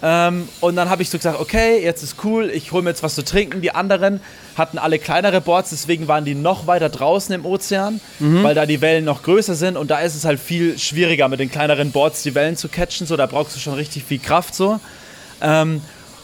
ähm, 0.03 0.49
und 0.59 0.75
dann 0.75 0.91
habe 0.91 1.01
ich 1.03 1.11
so 1.11 1.17
gesagt, 1.17 1.39
okay, 1.39 1.81
jetzt 1.81 2.03
ist 2.03 2.17
cool, 2.25 2.51
ich 2.53 2.73
hole 2.73 2.83
mir 2.83 2.91
jetzt 2.91 3.05
was 3.05 3.15
zu 3.15 3.25
trinken. 3.25 3.61
Die 3.61 3.73
anderen 3.73 4.21
hatten 4.57 4.79
alle 4.79 4.99
kleinere 4.99 5.41
Boards, 5.41 5.71
deswegen 5.71 6.09
waren 6.09 6.25
die 6.25 6.35
noch 6.35 6.67
weiter 6.67 6.89
draußen 6.89 7.33
im 7.33 7.47
Ozean, 7.47 8.01
mhm. 8.19 8.43
weil 8.43 8.57
da 8.57 8.67
die 8.67 8.81
Wellen 8.81 9.05
noch 9.05 9.23
größer 9.23 9.55
sind 9.55 9.77
und 9.77 9.93
da 9.93 10.01
ist 10.01 10.17
es 10.17 10.25
halt 10.25 10.41
viel 10.41 10.77
schwieriger 10.77 11.29
mit 11.29 11.39
den 11.39 11.53
kleineren 11.53 11.93
Boards 11.93 12.25
die 12.25 12.35
Wellen 12.35 12.57
zu 12.57 12.69
catchen. 12.69 13.07
So, 13.07 13.17
da 13.17 13.27
brauchst 13.27 13.55
du 13.55 13.61
schon 13.61 13.75
richtig 13.75 14.03
viel 14.03 14.19
Kraft 14.19 14.57
so. 14.57 14.81
Ähm, 15.41 15.83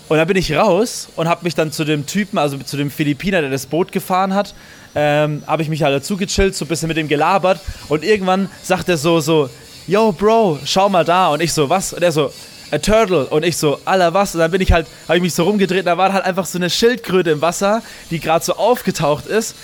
und 0.09 0.17
dann 0.17 0.27
bin 0.27 0.37
ich 0.37 0.57
raus 0.57 1.09
und 1.15 1.29
habe 1.29 1.45
mich 1.45 1.55
dann 1.55 1.71
zu 1.71 1.85
dem 1.85 2.05
Typen, 2.07 2.39
also 2.39 2.59
zu 2.59 2.77
dem 2.77 2.91
Philippiner, 2.91 3.43
der 3.43 3.51
das 3.51 3.67
Boot 3.67 3.93
gefahren 3.93 4.35
hat, 4.35 4.55
ähm, 4.97 5.45
habe 5.47 5.63
ich 5.63 5.69
mich 5.69 5.85
halt 5.85 5.95
dazu 5.95 6.17
gechillt, 6.17 6.57
so 6.57 6.65
ein 6.65 6.69
bisschen 6.69 6.89
mit 6.89 6.99
ihm 6.99 7.07
gelabert 7.07 7.61
und 7.89 8.03
irgendwann 8.03 8.51
sagt 8.65 8.89
er 8.89 8.97
so, 8.97 9.21
so, 9.21 9.49
yo 9.87 10.13
Bro, 10.13 10.61
schau 10.65 10.89
mal 10.89 11.05
da 11.05 11.29
und 11.29 11.41
ich 11.41 11.53
so, 11.53 11.69
was? 11.69 11.93
Und 11.93 12.03
er 12.03 12.13
so, 12.13 12.33
a 12.71 12.79
turtle. 12.79 13.27
Und 13.27 13.45
ich 13.45 13.57
so, 13.57 13.79
aller 13.85 14.13
was? 14.15 14.35
Und 14.35 14.41
dann 14.41 14.51
bin 14.51 14.61
ich 14.61 14.73
halt, 14.73 14.87
habe 15.07 15.17
ich 15.17 15.23
mich 15.23 15.35
so 15.35 15.45
rumgedreht 15.45 15.81
und 15.81 15.87
da 15.87 15.99
war 15.99 16.13
halt 16.13 16.25
einfach 16.25 16.47
so 16.47 16.59
eine 16.59 16.71
Schildkröte 16.71 17.31
im 17.31 17.41
Wasser, 17.41 17.83
die 18.11 18.21
gerade 18.21 18.45
so 18.45 18.55
aufgetaucht 18.55 19.27
ist, 19.27 19.55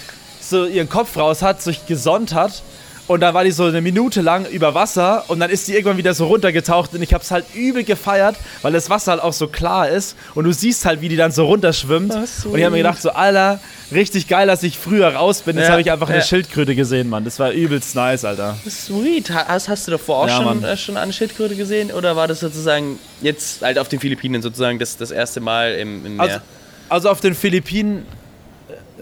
so 0.41 0.67
ihren 0.67 0.89
Kopf 0.89 1.17
raus 1.17 1.43
hat, 1.43 1.63
sich 1.63 1.87
gesonnt 1.87 2.35
hat 2.35 2.63
und 3.13 3.21
da 3.21 3.35
war 3.35 3.45
die 3.45 3.51
so 3.51 3.65
eine 3.65 3.81
Minute 3.81 4.21
lang 4.21 4.47
über 4.47 4.75
Wasser 4.75 5.25
und 5.29 5.41
dann 5.41 5.51
ist 5.51 5.69
die 5.69 5.75
irgendwann 5.75 5.97
wieder 5.97 6.15
so 6.15 6.27
runtergetaucht 6.27 6.95
und 6.95 7.03
ich 7.03 7.15
habe 7.15 7.23
es 7.23 7.31
halt 7.31 7.45
übel 7.55 7.85
gefeiert, 7.85 8.37
weil 8.63 8.73
das 8.73 8.91
Wasser 8.91 9.13
halt 9.13 9.23
auch 9.23 9.33
so 9.33 9.49
klar 9.49 9.89
ist 9.89 10.17
und 10.35 10.45
du 10.45 10.53
siehst 10.53 10.85
halt, 10.85 11.01
wie 11.01 11.09
die 11.09 11.17
dann 11.17 11.33
so 11.33 11.45
runterschwimmt. 11.47 12.13
Oh, 12.15 12.49
und 12.49 12.59
ich 12.59 12.65
habe 12.65 12.73
mir 12.73 12.79
gedacht, 12.79 13.01
so, 13.01 13.11
Alter, 13.11 13.61
richtig 13.93 14.29
geil, 14.29 14.47
dass 14.47 14.63
ich 14.63 14.79
früher 14.79 15.15
raus 15.15 15.43
bin. 15.43 15.57
Jetzt 15.57 15.67
ja, 15.67 15.73
habe 15.73 15.83
ich 15.83 15.93
einfach 15.93 16.09
ja. 16.09 16.17
eine 16.17 16.25
Schildkröte 16.25 16.75
gesehen, 16.75 17.09
Mann. 17.09 17.25
Das 17.25 17.39
war 17.39 17.53
übelst 17.53 17.95
nice, 17.95 18.25
Alter. 18.25 18.57
Sweet. 18.69 19.31
Hast, 19.31 19.69
hast 19.69 19.87
du 19.87 19.93
davor 19.93 20.19
auch 20.19 20.29
ja, 20.29 20.37
schon, 20.37 20.65
äh, 20.65 20.77
schon 20.77 20.97
eine 20.97 21.13
Schildkröte 21.13 21.55
gesehen 21.55 21.93
oder 21.93 22.17
war 22.17 22.29
das 22.29 22.41
sozusagen 22.41 22.99
jetzt 23.21 23.63
halt 23.63 23.79
auf 23.79 23.89
den 23.89 24.01
Philippinen 24.01 24.43
sozusagen 24.43 24.79
das, 24.79 24.97
das 24.97 25.11
erste 25.11 25.41
Mal 25.41 25.75
im, 25.75 26.07
im 26.07 26.17
Meer? 26.17 26.25
Also, 26.25 26.39
also 26.89 27.11
auf 27.11 27.21
den 27.21 27.35
Philippinen 27.35 28.07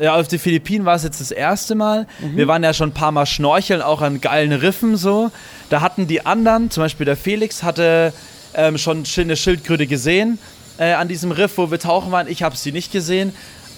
ja, 0.01 0.17
auf 0.17 0.29
den 0.29 0.39
Philippinen 0.39 0.85
war 0.85 0.97
es 0.97 1.03
jetzt 1.03 1.21
das 1.21 1.31
erste 1.31 1.75
Mal. 1.75 2.07
Mhm. 2.21 2.37
Wir 2.37 2.49
waren 2.49 2.65
ja 2.65 2.73
schon 2.73 2.91
ein 2.91 2.95
paar 2.95 3.13
Mal 3.13 3.27
schnorcheln, 3.27 3.83
auch 3.83 4.01
an 4.01 4.21
geilen 4.21 4.53
Riffen 4.53 4.97
so. 4.97 5.31
Da 5.69 5.81
hatten 5.81 6.07
die 6.07 6.25
anderen, 6.25 6.71
zum 6.71 6.83
Beispiel 6.83 7.07
der 7.07 7.17
Felix, 7.17 7.63
hatte 7.63 8.13
ähm, 8.55 8.79
schon 8.79 9.05
eine 9.17 9.37
Schildkröte 9.37 9.87
gesehen 9.87 10.39
äh, 10.79 10.93
an 10.93 11.09
diesem 11.09 11.33
Riff, 11.33 11.59
wo 11.59 11.71
wir 11.71 11.79
tauchen 11.79 12.11
waren. 12.13 12.29
Ich 12.29 12.43
habe 12.43 12.57
sie 12.57 12.73
nicht 12.73 12.93
gesehen. 12.93 13.33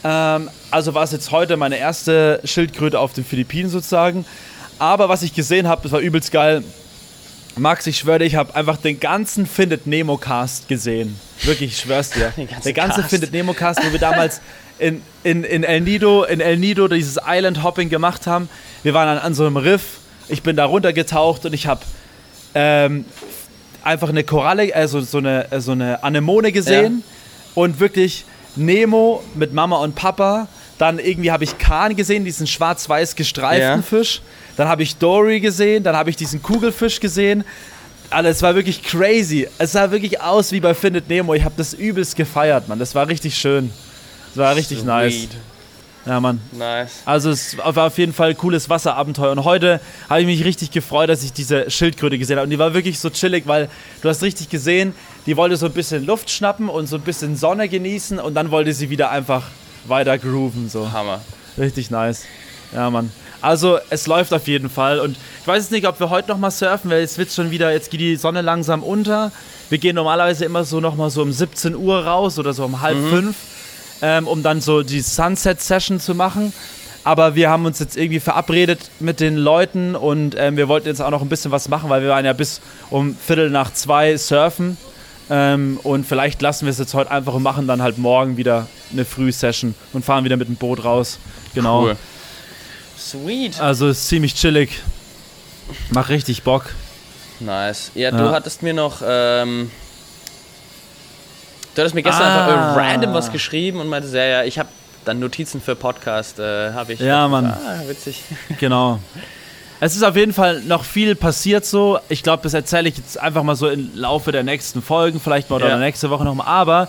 Ähm, 0.05 0.49
also 0.71 0.95
war 0.95 1.03
es 1.03 1.13
jetzt 1.13 1.31
heute 1.31 1.57
meine 1.57 1.77
erste 1.77 2.41
Schildkröte 2.45 2.99
auf 2.99 3.13
den 3.13 3.25
Philippinen 3.25 3.69
sozusagen. 3.69 4.25
Aber 4.79 5.09
was 5.09 5.23
ich 5.23 5.35
gesehen 5.35 5.69
habe, 5.69 5.83
das 5.83 5.93
war 5.93 6.01
übelst 6.01 6.33
geil. 6.33 6.63
Max, 7.57 7.87
ich 7.87 7.99
schwöre 7.99 8.21
dir, 8.21 8.25
ich 8.25 8.37
habe 8.37 8.55
einfach 8.55 8.79
den 8.79 8.99
ganzen 8.99 9.47
Findet 9.47 9.87
Nemo 9.87 10.17
Cast 10.17 10.69
gesehen. 10.69 11.19
Wirklich, 11.43 11.73
ich 11.73 11.79
schwör's 11.81 12.11
dir. 12.11 12.33
Der 12.65 12.73
ganze 12.73 13.03
Cast. 13.03 13.11
Findet 13.11 13.33
Nemo 13.33 13.53
Cast, 13.53 13.85
wo 13.85 13.93
wir 13.93 13.99
damals 13.99 14.41
in, 14.83 15.01
in, 15.23 15.45
in 15.45 15.63
El 15.63 15.81
Nido, 15.81 16.25
in 16.25 16.41
El 16.41 16.57
Nido 16.57 16.89
dieses 16.89 17.19
Island 17.25 17.63
Hopping 17.63 17.89
gemacht 17.89 18.27
haben. 18.27 18.49
Wir 18.83 18.95
waren 18.95 19.09
an, 19.09 19.19
an 19.19 19.35
so 19.35 19.47
einem 19.47 19.57
Riff. 19.57 19.99
Ich 20.29 20.43
bin 20.43 20.57
da 20.57 20.65
runtergetaucht 20.65 21.47
und 21.47 21.53
ich 21.53 21.67
habe 21.67 21.83
ähm, 22.55 23.05
einfach 23.85 24.09
eine 24.09 24.25
Koralle, 24.25 24.75
also 24.75 25.01
so 25.01 25.19
eine, 25.19 25.47
so 25.59 25.73
eine 25.73 26.03
Anemone 26.03 26.51
gesehen 26.51 27.05
ja. 27.05 27.53
und 27.55 27.79
wirklich 27.79 28.25
Nemo 28.57 29.23
mit 29.35 29.53
Mama 29.53 29.77
und 29.79 29.95
Papa. 29.95 30.49
Dann 30.79 30.99
irgendwie 30.99 31.31
habe 31.31 31.45
ich 31.45 31.59
Kahn 31.59 31.95
gesehen, 31.95 32.25
diesen 32.25 32.49
schwarz-weiß 32.49 33.15
gestreiften 33.15 33.81
ja. 33.81 33.83
Fisch. 33.83 34.21
Dann 34.57 34.67
habe 34.69 34.83
ich 34.83 34.97
Dory 34.97 35.39
gesehen, 35.39 35.85
dann 35.85 35.95
habe 35.95 36.11
ich 36.11 36.17
diesen 36.17 36.43
Kugelfisch 36.43 36.99
gesehen. 36.99 37.45
Alles 38.11 38.39
es 38.39 38.43
war 38.43 38.57
wirklich 38.57 38.83
crazy. 38.83 39.49
Es 39.59 39.73
sah 39.73 39.93
wirklich 39.93 40.21
aus 40.21 40.51
wie 40.51 40.61
bei 40.61 40.75
Findet 40.75 41.09
Nemo. 41.09 41.35
Ich 41.35 41.45
habe 41.45 41.55
das 41.57 41.73
übelst 41.73 42.17
gefeiert, 42.17 42.69
Mann. 42.69 42.81
Das 42.81 42.95
war 42.97 43.07
richtig 43.07 43.37
schön. 43.37 43.71
Das 44.35 44.39
war 44.39 44.57
richtig 44.57 44.79
Sweet. 44.79 44.87
nice. 44.87 45.29
Ja, 46.05 46.19
Mann. 46.19 46.41
Nice. 46.51 47.03
Also 47.05 47.31
es 47.31 47.57
war 47.59 47.87
auf 47.87 47.99
jeden 47.99 48.13
Fall 48.13 48.31
ein 48.31 48.37
cooles 48.37 48.69
Wasserabenteuer. 48.69 49.31
Und 49.31 49.45
heute 49.45 49.81
habe 50.09 50.21
ich 50.21 50.27
mich 50.27 50.45
richtig 50.45 50.71
gefreut, 50.73 51.09
dass 51.09 51.23
ich 51.23 51.33
diese 51.33 51.71
Schildkröte 51.71 52.19
gesehen 52.19 52.37
habe. 52.37 52.45
Und 52.45 52.51
die 52.51 52.59
war 52.59 52.75
wirklich 52.75 52.99
so 52.99 53.09
chillig, 53.11 53.47
weil 53.47 53.69
du 54.01 54.09
hast 54.09 54.23
richtig 54.23 54.49
gesehen, 54.49 54.95
die 55.27 55.37
wollte 55.37 55.57
so 55.57 55.67
ein 55.67 55.73
bisschen 55.73 56.05
Luft 56.05 56.31
schnappen 56.31 56.69
und 56.69 56.87
so 56.87 56.97
ein 56.97 57.03
bisschen 57.03 57.37
Sonne 57.37 57.69
genießen 57.69 58.19
und 58.19 58.35
dann 58.35 58.51
wollte 58.51 58.73
sie 58.73 58.91
wieder 58.91 59.11
einfach 59.11 59.45
weiter 59.87 60.19
grooven. 60.19 60.69
So. 60.69 60.91
Hammer. 60.91 61.21
Richtig 61.57 61.91
nice. 61.91 62.25
Ja, 62.73 62.91
Mann. 62.91 63.13
Also 63.41 63.79
es 63.91 64.07
läuft 64.07 64.33
auf 64.33 64.49
jeden 64.49 64.71
Fall. 64.71 64.99
Und 64.99 65.17
ich 65.41 65.47
weiß 65.47 65.65
jetzt 65.65 65.73
nicht, 65.73 65.87
ob 65.87 66.01
wir 66.01 66.11
heute 66.11 66.31
noch 66.31 66.39
mal 66.39 66.51
surfen, 66.51 66.91
weil 66.91 67.01
jetzt 67.01 67.19
wird 67.19 67.31
schon 67.31 67.51
wieder, 67.51 67.73
jetzt 67.73 67.91
geht 67.91 68.01
die 68.01 68.17
Sonne 68.17 68.41
langsam 68.41 68.83
unter. 68.83 69.31
Wir 69.69 69.79
gehen 69.79 69.95
normalerweise 69.95 70.45
immer 70.45 70.65
so 70.65 70.81
noch 70.81 70.97
mal 70.97 71.11
so 71.11 71.23
um 71.23 71.33
17 71.33 71.77
Uhr 71.77 72.05
raus 72.05 72.39
oder 72.39 72.53
so 72.53 72.65
um 72.65 72.81
halb 72.81 72.99
mhm. 72.99 73.11
fünf 73.11 73.37
ähm, 74.03 74.27
um 74.27 74.43
dann 74.43 74.61
so 74.61 74.83
die 74.83 75.01
Sunset-Session 75.01 76.01
zu 76.01 76.15
machen. 76.15 76.53
Aber 77.05 77.35
wir 77.35 77.51
haben 77.51 77.65
uns 77.65 77.79
jetzt 77.79 77.97
irgendwie 77.97 78.21
verabredet 78.21 78.91
mit 79.01 79.19
den 79.19 79.37
Leuten 79.37 79.97
und 79.97 80.37
ähm, 80.39 80.57
wir 80.57 80.69
wollten 80.69 80.87
jetzt 80.87 81.01
auch 81.01 81.11
noch 81.11 81.23
ein 81.23 81.29
bisschen 81.29 81.51
was 81.51 81.69
machen, 81.69 81.91
weil 81.91 82.03
wir 82.03 82.11
waren 82.11 82.25
ja 82.25 82.33
bis 82.33 82.61
um 82.91 83.17
Viertel 83.17 83.51
nach 83.51 83.73
zwei 83.73 84.17
surfen. 84.17 84.77
Ähm, 85.31 85.81
und 85.83 86.07
vielleicht 86.07 86.43
lassen 86.43 86.67
wir 86.67 86.71
es 86.71 86.79
jetzt 86.79 86.95
heute 86.95 87.11
einfach 87.11 87.35
und 87.35 87.43
machen 87.43 87.67
dann 87.67 87.83
halt 87.83 87.99
morgen 87.99 88.37
wieder 88.37 88.69
eine 88.93 89.05
Frühsession 89.05 89.75
und 89.93 90.05
fahren 90.05 90.25
wieder 90.25 90.37
mit 90.37 90.49
dem 90.49 90.57
Boot 90.57 90.85
raus. 90.85 91.19
Genau. 91.55 91.85
Cool. 91.85 91.97
Sweet. 92.99 93.61
Also 93.61 93.89
ist 93.89 94.09
ziemlich 94.09 94.35
chillig. 94.35 94.83
Macht 95.91 96.11
richtig 96.11 96.43
Bock. 96.43 96.67
Nice. 97.41 97.91
Ja, 97.95 98.11
ja. 98.11 98.17
du 98.17 98.31
hattest 98.31 98.63
mir 98.63 98.75
noch 98.75 99.03
ähm, 99.05 99.71
Du 101.75 101.81
hattest 101.81 101.95
mir 101.95 102.03
gestern 102.03 102.27
ah. 102.27 102.47
einfach 102.47 102.77
random 102.77 103.15
was 103.15 103.33
geschrieben 103.33 103.81
und 103.81 103.89
meinte, 103.89 104.09
ja, 104.09 104.25
ja, 104.25 104.45
ich 104.45 104.59
habe 104.59 104.69
dann 105.05 105.19
Notizen 105.19 105.61
für 105.61 105.75
Podcast, 105.75 106.39
äh, 106.39 106.73
habe 106.73 106.93
ich. 106.93 107.01
Ja, 107.01 107.29
Mann. 107.29 107.47
Ah, 107.47 107.81
witzig. 107.87 108.23
Genau. 108.61 108.99
Es 109.81 109.97
ist 109.97 110.05
auf 110.05 110.15
jeden 110.15 110.33
Fall 110.33 110.61
noch 110.61 110.85
viel 110.85 111.17
passiert 111.17 111.65
so. 111.65 111.99
Ich 112.09 112.23
glaube, 112.23 112.45
das 112.45 112.55
erzähle 112.55 112.89
ich 112.89 112.97
jetzt 112.97 113.19
einfach 113.19 113.43
mal 113.43 113.57
so 113.57 113.69
im 113.69 113.91
Laufe 113.97 114.31
der 114.31 114.45
nächsten 114.45 114.81
Folgen, 114.81 115.19
vielleicht 115.19 115.51
mal 115.51 115.59
ja. 115.59 115.67
oder 115.67 115.79
nächste 115.79 116.09
Woche 116.09 116.25
nochmal. 116.25 116.47
Aber 116.47 116.89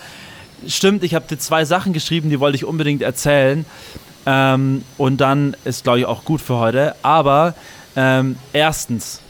stimmt, 0.67 1.03
ich 1.03 1.15
habe 1.15 1.25
dir 1.27 1.39
zwei 1.39 1.65
Sachen 1.65 1.93
geschrieben, 1.93 2.29
die 2.29 2.39
wollte 2.39 2.55
ich 2.55 2.65
unbedingt 2.65 3.01
erzählen. 3.01 3.65
Ähm, 4.27 4.83
und 4.99 5.17
dann 5.21 5.57
ist, 5.65 5.83
glaube 5.83 5.99
ich, 5.99 6.05
auch 6.05 6.23
gut 6.23 6.39
für 6.39 6.57
heute. 6.57 6.95
Aber 7.01 7.55
ähm, 7.95 8.37
erstens, 8.53 9.21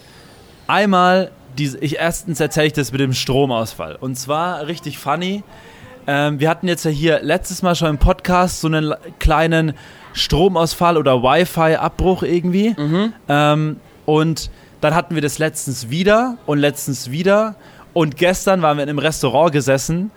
einmal 0.67 1.31
die, 1.57 1.75
ich 1.79 1.97
erstens 1.97 2.39
erzähle 2.39 2.67
ich 2.67 2.73
das 2.73 2.91
mit 2.91 3.01
dem 3.01 3.13
Stromausfall. 3.13 3.97
Und 3.99 4.15
zwar 4.15 4.67
richtig 4.67 4.97
funny. 4.97 5.43
Ähm, 6.05 6.39
wir 6.39 6.49
hatten 6.49 6.67
jetzt 6.67 6.85
ja 6.85 6.91
hier 6.91 7.21
letztes 7.21 7.61
Mal 7.61 7.75
schon 7.75 7.89
im 7.89 7.97
Podcast 7.97 8.61
so 8.61 8.67
einen 8.67 8.93
kleinen 9.19 9.73
Stromausfall 10.13 10.97
oder 10.97 11.23
Wi-Fi-Abbruch 11.23 12.23
irgendwie. 12.23 12.75
Mhm. 12.77 13.13
Ähm, 13.29 13.77
und 14.06 14.49
dann 14.81 14.95
hatten 14.95 15.15
wir 15.15 15.21
das 15.21 15.39
letztens 15.39 15.89
wieder 15.89 16.37
und 16.45 16.60
letztens 16.60 17.10
wieder. 17.10 17.56
Und 17.93 18.17
gestern 18.17 18.62
waren 18.62 18.77
wir 18.77 18.83
in 18.83 18.89
einem 18.89 18.99
Restaurant 18.99 19.54
gesessen. 19.54 20.12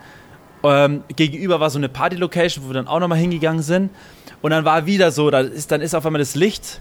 Ähm, 0.65 1.05
gegenüber 1.15 1.61
war 1.61 1.71
so 1.71 1.79
eine 1.79 1.89
Party-Location, 1.89 2.65
wo 2.65 2.71
wir 2.71 2.75
dann 2.75 2.89
auch 2.89 2.99
nochmal 2.99 3.19
hingegangen 3.19 3.63
sind. 3.63 3.91
Und 4.43 4.51
dann 4.51 4.65
war 4.65 4.87
wieder 4.87 5.13
so, 5.13 5.31
da 5.31 5.41
ist, 5.41 5.71
dann 5.71 5.81
ist 5.81 5.95
auf 5.95 6.05
einmal 6.05 6.19
das 6.19 6.35
Licht 6.35 6.81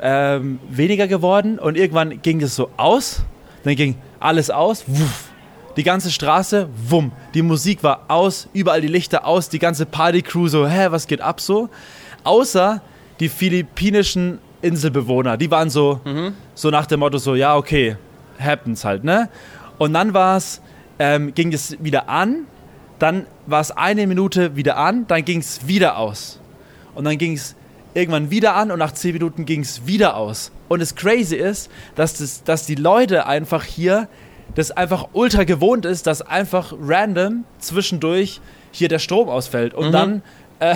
ähm, 0.00 0.58
weniger 0.68 1.08
geworden 1.08 1.58
und 1.58 1.76
irgendwann 1.76 2.22
ging 2.22 2.38
das 2.38 2.54
so 2.54 2.70
aus 2.76 3.22
Dann 3.64 3.76
ging 3.76 3.96
alles 4.20 4.50
aus, 4.50 4.84
wuff, 4.86 5.30
die 5.76 5.84
ganze 5.84 6.10
Straße, 6.10 6.68
wumm, 6.88 7.12
die 7.34 7.42
Musik 7.42 7.82
war 7.82 8.06
aus, 8.08 8.48
überall 8.52 8.80
die 8.80 8.88
Lichter 8.88 9.24
aus, 9.26 9.48
die 9.48 9.58
ganze 9.58 9.86
Partycrew 9.86 10.48
so, 10.48 10.66
hä, 10.66 10.88
was 10.90 11.06
geht 11.06 11.20
ab 11.20 11.40
so? 11.40 11.68
Außer 12.24 12.82
die 13.20 13.28
philippinischen 13.28 14.38
Inselbewohner, 14.60 15.36
die 15.36 15.50
waren 15.50 15.70
so, 15.70 16.00
mhm. 16.04 16.34
so 16.54 16.70
nach 16.70 16.86
dem 16.86 17.00
Motto 17.00 17.18
so, 17.18 17.34
ja, 17.34 17.56
okay, 17.56 17.96
happens 18.38 18.84
halt, 18.84 19.04
ne? 19.04 19.28
Und 19.78 19.92
dann 19.92 20.14
war 20.14 20.36
es, 20.36 20.60
ähm, 20.98 21.32
ging 21.34 21.52
es 21.52 21.76
wieder 21.82 22.08
an, 22.08 22.46
dann 22.98 23.26
war 23.46 23.60
es 23.60 23.70
eine 23.70 24.06
Minute 24.06 24.56
wieder 24.56 24.76
an, 24.76 25.06
dann 25.06 25.24
ging 25.24 25.38
es 25.38 25.68
wieder 25.68 25.96
aus. 25.96 26.40
Und 26.94 27.04
dann 27.04 27.18
ging 27.18 27.34
es 27.34 27.54
irgendwann 27.94 28.30
wieder 28.30 28.56
an 28.56 28.72
und 28.72 28.78
nach 28.80 28.92
zehn 28.92 29.12
Minuten 29.12 29.44
ging 29.44 29.60
es 29.60 29.86
wieder 29.86 30.16
aus. 30.16 30.50
Und 30.68 30.80
das 30.80 30.94
Crazy 30.94 31.36
ist, 31.36 31.70
dass, 31.94 32.14
das, 32.14 32.44
dass 32.44 32.66
die 32.66 32.74
Leute 32.74 33.26
einfach 33.26 33.64
hier 33.64 34.08
das 34.54 34.70
einfach 34.70 35.08
ultra 35.12 35.44
gewohnt 35.44 35.84
ist, 35.84 36.06
dass 36.06 36.22
einfach 36.22 36.72
random 36.80 37.44
zwischendurch 37.58 38.40
hier 38.72 38.88
der 38.88 38.98
Strom 38.98 39.28
ausfällt. 39.28 39.74
Und 39.74 39.88
mhm. 39.88 39.92
dann 39.92 40.22
äh, 40.60 40.74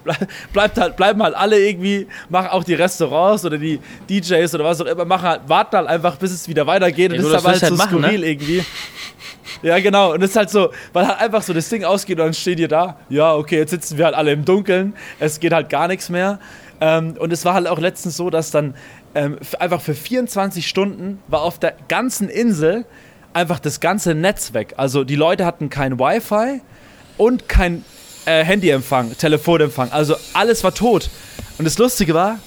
bleibt 0.52 0.78
halt, 0.78 0.96
bleiben 0.96 1.22
halt 1.22 1.34
alle 1.34 1.58
irgendwie, 1.58 2.06
machen 2.28 2.48
auch 2.48 2.64
die 2.64 2.74
Restaurants 2.74 3.44
oder 3.44 3.58
die 3.58 3.80
DJs 4.08 4.54
oder 4.54 4.64
was 4.64 4.80
auch 4.80 4.86
immer, 4.86 5.04
machen 5.04 5.28
halt, 5.28 5.40
warten 5.46 5.76
halt 5.76 5.88
einfach, 5.88 6.16
bis 6.16 6.32
es 6.32 6.48
wieder 6.48 6.66
weitergeht. 6.66 7.12
Und 7.12 7.18
das 7.18 7.26
ist 7.26 7.46
halt 7.46 7.56
so 7.56 7.66
halt 7.66 7.76
machen, 7.76 7.98
skurril 7.98 8.20
ne? 8.20 8.26
irgendwie. 8.26 8.64
Ja, 9.62 9.78
genau. 9.80 10.12
Und 10.12 10.22
es 10.22 10.30
ist 10.30 10.36
halt 10.36 10.50
so, 10.50 10.70
weil 10.92 11.06
halt 11.06 11.20
einfach 11.20 11.42
so 11.42 11.52
das 11.52 11.68
Ding 11.68 11.84
ausgeht 11.84 12.18
und 12.18 12.26
dann 12.26 12.34
steht 12.34 12.60
ihr 12.60 12.68
da. 12.68 12.98
Ja, 13.08 13.34
okay, 13.34 13.58
jetzt 13.58 13.70
sitzen 13.70 13.98
wir 13.98 14.04
halt 14.04 14.14
alle 14.14 14.32
im 14.32 14.44
Dunkeln. 14.44 14.94
Es 15.18 15.40
geht 15.40 15.52
halt 15.52 15.68
gar 15.68 15.88
nichts 15.88 16.08
mehr. 16.08 16.38
Ähm, 16.80 17.16
und 17.18 17.32
es 17.32 17.44
war 17.44 17.54
halt 17.54 17.66
auch 17.66 17.80
letztens 17.80 18.16
so, 18.16 18.30
dass 18.30 18.50
dann 18.50 18.74
ähm, 19.14 19.38
einfach 19.58 19.80
für 19.80 19.94
24 19.94 20.66
Stunden 20.66 21.20
war 21.28 21.42
auf 21.42 21.58
der 21.58 21.74
ganzen 21.88 22.28
Insel 22.28 22.84
einfach 23.32 23.58
das 23.58 23.80
ganze 23.80 24.14
Netz 24.14 24.52
weg. 24.54 24.74
Also 24.76 25.04
die 25.04 25.16
Leute 25.16 25.44
hatten 25.44 25.70
kein 25.70 25.98
Wi-Fi 25.98 26.60
und 27.16 27.48
kein 27.48 27.84
äh, 28.24 28.44
Handyempfang, 28.44 29.16
Telefonempfang. 29.16 29.92
Also 29.92 30.16
alles 30.32 30.64
war 30.64 30.74
tot. 30.74 31.10
Und 31.58 31.64
das 31.64 31.78
Lustige 31.78 32.14
war, 32.14 32.38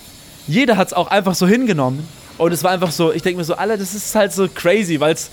jeder 0.47 0.77
hat 0.77 0.87
es 0.87 0.93
auch 0.93 1.07
einfach 1.07 1.35
so 1.35 1.47
hingenommen. 1.47 2.07
Und 2.37 2.51
es 2.51 2.63
war 2.63 2.71
einfach 2.71 2.91
so, 2.91 3.11
ich 3.11 3.21
denke 3.21 3.37
mir 3.37 3.43
so, 3.43 3.55
Alter, 3.55 3.77
das 3.77 3.93
ist 3.93 4.15
halt 4.15 4.33
so 4.33 4.47
crazy, 4.47 4.99
weil 4.99 5.13
es 5.13 5.29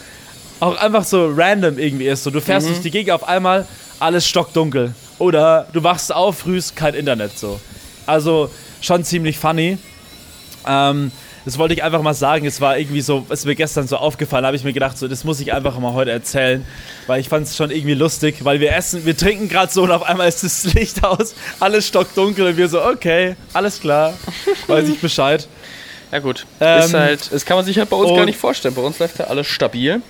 auch 0.60 0.76
einfach 0.76 1.04
so 1.04 1.32
random 1.34 1.78
irgendwie 1.78 2.06
ist. 2.06 2.24
So, 2.24 2.30
du 2.30 2.40
fährst 2.40 2.66
mhm. 2.66 2.72
durch 2.72 2.82
die 2.82 2.90
Gegend 2.90 3.12
auf 3.12 3.26
einmal, 3.26 3.66
alles 4.00 4.28
stockdunkel. 4.28 4.94
Oder 5.18 5.68
du 5.72 5.82
wachst 5.82 6.14
auf, 6.14 6.38
frühst 6.38 6.76
kein 6.76 6.94
Internet 6.94 7.38
so. 7.38 7.60
Also 8.06 8.50
schon 8.80 9.04
ziemlich 9.04 9.38
funny. 9.38 9.78
Ähm, 10.68 11.12
das 11.44 11.56
wollte 11.56 11.72
ich 11.72 11.82
einfach 11.82 12.02
mal 12.02 12.14
sagen. 12.14 12.46
Es 12.46 12.60
war 12.60 12.78
irgendwie 12.78 13.00
so, 13.00 13.24
es 13.30 13.40
ist 13.40 13.46
mir 13.46 13.54
gestern 13.54 13.88
so 13.88 13.96
aufgefallen, 13.96 14.44
habe 14.44 14.56
ich 14.56 14.64
mir 14.64 14.74
gedacht, 14.74 14.98
so, 14.98 15.08
das 15.08 15.24
muss 15.24 15.40
ich 15.40 15.52
einfach 15.52 15.78
mal 15.78 15.94
heute 15.94 16.10
erzählen, 16.10 16.66
weil 17.06 17.20
ich 17.20 17.28
fand 17.30 17.46
es 17.46 17.56
schon 17.56 17.70
irgendwie 17.70 17.94
lustig, 17.94 18.44
weil 18.44 18.60
wir 18.60 18.74
essen, 18.74 19.06
wir 19.06 19.16
trinken 19.16 19.48
gerade 19.48 19.72
so 19.72 19.82
und 19.84 19.90
auf 19.90 20.02
einmal 20.02 20.28
ist 20.28 20.44
das 20.44 20.64
Licht 20.74 21.02
aus, 21.06 21.34
alles 21.58 21.86
stockdunkel 21.86 22.48
und 22.48 22.56
wir 22.58 22.68
so, 22.68 22.84
okay, 22.84 23.34
alles 23.54 23.80
klar, 23.80 24.12
weiß 24.66 24.88
ich 24.88 25.00
Bescheid. 25.00 25.48
Ja 26.12 26.18
gut, 26.18 26.46
ähm, 26.60 26.80
ist 26.80 26.94
halt, 26.94 27.32
das 27.32 27.44
kann 27.44 27.56
man 27.56 27.64
sich 27.64 27.78
halt 27.78 27.88
bei 27.88 27.96
uns 27.96 28.14
gar 28.14 28.24
nicht 28.24 28.38
vorstellen. 28.38 28.74
Bei 28.74 28.82
uns 28.82 28.98
läuft 28.98 29.18
ja 29.18 29.26
alles 29.26 29.46
stabil. 29.46 30.02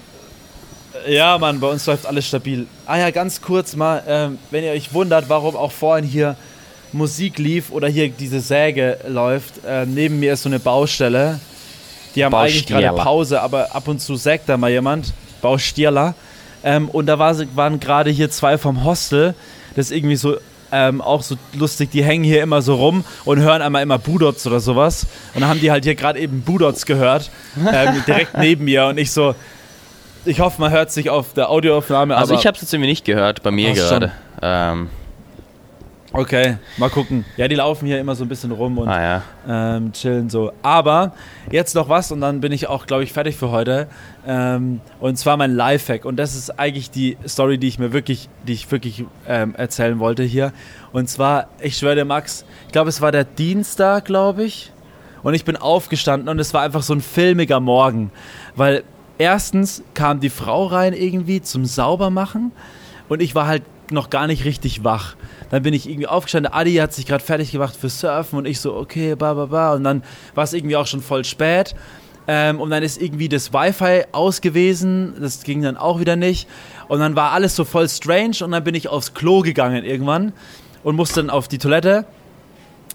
Ja, 1.07 1.39
Mann, 1.39 1.61
bei 1.61 1.69
uns 1.69 1.87
läuft 1.87 2.07
alles 2.07 2.27
stabil. 2.27 2.67
Ah 2.87 2.99
ja, 2.99 3.11
ganz 3.11 3.41
kurz 3.41 3.77
mal, 3.77 4.03
ähm, 4.09 4.39
wenn 4.51 4.65
ihr 4.65 4.73
euch 4.73 4.93
wundert, 4.93 5.29
warum 5.29 5.57
auch 5.57 5.73
vorhin 5.73 6.05
hier 6.05 6.37
Musik 6.93 7.39
lief 7.39 7.71
oder 7.71 7.89
hier 7.89 8.09
diese 8.09 8.41
Säge 8.41 8.99
läuft. 9.09 9.65
Äh, 9.65 9.87
neben 9.87 10.21
mir 10.21 10.35
ist 10.35 10.43
so 10.43 10.49
eine 10.49 10.59
Baustelle. 10.59 11.41
Die 12.15 12.25
haben 12.25 12.35
eigentlich 12.35 12.67
gerade 12.67 12.97
Pause, 12.97 13.41
aber 13.41 13.75
ab 13.75 13.89
und 13.89 14.01
zu 14.01 14.17
sägt 14.17 14.49
da 14.49 14.57
mal 14.57 14.71
jemand. 14.71 15.13
Baustierler. 15.41 16.15
Ähm, 16.65 16.89
und 16.89 17.07
da 17.07 17.19
war, 17.19 17.37
waren 17.55 17.79
gerade 17.81 18.11
hier 18.11 18.31
zwei 18.31 18.59
vom 18.59 18.85
Hostel. 18.85 19.35
Das 19.77 19.87
ist 19.87 19.97
irgendwie 19.97 20.17
so 20.17 20.37
ähm, 20.73 21.01
auch 21.01 21.23
so 21.23 21.37
lustig. 21.55 21.91
Die 21.91 22.03
hängen 22.03 22.25
hier 22.25 22.43
immer 22.43 22.63
so 22.63 22.75
rum 22.75 23.05
und 23.25 23.39
hören 23.39 23.63
einmal 23.63 23.83
immer 23.83 23.99
Budots 23.99 24.47
oder 24.47 24.61
sowas. 24.61 25.07
Und 25.35 25.43
dann 25.43 25.51
haben 25.51 25.61
die 25.61 25.71
halt 25.71 25.85
hier 25.85 25.95
gerade 25.95 26.19
eben 26.19 26.43
Budots 26.43 26.87
gehört. 26.87 27.31
Ähm, 27.57 28.03
direkt 28.07 28.37
neben 28.37 28.65
mir. 28.65 28.87
Und 28.87 28.99
ich 28.99 29.13
so. 29.13 29.35
Ich 30.25 30.41
hoffe, 30.41 30.61
man 30.61 30.73
hört 30.73 30.91
sich 30.91 31.09
auf 31.09 31.33
der 31.33 31.49
Audioaufnahme. 31.49 32.17
Also 32.17 32.35
ich 32.35 32.47
habe 32.47 32.57
es 32.57 32.63
jetzt 32.63 32.75
irgendwie 32.75 32.91
nicht 32.91 33.05
gehört, 33.05 33.43
bei 33.43 33.51
mir 33.51 33.73
gerade. 33.73 34.13
Ähm, 34.43 34.91
Okay, 36.11 36.57
mal 36.79 36.89
gucken. 36.89 37.27
Ja, 37.37 37.49
die 37.49 37.55
laufen 37.55 37.87
hier 37.87 38.01
immer 38.01 38.15
so 38.15 38.25
ein 38.25 38.29
bisschen 38.29 38.51
rum 38.51 38.79
und 38.79 38.89
ah, 38.89 39.23
ja. 39.47 39.77
ähm, 39.77 39.93
chillen 39.93 40.31
so. 40.31 40.53
Aber 40.63 41.13
jetzt 41.51 41.75
noch 41.75 41.91
was 41.91 42.11
und 42.11 42.23
dann 42.23 42.41
bin 42.41 42.51
ich 42.51 42.67
auch, 42.67 42.87
glaube 42.87 43.03
ich, 43.03 43.13
fertig 43.13 43.37
für 43.37 43.51
heute. 43.51 43.89
Ähm, 44.27 44.81
und 45.01 45.19
zwar 45.19 45.37
mein 45.37 45.55
Lifehack. 45.55 46.07
Und 46.07 46.17
das 46.17 46.35
ist 46.35 46.59
eigentlich 46.59 46.91
die 46.91 47.19
Story, 47.27 47.59
die 47.59 47.69
ich 47.69 47.79
mir 47.79 47.93
wirklich, 47.93 48.31
die 48.47 48.55
ich 48.55 48.71
wirklich 48.71 49.05
ähm, 49.27 49.55
erzählen 49.55 49.99
wollte 49.99 50.23
hier. 50.23 50.53
Und 50.93 51.11
zwar, 51.11 51.49
ich 51.61 51.77
schwöre 51.77 51.97
dir, 51.97 52.05
Max, 52.07 52.47
ich 52.67 52.73
glaube, 52.73 52.89
es 52.89 53.03
war 53.03 53.13
der 53.13 53.25
Dienstag, 53.25 54.07
glaube 54.07 54.45
ich. 54.45 54.73
Und 55.23 55.35
ich 55.35 55.45
bin 55.45 55.57
aufgestanden 55.57 56.29
und 56.31 56.39
es 56.39 56.55
war 56.55 56.63
einfach 56.63 56.83
so 56.83 56.95
ein 56.95 57.03
filmiger 57.03 57.61
Morgen. 57.61 58.11
Weil 58.57 58.83
erstens 59.19 59.83
kam 59.93 60.21
die 60.21 60.31
Frau 60.31 60.67
rein 60.67 60.95
irgendwie 60.95 61.43
zum 61.43 61.67
Saubermachen 61.67 62.53
und 63.09 63.21
ich 63.21 63.35
war 63.35 63.47
halt 63.47 63.63
noch 63.93 64.11
gar 64.11 64.27
nicht 64.27 64.45
richtig 64.45 64.85
wach. 64.85 65.17
Dann 65.51 65.63
bin 65.63 65.75
ich 65.75 65.89
irgendwie 65.89 66.07
aufgestanden. 66.07 66.53
Adi 66.53 66.75
hat 66.75 66.93
sich 66.93 67.07
gerade 67.07 67.25
fertig 67.25 67.53
gemacht 67.53 67.77
für 67.77 67.89
Surfen 67.89 68.39
und 68.39 68.47
ich 68.47 68.61
so, 68.61 68.75
okay, 68.75 69.15
ba, 69.15 69.35
ba, 69.35 69.47
ba. 69.47 69.75
Und 69.75 69.85
dann 69.85 70.03
war 70.35 70.45
es 70.45 70.53
irgendwie 70.53 70.77
auch 70.77 70.87
schon 70.87 71.01
voll 71.01 71.25
spät. 71.25 71.75
Ähm, 72.27 72.61
und 72.61 72.71
dann 72.71 72.83
ist 72.83 73.01
irgendwie 73.01 73.29
das 73.29 73.53
Wi-Fi 73.53 74.05
aus 74.13 74.41
gewesen. 74.41 75.15
Das 75.21 75.43
ging 75.43 75.63
dann 75.63 75.77
auch 75.77 75.99
wieder 75.99 76.17
nicht. 76.17 76.47
Und 76.89 77.01
dann 77.01 77.17
war 77.17 77.33
alles 77.33 77.57
so 77.57 77.65
voll 77.65 77.89
strange. 77.89 78.37
Und 78.43 78.53
dann 78.53 78.65
bin 78.65 78.75
ich 78.75 78.89
aufs 78.89 79.15
Klo 79.15 79.41
gegangen 79.41 79.85
irgendwann 79.85 80.33
und 80.83 80.97
musste 80.97 81.21
dann 81.21 81.31
auf 81.31 81.49
die 81.49 81.59
Toilette. 81.59 82.05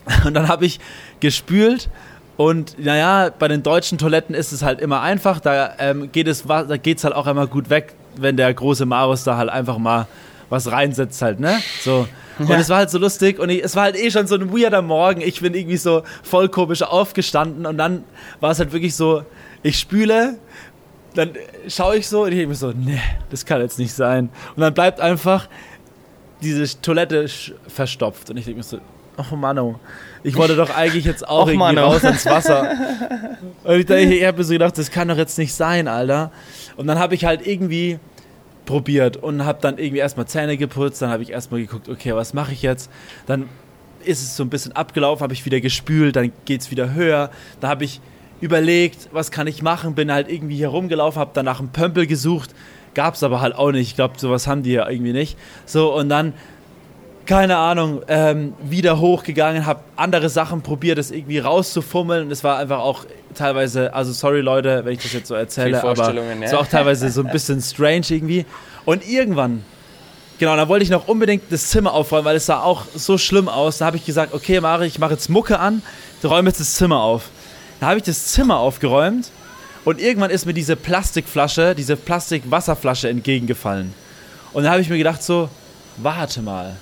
Und 0.25 0.33
dann 0.33 0.49
habe 0.49 0.65
ich 0.65 0.79
gespült. 1.21 1.89
Und 2.35 2.77
naja, 2.77 3.29
bei 3.37 3.47
den 3.47 3.63
deutschen 3.63 3.97
Toiletten 3.97 4.35
ist 4.35 4.51
es 4.51 4.63
halt 4.63 4.81
immer 4.81 5.01
einfach. 5.01 5.39
Da 5.39 5.73
ähm, 5.79 6.11
geht 6.11 6.27
es 6.27 6.43
da 6.43 6.77
geht's 6.77 7.03
halt 7.03 7.15
auch 7.15 7.27
einmal 7.27 7.47
gut 7.47 7.69
weg, 7.69 7.93
wenn 8.17 8.35
der 8.35 8.53
große 8.53 8.85
Marus 8.85 9.23
da 9.23 9.37
halt 9.37 9.49
einfach 9.49 9.77
mal 9.77 10.07
was 10.49 10.71
reinsetzt 10.71 11.21
halt, 11.21 11.39
ne? 11.39 11.59
So. 11.81 12.07
Und 12.39 12.49
ja. 12.49 12.57
es 12.57 12.69
war 12.69 12.77
halt 12.77 12.89
so 12.89 12.97
lustig 12.97 13.39
und 13.39 13.49
ich, 13.49 13.63
es 13.63 13.75
war 13.75 13.83
halt 13.83 13.95
eh 13.95 14.09
schon 14.09 14.25
so 14.27 14.35
ein 14.35 14.51
weirder 14.51 14.81
Morgen. 14.81 15.21
Ich 15.21 15.41
bin 15.41 15.53
irgendwie 15.53 15.77
so 15.77 16.03
voll 16.23 16.49
komisch 16.49 16.81
aufgestanden 16.81 17.65
und 17.65 17.77
dann 17.77 18.03
war 18.39 18.51
es 18.51 18.59
halt 18.59 18.71
wirklich 18.71 18.95
so, 18.95 19.23
ich 19.61 19.77
spüle, 19.77 20.37
dann 21.13 21.31
schaue 21.67 21.97
ich 21.97 22.07
so 22.07 22.23
und 22.23 22.29
ich 22.29 22.35
denke 22.35 22.49
mir 22.49 22.55
so, 22.55 22.71
ne, 22.71 22.99
das 23.29 23.45
kann 23.45 23.61
jetzt 23.61 23.77
nicht 23.77 23.93
sein. 23.93 24.29
Und 24.55 24.61
dann 24.61 24.73
bleibt 24.73 24.99
einfach 24.99 25.47
diese 26.41 26.81
Toilette 26.81 27.27
verstopft 27.67 28.29
und 28.29 28.37
ich 28.37 28.45
denke 28.45 28.57
mir 28.57 28.63
so, 28.63 28.79
oh 29.17 29.35
Mann, 29.35 29.75
ich 30.23 30.35
wollte 30.35 30.55
doch 30.55 30.75
eigentlich 30.75 31.05
jetzt 31.05 31.27
auch 31.27 31.43
Och, 31.43 31.47
irgendwie 31.49 31.75
Mano. 31.75 31.81
raus 31.85 32.03
ins 32.03 32.25
Wasser. 32.25 32.71
und 33.63 33.89
ich, 33.89 33.89
ich 33.89 34.25
habe 34.25 34.37
mir 34.37 34.43
so 34.43 34.53
gedacht, 34.53 34.77
das 34.77 34.89
kann 34.89 35.07
doch 35.07 35.17
jetzt 35.17 35.37
nicht 35.37 35.53
sein, 35.53 35.87
Alter. 35.87 36.31
Und 36.77 36.87
dann 36.87 36.97
habe 36.97 37.13
ich 37.13 37.25
halt 37.25 37.45
irgendwie 37.45 37.99
probiert 38.65 39.17
und 39.17 39.45
habe 39.45 39.59
dann 39.61 39.77
irgendwie 39.77 39.99
erstmal 39.99 40.27
Zähne 40.27 40.57
geputzt, 40.57 41.01
dann 41.01 41.09
habe 41.09 41.23
ich 41.23 41.31
erstmal 41.31 41.61
geguckt, 41.61 41.89
okay, 41.89 42.15
was 42.15 42.33
mache 42.33 42.53
ich 42.53 42.61
jetzt? 42.61 42.89
Dann 43.25 43.49
ist 44.03 44.21
es 44.21 44.35
so 44.35 44.43
ein 44.43 44.49
bisschen 44.49 44.73
abgelaufen, 44.73 45.23
habe 45.23 45.33
ich 45.33 45.45
wieder 45.45 45.61
gespült, 45.61 46.15
dann 46.15 46.31
geht 46.45 46.61
es 46.61 46.71
wieder 46.71 46.93
höher. 46.93 47.29
Da 47.59 47.69
habe 47.69 47.83
ich 47.83 48.01
überlegt, 48.41 49.09
was 49.11 49.31
kann 49.31 49.47
ich 49.47 49.61
machen, 49.61 49.95
bin 49.95 50.11
halt 50.11 50.29
irgendwie 50.29 50.57
hier 50.57 50.69
rumgelaufen, 50.69 51.19
habe 51.19 51.31
dann 51.33 51.45
nach 51.45 51.59
einem 51.59 51.69
Pömpel 51.69 52.07
gesucht, 52.07 52.53
gab 52.93 53.15
es 53.15 53.23
aber 53.23 53.41
halt 53.41 53.55
auch 53.55 53.71
nicht. 53.71 53.89
Ich 53.89 53.95
glaube, 53.95 54.19
sowas 54.19 54.47
haben 54.47 54.63
die 54.63 54.73
ja 54.73 54.89
irgendwie 54.89 55.13
nicht. 55.13 55.37
So, 55.65 55.95
und 55.95 56.09
dann 56.09 56.33
keine 57.25 57.57
Ahnung, 57.57 58.01
ähm, 58.07 58.53
wieder 58.61 58.99
hochgegangen, 58.99 59.65
habe 59.65 59.81
andere 59.95 60.29
Sachen 60.29 60.61
probiert, 60.61 60.97
das 60.97 61.11
irgendwie 61.11 61.39
rauszufummeln. 61.39 62.25
Und 62.25 62.31
es 62.31 62.43
war 62.43 62.57
einfach 62.57 62.79
auch 62.79 63.05
teilweise, 63.33 63.93
also 63.93 64.11
sorry 64.11 64.41
Leute, 64.41 64.83
wenn 64.83 64.93
ich 64.93 65.03
das 65.03 65.13
jetzt 65.13 65.27
so 65.27 65.35
erzähle, 65.35 65.81
aber 65.81 66.13
es 66.41 66.51
war 66.51 66.59
auch 66.59 66.67
teilweise 66.67 67.09
so 67.09 67.21
ein 67.23 67.29
bisschen 67.31 67.61
strange 67.61 68.05
irgendwie. 68.09 68.45
Und 68.85 69.07
irgendwann, 69.07 69.63
genau, 70.37 70.55
da 70.55 70.67
wollte 70.67 70.83
ich 70.83 70.89
noch 70.89 71.07
unbedingt 71.07 71.43
das 71.49 71.69
Zimmer 71.69 71.93
aufräumen, 71.93 72.25
weil 72.25 72.35
es 72.35 72.45
sah 72.45 72.61
auch 72.61 72.85
so 72.93 73.17
schlimm 73.17 73.47
aus. 73.47 73.77
Da 73.77 73.85
habe 73.85 73.97
ich 73.97 74.05
gesagt, 74.05 74.33
okay, 74.33 74.59
Mari, 74.59 74.87
ich 74.87 74.99
mache 74.99 75.13
jetzt 75.13 75.29
Mucke 75.29 75.59
an, 75.59 75.81
räume 76.23 76.49
jetzt 76.49 76.59
das 76.59 76.75
Zimmer 76.75 77.01
auf. 77.01 77.29
Da 77.79 77.87
habe 77.87 77.97
ich 77.97 78.03
das 78.03 78.27
Zimmer 78.27 78.59
aufgeräumt 78.59 79.29
und 79.85 79.99
irgendwann 79.99 80.29
ist 80.29 80.45
mir 80.45 80.53
diese 80.53 80.75
Plastikflasche, 80.75 81.75
diese 81.75 81.95
Plastikwasserflasche 81.95 83.09
entgegengefallen. 83.09 83.93
Und 84.53 84.63
da 84.63 84.71
habe 84.71 84.81
ich 84.81 84.89
mir 84.89 84.97
gedacht 84.97 85.23
so, 85.23 85.49
warte 85.97 86.41
mal 86.41 86.77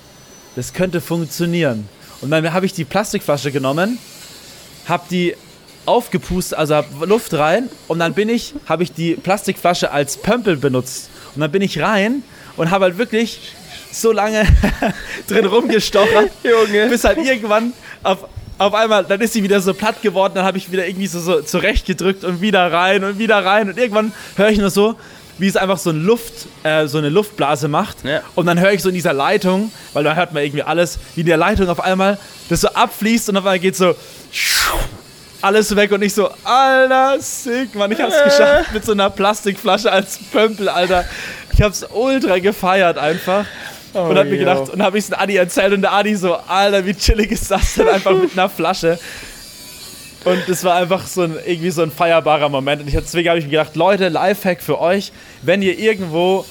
das 0.55 0.73
könnte 0.73 1.01
funktionieren. 1.01 1.87
Und 2.21 2.31
dann 2.31 2.53
habe 2.53 2.65
ich 2.65 2.73
die 2.73 2.85
Plastikflasche 2.85 3.51
genommen, 3.51 3.97
habe 4.87 5.03
die 5.09 5.35
aufgepustet, 5.85 6.57
also 6.57 6.75
hab 6.75 7.05
Luft 7.05 7.33
rein 7.33 7.69
und 7.87 7.99
dann 7.99 8.13
bin 8.13 8.29
ich, 8.29 8.53
habe 8.67 8.83
ich 8.83 8.93
die 8.93 9.15
Plastikflasche 9.15 9.91
als 9.91 10.17
Pömpel 10.17 10.57
benutzt. 10.57 11.09
Und 11.33 11.41
dann 11.41 11.51
bin 11.51 11.61
ich 11.61 11.79
rein 11.79 12.23
und 12.57 12.69
habe 12.69 12.85
halt 12.85 12.97
wirklich 12.97 13.53
so 13.91 14.11
lange 14.11 14.45
drin 15.27 15.45
rumgestochert, 15.45 16.31
Junge. 16.43 16.87
bis 16.87 17.03
halt 17.03 17.17
irgendwann 17.17 17.73
auf, 18.03 18.25
auf 18.57 18.73
einmal, 18.73 19.03
dann 19.05 19.19
ist 19.21 19.33
sie 19.33 19.43
wieder 19.43 19.59
so 19.59 19.73
platt 19.73 20.01
geworden, 20.01 20.33
dann 20.35 20.45
habe 20.45 20.57
ich 20.57 20.71
wieder 20.71 20.87
irgendwie 20.87 21.07
so, 21.07 21.19
so 21.19 21.41
zurechtgedrückt 21.41 22.23
und 22.23 22.41
wieder 22.41 22.71
rein 22.71 23.03
und 23.03 23.17
wieder 23.17 23.43
rein 23.43 23.69
und 23.69 23.77
irgendwann 23.77 24.13
höre 24.35 24.49
ich 24.49 24.59
nur 24.59 24.69
so, 24.69 24.95
wie 25.37 25.47
es 25.47 25.55
einfach 25.57 25.77
so, 25.77 25.89
ein 25.89 26.03
Luft, 26.03 26.47
äh, 26.63 26.87
so 26.87 26.97
eine 26.97 27.09
Luftblase 27.09 27.67
macht. 27.67 28.03
Ja. 28.03 28.21
Und 28.35 28.45
dann 28.45 28.59
höre 28.59 28.71
ich 28.71 28.81
so 28.81 28.89
in 28.89 28.95
dieser 28.95 29.13
Leitung, 29.13 29.71
weil 29.93 30.03
da 30.03 30.15
hört 30.15 30.33
man 30.33 30.43
irgendwie 30.43 30.63
alles, 30.63 30.99
wie 31.15 31.21
in 31.21 31.27
der 31.27 31.37
Leitung 31.37 31.69
auf 31.69 31.79
einmal 31.79 32.17
das 32.49 32.61
so 32.61 32.69
abfließt 32.69 33.29
und 33.29 33.37
auf 33.37 33.43
einmal 33.43 33.59
geht 33.59 33.75
so 33.75 33.95
alles 35.41 35.75
weg 35.75 35.91
und 35.91 36.01
ich 36.01 36.13
so, 36.13 36.29
Alter, 36.43 37.19
sick, 37.19 37.73
Mann, 37.75 37.91
ich 37.91 37.99
hab's 37.99 38.15
äh. 38.15 38.23
geschafft 38.25 38.73
mit 38.73 38.85
so 38.85 38.91
einer 38.91 39.09
Plastikflasche 39.09 39.91
als 39.91 40.19
Pömpel, 40.31 40.69
Alter. 40.69 41.05
Ich 41.53 41.61
hab's 41.61 41.85
ultra 41.91 42.39
gefeiert 42.39 42.97
einfach. 42.97 43.45
Oh, 43.93 44.03
und 44.03 44.17
hab 44.17 44.27
mir 44.27 44.37
gedacht, 44.37 44.69
und 44.69 44.81
hab 44.81 44.95
ich's 44.95 45.07
den 45.07 45.15
Adi 45.15 45.35
erzählt 45.35 45.73
und 45.73 45.81
der 45.81 45.91
Adi 45.91 46.15
so, 46.15 46.35
Alter, 46.35 46.85
wie 46.85 46.93
chillig 46.93 47.31
ist 47.31 47.51
das 47.51 47.73
denn 47.73 47.89
einfach 47.89 48.13
mit 48.13 48.31
einer 48.33 48.47
Flasche? 48.49 48.97
Und 50.23 50.43
das 50.47 50.63
war 50.63 50.75
einfach 50.75 51.07
so 51.07 51.23
ein, 51.23 51.35
irgendwie 51.45 51.71
so 51.71 51.81
ein 51.81 51.91
feierbarer 51.91 52.49
Moment. 52.49 52.81
Und 52.81 52.87
ich, 52.87 52.93
deswegen 52.93 53.29
habe 53.29 53.39
ich 53.39 53.45
mir 53.45 53.51
gedacht, 53.51 53.75
Leute, 53.75 54.09
Lifehack 54.09 54.61
für 54.61 54.79
euch, 54.79 55.11
wenn 55.41 55.61
ihr 55.61 55.79
irgendwo 55.79 56.45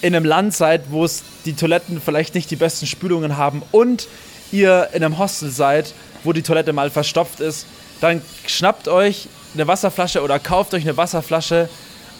in 0.00 0.14
einem 0.14 0.24
Land 0.24 0.54
seid, 0.54 0.82
wo 0.90 1.04
es 1.04 1.22
die 1.44 1.54
Toiletten 1.54 2.00
vielleicht 2.00 2.34
nicht 2.34 2.50
die 2.50 2.56
besten 2.56 2.86
Spülungen 2.86 3.36
haben 3.36 3.62
und 3.72 4.06
ihr 4.52 4.88
in 4.92 5.04
einem 5.04 5.18
Hostel 5.18 5.50
seid, 5.50 5.92
wo 6.24 6.32
die 6.32 6.42
Toilette 6.42 6.72
mal 6.72 6.90
verstopft 6.90 7.40
ist, 7.40 7.66
dann 8.00 8.22
schnappt 8.46 8.88
euch 8.88 9.28
eine 9.54 9.66
Wasserflasche 9.66 10.22
oder 10.22 10.38
kauft 10.38 10.74
euch 10.74 10.82
eine 10.82 10.96
Wasserflasche 10.96 11.68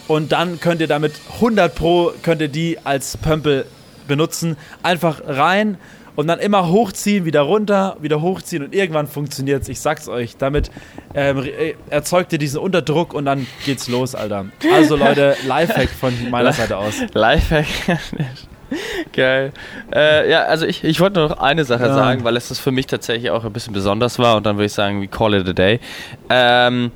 und 0.07 0.31
dann 0.31 0.59
könnt 0.59 0.81
ihr 0.81 0.87
damit 0.87 1.13
100 1.35 1.73
Pro 1.73 2.11
könnt 2.21 2.41
ihr 2.41 2.49
die 2.49 2.77
als 2.83 3.17
Pömpel 3.17 3.65
benutzen. 4.07 4.57
Einfach 4.83 5.21
rein 5.25 5.77
und 6.15 6.27
dann 6.27 6.39
immer 6.39 6.67
hochziehen, 6.69 7.25
wieder 7.25 7.41
runter, 7.41 7.97
wieder 8.01 8.21
hochziehen 8.21 8.63
und 8.63 8.75
irgendwann 8.75 9.07
funktioniert 9.07 9.63
es. 9.63 9.69
Ich 9.69 9.79
sag's 9.79 10.07
euch. 10.07 10.37
Damit 10.37 10.71
ähm, 11.13 11.43
äh, 11.43 11.75
erzeugt 11.89 12.33
ihr 12.33 12.39
diesen 12.39 12.59
Unterdruck 12.59 13.13
und 13.13 13.25
dann 13.25 13.47
geht's 13.65 13.87
los, 13.87 14.15
Alter. 14.15 14.45
Also 14.73 14.95
Leute, 14.95 15.35
Lifehack 15.47 15.89
von 15.89 16.13
meiner 16.29 16.53
Seite 16.53 16.77
aus. 16.77 16.95
Lifehack. 17.13 17.65
Geil. 19.13 19.51
Äh, 19.93 20.31
ja, 20.31 20.43
also 20.43 20.65
ich, 20.65 20.83
ich 20.83 20.99
wollte 21.01 21.19
noch 21.19 21.39
eine 21.39 21.65
Sache 21.65 21.87
ja. 21.87 21.93
sagen, 21.93 22.23
weil 22.23 22.37
es 22.37 22.47
das 22.47 22.59
für 22.59 22.71
mich 22.71 22.87
tatsächlich 22.87 23.29
auch 23.29 23.43
ein 23.43 23.51
bisschen 23.51 23.73
besonders 23.73 24.17
war 24.17 24.37
und 24.37 24.45
dann 24.45 24.55
würde 24.55 24.67
ich 24.67 24.73
sagen, 24.73 25.01
we 25.01 25.07
call 25.07 25.33
it 25.33 25.47
a 25.47 25.53
day. 25.53 25.79
Ähm, 26.29 26.91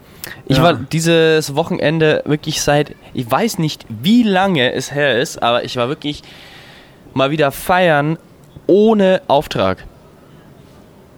ich 0.45 0.57
ja. 0.57 0.63
war 0.63 0.73
dieses 0.73 1.55
Wochenende 1.55 2.23
wirklich 2.25 2.61
seit, 2.61 2.95
ich 3.13 3.29
weiß 3.29 3.59
nicht, 3.59 3.85
wie 3.89 4.23
lange 4.23 4.71
es 4.73 4.93
her 4.93 5.19
ist, 5.19 5.43
aber 5.43 5.65
ich 5.65 5.75
war 5.75 5.89
wirklich 5.89 6.23
mal 7.13 7.31
wieder 7.31 7.51
feiern 7.51 8.17
ohne 8.67 9.21
Auftrag. 9.27 9.83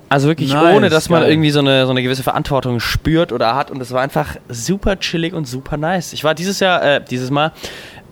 Also 0.10 0.30
wirklich 0.30 0.54
nice, 0.54 0.76
ohne, 0.76 0.90
dass 0.90 1.10
man 1.10 1.22
geil. 1.22 1.32
irgendwie 1.32 1.52
so 1.52 1.60
eine, 1.60 1.86
so 1.86 1.92
eine 1.92 2.02
gewisse 2.02 2.24
Verantwortung 2.24 2.80
spürt 2.80 3.34
oder 3.34 3.56
hat. 3.56 3.72
Und 3.72 3.82
es 3.82 3.92
war 3.92 4.02
einfach 4.02 4.36
super 4.48 4.98
chillig 5.00 5.34
und 5.34 5.46
super 5.46 5.76
nice. 5.76 6.14
Ich 6.14 6.24
war 6.24 6.34
dieses 6.34 6.60
Jahr, 6.62 6.82
äh, 6.82 7.02
dieses 7.04 7.30
Mal, 7.30 7.52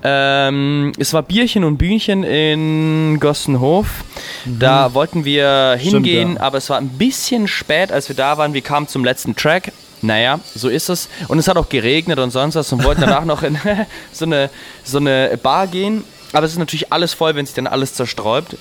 ähm, 0.03 0.91
es 0.99 1.13
war 1.13 1.23
Bierchen 1.23 1.63
und 1.63 1.77
Bühnchen 1.77 2.23
in 2.23 3.17
Gossenhof. 3.19 4.03
Mhm. 4.43 4.59
Da 4.59 4.93
wollten 4.93 5.23
wir 5.23 5.77
hingehen, 5.79 6.27
Stimmt, 6.29 6.39
ja. 6.39 6.41
aber 6.41 6.57
es 6.57 6.69
war 6.69 6.77
ein 6.77 6.89
bisschen 6.89 7.47
spät, 7.47 7.91
als 7.91 8.09
wir 8.09 8.15
da 8.15 8.38
waren. 8.38 8.53
Wir 8.53 8.61
kamen 8.61 8.88
zum 8.88 9.05
letzten 9.05 9.36
Track. 9.36 9.71
Naja, 10.01 10.39
so 10.53 10.67
ist 10.69 10.89
es. 10.89 11.09
Und 11.29 11.39
es 11.39 11.47
hat 11.47 11.57
auch 11.57 11.69
geregnet 11.69 12.19
und 12.19 12.31
sonst 12.31 12.55
was 12.55 12.71
und 12.73 12.83
wollten 12.83 13.01
danach 13.07 13.23
noch 13.23 13.41
in 13.41 13.57
so, 14.11 14.25
eine, 14.25 14.49
so 14.83 14.97
eine 14.97 15.39
Bar 15.41 15.67
gehen. 15.67 16.03
Aber 16.33 16.45
es 16.45 16.51
ist 16.51 16.59
natürlich 16.59 16.91
alles 16.91 17.13
voll, 17.13 17.36
wenn 17.36 17.45
sich 17.45 17.55
dann 17.55 17.67
alles 17.67 17.93
zersträubt. 17.93 18.57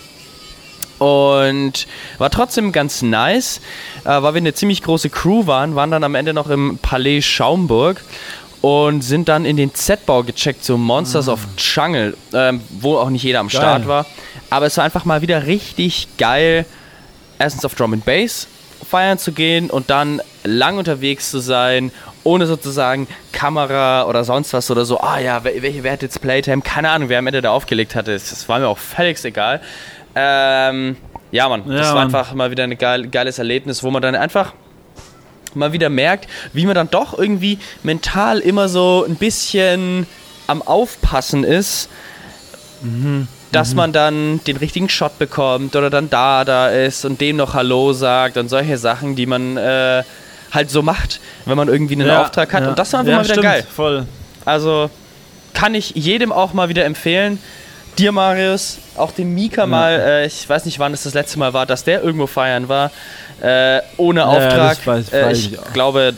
Und 0.99 1.87
war 2.19 2.31
trotzdem 2.31 2.73
ganz 2.73 3.03
nice, 3.03 3.61
äh, 4.05 4.09
weil 4.09 4.35
wir 4.35 4.41
eine 4.41 4.55
ziemlich 4.55 4.83
große 4.83 5.11
Crew 5.11 5.47
waren, 5.47 5.75
waren 5.75 5.91
dann 5.91 6.05
am 6.05 6.15
Ende 6.15 6.33
noch 6.33 6.49
im 6.49 6.79
Palais 6.81 7.23
Schaumburg 7.23 8.01
und 8.61 9.03
sind 9.03 9.29
dann 9.29 9.45
in 9.45 9.57
den 9.57 9.75
Z-Bau 9.75 10.23
gecheckt, 10.23 10.65
so 10.65 10.79
Monsters 10.79 11.27
mhm. 11.27 11.33
of 11.33 11.41
Jungle, 11.59 12.17
ähm, 12.33 12.63
wo 12.71 12.97
auch 12.97 13.11
nicht 13.11 13.23
jeder 13.23 13.41
am 13.41 13.49
geil. 13.49 13.61
Start 13.61 13.87
war. 13.87 14.07
Aber 14.51 14.67
es 14.67 14.77
war 14.77 14.85
einfach 14.85 15.05
mal 15.05 15.21
wieder 15.21 15.47
richtig 15.47 16.09
geil, 16.17 16.65
erstens 17.39 17.65
auf 17.65 17.75
Drum 17.75 17.93
and 17.93 18.05
Bass 18.05 18.47
feiern 18.85 19.19
zu 19.19 19.33
gehen 19.33 19.71
und 19.71 19.91
dann 19.91 20.23
lang 20.45 20.79
unterwegs 20.79 21.31
zu 21.31 21.41
sein, 21.41 21.91
ohne 22.23 22.47
sozusagen 22.47 23.07
Kamera 23.33 24.07
oder 24.07 24.25
sonst 24.25 24.53
was 24.53 24.71
oder 24.71 24.85
so, 24.85 25.01
ah 25.01 25.19
ja, 25.19 25.45
welche 25.45 25.83
wer 25.83 25.93
hat 25.93 26.03
jetzt 26.03 26.21
Playtime, 26.21 26.63
keine 26.63 26.91
Ahnung, 26.91 27.09
wer 27.09 27.19
am 27.19 27.27
Ende 27.27 27.43
da 27.43 27.51
aufgelegt 27.51 27.95
hatte, 27.95 28.13
das 28.13 28.49
war 28.49 28.59
mir 28.59 28.69
auch 28.69 28.79
völlig 28.79 29.23
egal. 29.25 29.61
Ähm, 30.15 30.97
ja, 31.31 31.49
Mann, 31.49 31.63
ja, 31.67 31.79
das 31.79 31.89
war 31.89 31.95
Mann. 31.95 32.05
einfach 32.05 32.35
mal 32.35 32.51
wieder 32.51 32.65
ein 32.65 32.79
geil, 32.79 33.09
geiles 33.09 33.39
Erlebnis, 33.39 33.83
wo 33.83 33.91
man 33.91 34.03
dann 34.03 34.15
einfach 34.15 34.53
mal 35.55 35.73
wieder 35.73 35.89
merkt, 35.89 36.29
wie 36.53 36.67
man 36.67 36.75
dann 36.75 36.91
doch 36.91 37.19
irgendwie 37.19 37.59
mental 37.83 38.41
immer 38.41 38.69
so 38.69 39.05
ein 39.09 39.17
bisschen 39.17 40.07
am 40.47 40.63
Aufpassen 40.63 41.45
ist, 41.45 41.89
mhm. 42.83 43.29
dass 43.53 43.71
mhm. 43.71 43.77
man 43.77 43.93
dann 43.93 44.41
den 44.47 44.57
richtigen 44.57 44.89
Shot 44.89 45.19
bekommt 45.19 45.77
oder 45.77 45.91
dann 45.91 46.11
da, 46.11 46.45
da 46.45 46.69
ist 46.69 47.05
und 47.05 47.21
dem 47.21 47.37
noch 47.37 47.55
Hallo 47.55 47.93
sagt 47.93 48.37
und 48.37 48.49
solche 48.49 48.79
Sachen, 48.79 49.17
die 49.17 49.27
man 49.27 49.57
äh, 49.57 50.03
halt 50.53 50.71
so 50.71 50.83
macht, 50.83 51.21
wenn 51.47 51.57
man 51.57 51.69
irgendwie 51.69 51.95
einen 51.95 52.07
ja, 52.07 52.23
Auftrag 52.23 52.53
hat. 52.53 52.63
Ja. 52.63 52.69
Und 52.71 52.79
das 52.79 52.93
war 52.93 53.01
einfach 53.01 53.11
ja, 53.11 53.17
mal 53.19 53.25
wieder 53.25 53.35
stimmt, 53.35 53.45
geil. 53.45 53.67
Voll. 53.75 54.07
Also 54.45 54.91
kann 55.53 55.75
ich 55.75 55.91
jedem 55.91 56.33
auch 56.33 56.53
mal 56.53 56.69
wieder 56.69 56.85
empfehlen, 56.85 57.39
dir, 57.99 58.13
Marius, 58.13 58.79
auch 58.97 59.13
dem 59.13 59.35
Mika 59.35 59.63
ja. 59.63 59.67
mal, 59.67 59.93
äh, 59.93 60.27
ich 60.27 60.49
weiß 60.49 60.65
nicht, 60.65 60.79
wann 60.79 60.93
es 60.93 61.05
das 61.05 61.15
letzte 61.15 61.39
Mal 61.39 61.53
war, 61.53 61.67
dass 61.67 61.85
der 61.85 62.03
irgendwo 62.03 62.27
feiern 62.27 62.69
war, 62.69 62.91
äh, 63.41 63.81
ohne 63.97 64.21
ja, 64.21 64.27
Auftrag. 64.27 64.87
Weiß, 64.87 65.13
äh, 65.13 65.27
weiß 65.27 65.39
ich, 65.39 65.53
ich 65.55 65.73
glaube, 65.73 66.15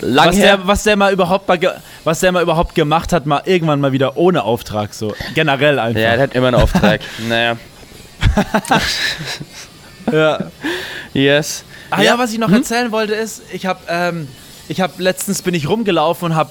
lang 0.00 0.28
was 0.28 0.36
her. 0.36 0.56
Der, 0.56 0.66
was 0.66 0.82
der 0.82 0.96
mal 0.96 1.12
überhaupt 1.12 1.48
mal, 1.48 1.58
was 2.04 2.20
der 2.20 2.32
mal 2.32 2.42
überhaupt 2.42 2.74
gemacht 2.74 3.12
hat, 3.12 3.26
mal 3.26 3.42
irgendwann 3.44 3.80
mal 3.80 3.92
wieder 3.92 4.16
ohne 4.16 4.44
Auftrag, 4.44 4.94
so 4.94 5.14
generell 5.34 5.78
einfach. 5.78 6.00
Ja, 6.00 6.12
der 6.12 6.22
hat 6.22 6.34
immer 6.34 6.48
einen 6.48 6.56
Auftrag. 6.56 7.00
naja. 7.28 7.56
ja. 10.12 10.38
Yes. 11.12 11.64
Ah 11.90 11.98
ja, 11.98 12.12
ja 12.12 12.18
was 12.18 12.32
ich 12.32 12.38
noch 12.38 12.48
hm? 12.48 12.56
erzählen 12.56 12.92
wollte 12.92 13.14
ist, 13.14 13.42
ich 13.52 13.66
habe 13.66 13.80
ähm, 13.88 14.28
ich 14.68 14.80
habe 14.80 14.94
letztens 15.02 15.42
bin 15.42 15.54
ich 15.54 15.68
rumgelaufen 15.68 16.30
und 16.30 16.34
habe 16.36 16.50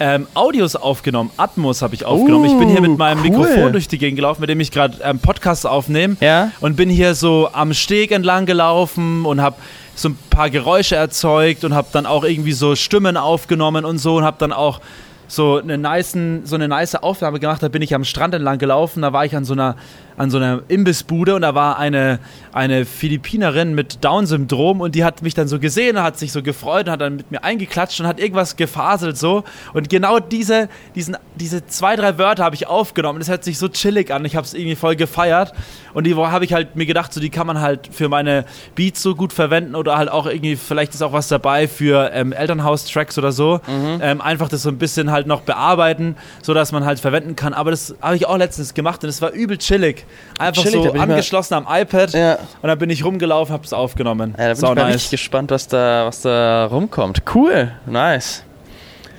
ähm, 0.00 0.26
Audios 0.34 0.76
aufgenommen. 0.76 1.30
Atmos 1.36 1.82
habe 1.82 1.94
ich 1.94 2.04
aufgenommen. 2.04 2.44
Uh, 2.44 2.52
ich 2.52 2.58
bin 2.58 2.68
hier 2.68 2.80
mit 2.80 2.96
meinem 2.96 3.18
cool. 3.18 3.30
Mikrofon 3.30 3.72
durch 3.72 3.88
die 3.88 3.98
Gegend 3.98 4.16
gelaufen, 4.16 4.40
mit 4.40 4.50
dem 4.50 4.60
ich 4.60 4.70
gerade 4.70 4.98
ähm, 5.02 5.18
Podcasts 5.18 5.66
aufnehme. 5.66 6.16
Ja. 6.20 6.52
Und 6.60 6.76
bin 6.76 6.88
hier 6.88 7.14
so 7.14 7.48
am 7.52 7.74
Steg 7.74 8.10
entlang 8.12 8.46
gelaufen 8.46 9.24
und 9.24 9.40
habe 9.40 9.56
so 9.94 10.10
ein 10.10 10.18
paar 10.30 10.50
Geräusche 10.50 10.96
erzeugt 10.96 11.64
und 11.64 11.74
habe 11.74 11.88
dann 11.92 12.06
auch 12.06 12.24
irgendwie 12.24 12.52
so 12.52 12.76
Stimmen 12.76 13.16
aufgenommen 13.16 13.84
und 13.84 13.98
so 13.98 14.16
und 14.16 14.24
habe 14.24 14.36
dann 14.38 14.52
auch 14.52 14.80
so 15.26 15.58
eine 15.58 15.76
nice, 15.76 16.16
so 16.44 16.54
eine 16.54 16.68
nice 16.68 16.94
Aufnahme 16.94 17.40
gemacht. 17.40 17.62
Da 17.62 17.68
bin 17.68 17.82
ich 17.82 17.94
am 17.94 18.04
Strand 18.04 18.34
entlang 18.34 18.58
gelaufen. 18.58 19.02
Da 19.02 19.12
war 19.12 19.24
ich 19.24 19.36
an 19.36 19.44
so 19.44 19.52
einer 19.52 19.76
an 20.18 20.30
so 20.30 20.36
einer 20.38 20.62
Imbissbude 20.68 21.34
und 21.34 21.42
da 21.42 21.54
war 21.54 21.78
eine, 21.78 22.18
eine 22.52 22.84
Philippinerin 22.84 23.74
mit 23.74 24.04
Down-Syndrom 24.04 24.80
und 24.80 24.94
die 24.94 25.04
hat 25.04 25.22
mich 25.22 25.34
dann 25.34 25.48
so 25.48 25.58
gesehen 25.60 25.96
und 25.96 26.02
hat 26.02 26.18
sich 26.18 26.32
so 26.32 26.42
gefreut 26.42 26.86
und 26.86 26.92
hat 26.92 27.00
dann 27.00 27.16
mit 27.16 27.30
mir 27.30 27.44
eingeklatscht 27.44 28.00
und 28.00 28.06
hat 28.06 28.18
irgendwas 28.18 28.56
gefaselt 28.56 29.16
so. 29.16 29.44
Und 29.74 29.88
genau 29.88 30.18
diese, 30.18 30.68
diesen, 30.94 31.16
diese 31.36 31.66
zwei, 31.66 31.94
drei 31.94 32.18
Wörter 32.18 32.44
habe 32.44 32.56
ich 32.56 32.66
aufgenommen. 32.66 33.20
Das 33.20 33.28
hört 33.28 33.44
sich 33.44 33.58
so 33.58 33.68
chillig 33.68 34.12
an. 34.12 34.24
Ich 34.24 34.34
habe 34.34 34.44
es 34.44 34.54
irgendwie 34.54 34.76
voll 34.76 34.96
gefeiert. 34.96 35.52
Und 35.94 36.04
die 36.04 36.14
habe 36.14 36.44
ich 36.44 36.52
halt 36.52 36.76
mir 36.76 36.86
gedacht, 36.86 37.12
so 37.12 37.20
die 37.20 37.30
kann 37.30 37.46
man 37.46 37.60
halt 37.60 37.88
für 37.92 38.08
meine 38.08 38.44
Beats 38.74 39.02
so 39.02 39.14
gut 39.14 39.32
verwenden 39.32 39.74
oder 39.74 39.96
halt 39.96 40.10
auch 40.10 40.26
irgendwie, 40.26 40.56
vielleicht 40.56 40.94
ist 40.94 41.02
auch 41.02 41.12
was 41.12 41.28
dabei 41.28 41.68
für 41.68 42.10
ähm, 42.12 42.32
Elternhaus-Tracks 42.32 43.18
oder 43.18 43.32
so. 43.32 43.60
Mhm. 43.66 44.00
Ähm, 44.02 44.20
einfach 44.20 44.48
das 44.48 44.62
so 44.62 44.68
ein 44.68 44.78
bisschen 44.78 45.10
halt 45.10 45.26
noch 45.26 45.42
bearbeiten, 45.42 46.16
sodass 46.42 46.72
man 46.72 46.84
halt 46.84 46.98
verwenden 47.00 47.36
kann. 47.36 47.54
Aber 47.54 47.70
das 47.70 47.94
habe 48.02 48.16
ich 48.16 48.26
auch 48.26 48.36
letztens 48.36 48.74
gemacht 48.74 49.02
und 49.04 49.10
es 49.10 49.22
war 49.22 49.30
übel 49.30 49.58
chillig. 49.58 50.04
Einfach 50.38 50.62
Chillig, 50.62 50.84
so 50.84 50.92
angeschlossen 50.92 51.54
am 51.54 51.66
iPad 51.68 52.12
ja. 52.12 52.38
und 52.62 52.68
dann 52.68 52.78
bin 52.78 52.90
ich 52.90 53.04
rumgelaufen, 53.04 53.52
hab's 53.52 53.72
aufgenommen. 53.72 54.34
Ja, 54.38 54.44
da 54.44 54.52
bin 54.52 54.56
Sau 54.56 54.70
ich 54.70 54.76
mal 54.76 54.84
nice. 54.84 54.94
richtig 54.94 55.10
gespannt, 55.10 55.50
was 55.50 55.66
da, 55.68 56.06
was 56.06 56.22
da 56.22 56.66
rumkommt. 56.66 57.22
Cool, 57.34 57.72
nice. 57.86 58.44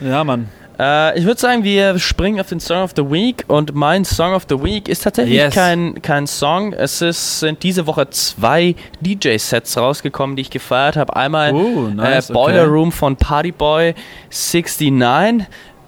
Ja, 0.01 0.23
Mann. 0.23 0.49
Äh, 0.79 1.19
ich 1.19 1.25
würde 1.25 1.39
sagen, 1.39 1.63
wir 1.65 1.99
springen 1.99 2.39
auf 2.39 2.47
den 2.47 2.61
Song 2.61 2.83
of 2.83 2.91
the 2.95 3.03
Week 3.03 3.43
und 3.47 3.75
mein 3.75 4.05
Song 4.05 4.33
of 4.33 4.45
the 4.47 4.63
Week 4.63 4.87
ist 4.87 5.03
tatsächlich 5.03 5.35
yes. 5.35 5.53
kein, 5.53 6.01
kein 6.01 6.25
Song. 6.25 6.71
Es 6.71 7.01
ist, 7.01 7.41
sind 7.41 7.63
diese 7.63 7.85
Woche 7.85 8.09
zwei 8.11 8.75
DJ-Sets 9.01 9.77
rausgekommen, 9.77 10.37
die 10.37 10.43
ich 10.43 10.49
gefeiert 10.49 10.95
habe. 10.95 11.13
Einmal 11.17 11.53
uh, 11.53 11.89
nice, 11.89 12.29
äh, 12.29 12.33
Boiler 12.33 12.61
okay. 12.61 12.71
Room 12.71 12.91
von 12.93 13.17
Partyboy 13.17 13.93
69 14.29 14.91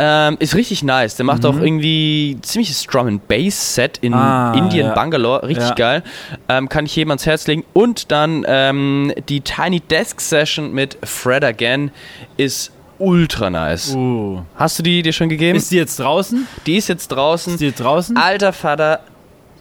ähm, 0.04 0.38
ist 0.40 0.56
richtig 0.56 0.82
nice. 0.82 1.16
Der 1.16 1.26
macht 1.26 1.44
mhm. 1.44 1.50
auch 1.50 1.60
irgendwie 1.60 2.36
ziemliches 2.42 2.88
Drum 2.88 3.06
and 3.06 3.28
Bass 3.28 3.76
Set 3.76 4.00
in 4.00 4.16
ah, 4.16 4.52
Indien, 4.56 4.88
ja. 4.88 4.94
Bangalore. 4.96 5.48
Richtig 5.48 5.70
ja. 5.70 5.76
geil. 5.76 6.04
Ähm, 6.50 6.70
kann 6.70 6.88
ich 6.88 6.96
jedem 6.96 7.12
ans 7.12 7.28
Herz 7.28 7.46
legen. 7.46 7.64
Und 7.74 8.12
dann 8.12 8.44
ähm, 8.48 9.14
die 9.30 9.42
Tiny 9.42 9.80
Desk 9.80 10.20
Session 10.20 10.74
mit 10.74 10.98
Fred 11.04 11.44
Again 11.44 11.92
ist 12.38 12.72
ultra 12.98 13.52
nice. 13.52 13.94
Uh. 13.94 14.42
Hast 14.56 14.80
du 14.80 14.84
die 14.84 15.04
dir 15.04 15.14
schon 15.14 15.30
gegeben? 15.30 15.56
Ist 15.56 15.70
die 15.70 15.78
jetzt 15.78 16.00
draußen? 16.00 16.48
Die 16.66 16.78
ist 16.78 16.88
jetzt 16.88 17.10
draußen. 17.10 17.54
Ist 17.54 17.60
die 17.60 17.68
jetzt 17.68 17.80
draußen? 17.80 18.18
Alter 18.18 18.54
Vater, 18.54 19.02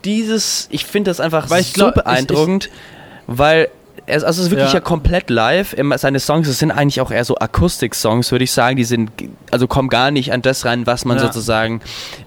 dieses, 0.05 0.69
ich 0.71 0.87
finde 0.87 1.11
das 1.11 1.21
einfach 1.21 1.51
weil 1.51 1.65
so 1.65 1.73
glaub, 1.75 1.95
beeindruckend, 1.97 2.67
ich, 2.67 2.71
ich, 2.71 3.39
weil 3.39 3.69
also 4.11 4.27
es 4.27 4.39
ist 4.39 4.51
wirklich 4.51 4.69
ja. 4.69 4.75
ja, 4.75 4.81
komplett 4.81 5.31
live. 5.31 5.77
Seine 5.97 6.21
Songs, 6.21 6.47
das 6.47 6.59
sind 6.59 6.71
eigentlich 6.71 7.01
auch 7.01 7.11
eher 7.11 7.25
so 7.25 7.37
Akustik-Songs, 7.37 8.31
würde 8.33 8.45
ich 8.45 8.53
sagen. 8.53 8.77
Die 8.77 8.85
sind, 8.85 9.11
also 9.51 9.67
kommen 9.67 9.89
gar 9.89 10.11
nicht 10.11 10.33
an 10.33 10.43
das 10.43 10.65
rein, 10.65 10.87
was 10.87 11.05
man 11.05 11.17
ja. 11.17 11.25
sozusagen 11.25 11.81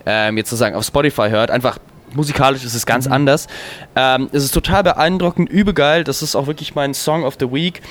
ähm, 0.05 0.37
jetzt 0.37 0.49
sozusagen 0.49 0.75
auf 0.75 0.85
Spotify 0.85 1.29
hört. 1.29 1.51
Einfach 1.51 1.77
musikalisch 2.13 2.63
ist 2.63 2.75
es 2.75 2.85
ganz 2.85 3.07
mhm. 3.07 3.13
anders. 3.13 3.47
Ähm, 3.95 4.29
es 4.31 4.43
ist 4.43 4.53
total 4.53 4.83
beeindruckend, 4.83 5.49
übelgeil. 5.49 6.03
Das 6.03 6.21
ist 6.21 6.35
auch 6.35 6.47
wirklich 6.47 6.75
mein 6.75 6.93
Song 6.93 7.23
of 7.23 7.35
the 7.39 7.51
Week. 7.51 7.81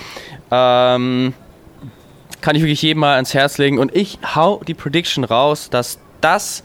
Ähm, 0.50 1.34
kann 2.40 2.56
ich 2.56 2.62
wirklich 2.62 2.82
jedem 2.82 3.00
mal 3.00 3.14
ans 3.14 3.34
Herz 3.34 3.58
legen. 3.58 3.78
Und 3.78 3.94
ich 3.94 4.18
hau 4.34 4.60
die 4.66 4.74
Prediction 4.74 5.24
raus, 5.24 5.70
dass 5.70 5.98
das 6.20 6.62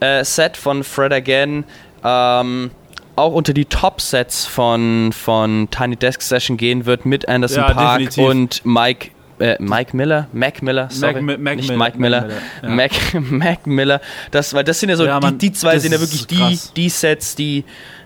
äh, 0.00 0.24
Set 0.24 0.56
von 0.56 0.84
Fred 0.84 1.12
Again 1.12 1.64
ähm, 2.04 2.70
auch 3.18 3.32
unter 3.32 3.52
die 3.52 3.64
Top-Sets 3.64 4.46
von, 4.46 5.12
von 5.12 5.68
Tiny 5.70 5.96
Desk 5.96 6.22
Session 6.22 6.56
gehen 6.56 6.86
wird 6.86 7.04
mit 7.04 7.28
Anderson 7.28 7.64
ja, 7.64 7.72
Park 7.72 7.98
definitiv. 7.98 8.24
und 8.24 8.64
Mike 8.64 9.10
äh, 9.40 9.56
Mike 9.60 9.96
Miller, 9.96 10.26
Mac 10.32 10.62
Miller, 10.62 10.88
sorry, 10.90 11.22
Mac, 11.22 11.38
Mac 11.38 11.56
nicht 11.56 11.68
Miller, 11.68 11.78
Mike 11.78 11.98
Miller, 11.98 12.20
Mac, 12.22 12.30
Miller, 12.62 12.90
ja. 13.12 13.20
Mac, 13.20 13.30
Mac 13.30 13.66
Miller, 13.66 14.00
das, 14.32 14.52
weil 14.52 14.64
das 14.64 14.80
sind 14.80 14.88
ja 14.88 14.96
so, 14.96 15.06
ja, 15.06 15.20
man, 15.20 15.38
die, 15.38 15.50
die, 15.50 15.52
zwei 15.52 15.78
sind 15.78 15.92
ja 15.92 16.00
wirklich 16.00 16.26
die, 16.26 16.58
die 16.74 16.88
Sets, 16.88 17.36
die 17.36 17.64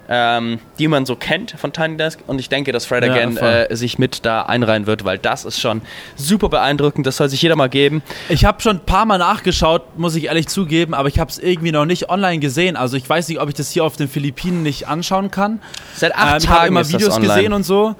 ähm, 0.08 0.58
die 0.78 0.88
man 0.88 1.06
so 1.06 1.16
kennt 1.16 1.52
von 1.52 1.72
Tiny 1.72 1.96
Desk. 1.96 2.20
Und 2.26 2.38
ich 2.38 2.48
denke, 2.48 2.72
dass 2.72 2.86
Fred 2.86 3.04
ja, 3.04 3.12
Again 3.12 3.36
äh, 3.36 3.74
sich 3.74 3.98
mit 3.98 4.24
da 4.24 4.42
einreihen 4.42 4.86
wird, 4.86 5.04
weil 5.04 5.18
das 5.18 5.44
ist 5.44 5.60
schon 5.60 5.82
super 6.16 6.48
beeindruckend. 6.48 7.06
Das 7.06 7.16
soll 7.16 7.28
sich 7.28 7.40
jeder 7.42 7.56
mal 7.56 7.68
geben. 7.68 8.02
Ich 8.28 8.44
habe 8.44 8.60
schon 8.60 8.76
ein 8.76 8.84
paar 8.84 9.06
Mal 9.06 9.18
nachgeschaut, 9.18 9.98
muss 9.98 10.14
ich 10.16 10.24
ehrlich 10.24 10.48
zugeben, 10.48 10.94
aber 10.94 11.08
ich 11.08 11.18
habe 11.18 11.30
es 11.30 11.38
irgendwie 11.38 11.72
noch 11.72 11.84
nicht 11.84 12.10
online 12.10 12.40
gesehen. 12.40 12.76
Also 12.76 12.96
ich 12.96 13.08
weiß 13.08 13.28
nicht, 13.28 13.40
ob 13.40 13.48
ich 13.48 13.54
das 13.54 13.70
hier 13.70 13.84
auf 13.84 13.96
den 13.96 14.08
Philippinen 14.08 14.62
nicht 14.62 14.88
anschauen 14.88 15.30
kann. 15.30 15.60
Seit 15.94 16.14
acht 16.14 16.22
ähm, 16.22 16.28
Tagen 16.30 16.42
ich 16.42 16.48
habe 16.50 16.68
immer 16.68 16.88
Videos 16.88 17.20
gesehen 17.20 17.52
und 17.52 17.62
so. 17.62 17.94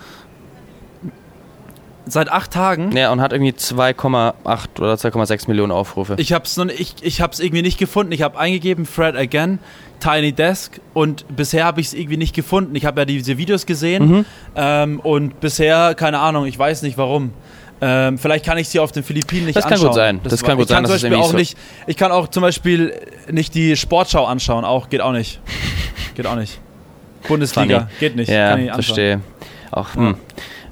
Seit 2.05 2.31
acht 2.31 2.51
Tagen? 2.51 2.95
Ja, 2.97 3.13
und 3.13 3.21
hat 3.21 3.33
irgendwie 3.33 3.53
2,8 3.53 4.35
oder 4.81 4.95
2,6 4.95 5.49
Millionen 5.49 5.71
Aufrufe. 5.71 6.17
Ich 6.19 6.33
hab's, 6.33 6.57
noch, 6.57 6.67
ich, 6.67 6.97
ich 7.01 7.21
hab's 7.21 7.39
irgendwie 7.39 7.63
nicht 7.63 7.79
gefunden. 7.79 8.11
Ich 8.13 8.23
habe 8.23 8.39
eingegeben, 8.39 8.87
Fred 8.87 9.15
Again, 9.15 9.61
Tiny 10.03 10.33
Desk 10.33 10.81
und 10.95 11.25
bisher 11.37 11.65
habe 11.65 11.81
ich 11.81 11.89
es 11.89 11.95
irgendwie 11.95 12.17
nicht 12.17 12.35
gefunden. 12.35 12.75
Ich 12.75 12.85
habe 12.85 13.03
ja 13.03 13.05
diese 13.05 13.39
Videos 13.39 13.67
gesehen 13.67 14.09
mhm. 14.09 14.25
ähm, 14.57 15.01
und 15.01 15.41
bisher, 15.41 15.95
keine 15.95 16.19
Ahnung, 16.19 16.47
ich 16.47 16.59
weiß 16.59 16.83
nicht 16.83 16.99
warum. 16.99 17.33
Ähm, 17.81 18.19
vielleicht 18.19 18.45
kann 18.45 18.59
ich 18.59 18.69
sie 18.69 18.79
auf 18.79 18.93
den 18.93 19.03
Philippinen 19.03 19.47
nicht 19.47 19.57
das 19.57 19.65
anschauen. 19.65 19.81
Das 19.81 19.83
kann 19.83 19.89
gut 19.89 19.97
sein. 19.97 20.21
Das, 20.23 20.31
das 20.31 20.43
kann 20.45 20.57
gut 20.57 20.69
sein. 20.69 20.85
Zum 20.85 20.95
Beispiel 20.95 21.15
auch 21.15 21.33
nicht, 21.33 21.57
ich 21.87 21.97
kann 21.97 22.13
auch 22.13 22.29
zum 22.29 22.43
Beispiel 22.43 22.95
nicht 23.31 23.55
die 23.55 23.77
Sportschau 23.77 24.25
anschauen. 24.25 24.65
Auch 24.65 24.89
geht 24.89 25.01
auch 25.01 25.13
nicht. 25.13 25.41
geht 26.15 26.27
auch 26.27 26.37
nicht. 26.37 26.61
Bundesliga 27.27 27.81
Funny. 27.81 27.91
geht 28.01 28.17
nicht. 28.17 28.29
Ja, 28.29 28.57
verstehe. 28.75 29.21
Auch. 29.71 29.95
Hm. 29.95 30.17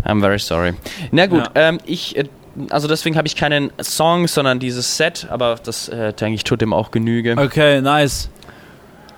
I'm 0.04 0.20
very 0.20 0.38
sorry. 0.38 0.74
Na 1.10 1.26
gut, 1.26 1.50
ja. 1.54 1.68
ähm, 1.68 1.78
ich 1.84 2.16
äh, 2.16 2.24
also 2.70 2.88
deswegen 2.88 3.16
habe 3.16 3.28
ich 3.28 3.36
keinen 3.36 3.70
Song, 3.80 4.26
sondern 4.26 4.58
dieses 4.58 4.96
Set, 4.96 5.26
aber 5.30 5.56
das 5.62 5.88
äh, 5.88 6.12
denke 6.12 6.34
ich 6.34 6.44
tut 6.44 6.60
dem 6.60 6.72
auch 6.72 6.90
Genüge. 6.90 7.36
Okay, 7.36 7.80
nice. 7.80 8.28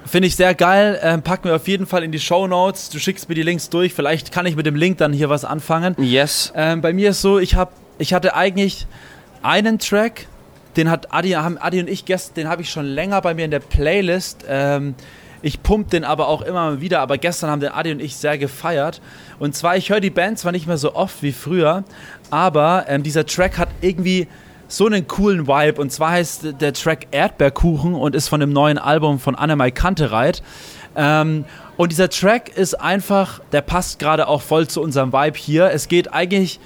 Finde 0.05 0.29
ich 0.29 0.37
sehr 0.37 0.55
geil. 0.55 0.99
Ähm, 1.03 1.23
packen 1.23 1.45
wir 1.45 1.57
auf 1.57 1.69
jeden 1.69 1.87
Fall 1.87 2.03
in 2.03 2.13
die 2.13 2.19
Show 2.19 2.47
Notes. 2.47 2.91
Du 2.91 2.99
schickst 2.99 3.29
mir 3.29 3.35
die 3.35 3.43
Links 3.43 3.71
durch. 3.71 3.95
Vielleicht 3.95 4.33
kann 4.33 4.47
ich 4.47 4.57
mit 4.57 4.67
dem 4.67 4.75
Link 4.75 4.99
dann 4.99 5.13
hier 5.13 5.31
was 5.31 5.45
anfangen. 5.45 5.95
Yes. 5.99 6.53
Ähm, 6.57 6.81
bei 6.81 6.93
mir 6.93 7.11
ist 7.11 7.23
so, 7.23 7.39
ich 7.39 7.55
habe, 7.55 7.73
ich 7.99 8.13
hatte 8.13 8.35
eigentlich 8.35 8.87
einen 9.43 9.79
Track, 9.79 10.27
den 10.77 10.91
hat 10.91 11.13
Adi, 11.13 11.31
haben 11.31 11.59
Adi 11.59 11.81
und 11.81 11.89
ich 11.89 12.05
gestern, 12.05 12.35
den 12.35 12.49
habe 12.49 12.63
ich 12.63 12.71
schon 12.71 12.87
länger 12.87 13.21
bei 13.21 13.35
mir 13.35 13.45
in 13.45 13.51
der 13.51 13.61
Playlist. 13.61 14.45
Ähm, 14.49 14.95
ich 15.43 15.63
pump 15.63 15.91
den 15.91 16.05
aber 16.05 16.29
auch 16.29 16.43
immer 16.43 16.81
wieder. 16.81 17.01
Aber 17.01 17.19
gestern 17.19 17.51
haben 17.51 17.61
den 17.61 17.73
Adi 17.73 17.93
und 17.93 18.01
ich 18.01 18.17
sehr 18.17 18.39
gefeiert. 18.39 19.01
Und 19.39 19.55
zwar, 19.55 19.77
ich 19.77 19.91
höre 19.91 20.01
die 20.01 20.11
Band 20.11 20.39
zwar 20.39 20.53
nicht 20.53 20.67
mehr 20.67 20.79
so 20.79 20.95
oft 20.95 21.23
wie 21.23 21.33
früher, 21.33 21.85
aber 22.31 22.87
ähm, 22.89 23.03
dieser 23.03 23.27
Track 23.27 23.59
hat 23.59 23.69
irgendwie 23.81 24.29
so 24.73 24.87
einen 24.87 25.07
coolen 25.07 25.47
Vibe. 25.47 25.81
Und 25.81 25.93
zwar 25.93 26.13
heißt 26.13 26.61
der 26.61 26.73
Track 26.73 27.09
Erdbeerkuchen 27.11 27.95
und 27.95 28.15
ist 28.15 28.29
von 28.29 28.41
dem 28.41 28.53
neuen 28.53 28.79
Album 28.79 29.19
von 29.19 29.35
Annemai 29.35 29.71
Kantereit. 29.71 30.43
Ähm, 30.97 31.45
und 31.77 31.93
dieser 31.93 32.09
Track 32.09 32.57
ist 32.57 32.75
einfach, 32.75 33.41
der 33.53 33.61
passt 33.61 33.99
gerade 33.99 34.29
auch 34.29 34.41
voll 34.41 34.69
zu 34.69 34.81
unserem 34.81 35.13
Vibe 35.13 35.37
hier. 35.37 35.71
Es 35.71 35.89
geht 35.89 36.15
eigentlich, 36.15 36.59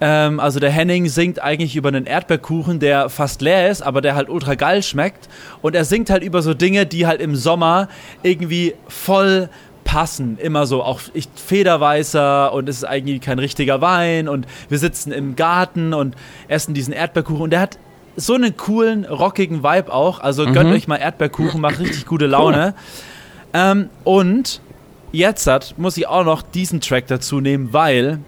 ähm, 0.00 0.38
also 0.38 0.60
der 0.60 0.70
Henning 0.70 1.08
singt 1.08 1.42
eigentlich 1.42 1.74
über 1.74 1.88
einen 1.88 2.06
Erdbeerkuchen, 2.06 2.78
der 2.78 3.08
fast 3.08 3.42
leer 3.42 3.68
ist, 3.68 3.82
aber 3.82 4.00
der 4.00 4.14
halt 4.14 4.28
ultra 4.28 4.54
geil 4.54 4.84
schmeckt. 4.84 5.28
Und 5.60 5.74
er 5.74 5.84
singt 5.84 6.08
halt 6.08 6.22
über 6.22 6.42
so 6.42 6.54
Dinge, 6.54 6.86
die 6.86 7.08
halt 7.08 7.20
im 7.20 7.34
Sommer 7.34 7.88
irgendwie 8.22 8.74
voll 8.86 9.48
passen. 9.90 10.38
Immer 10.38 10.66
so, 10.66 10.84
auch 10.84 11.00
ich, 11.14 11.28
Federweißer 11.34 12.52
und 12.52 12.68
es 12.68 12.76
ist 12.76 12.84
eigentlich 12.84 13.20
kein 13.20 13.40
richtiger 13.40 13.80
Wein 13.80 14.28
und 14.28 14.46
wir 14.68 14.78
sitzen 14.78 15.10
im 15.10 15.34
Garten 15.34 15.94
und 15.94 16.14
essen 16.46 16.74
diesen 16.74 16.94
Erdbeerkuchen 16.94 17.42
und 17.42 17.50
der 17.50 17.60
hat 17.60 17.78
so 18.14 18.34
einen 18.34 18.56
coolen, 18.56 19.04
rockigen 19.04 19.64
Vibe 19.64 19.92
auch. 19.92 20.20
Also 20.20 20.46
mhm. 20.46 20.52
gönnt 20.52 20.72
euch 20.72 20.86
mal 20.86 20.96
Erdbeerkuchen, 20.96 21.60
macht 21.60 21.80
richtig 21.80 22.06
gute 22.06 22.26
Laune. 22.26 22.74
Cool. 22.76 23.50
Ähm, 23.52 23.90
und 24.04 24.60
jetzt 25.10 25.48
hat, 25.48 25.74
muss 25.76 25.96
ich 25.96 26.06
auch 26.06 26.24
noch 26.24 26.42
diesen 26.42 26.80
Track 26.80 27.08
dazu 27.08 27.40
nehmen, 27.40 27.72
weil 27.72 28.20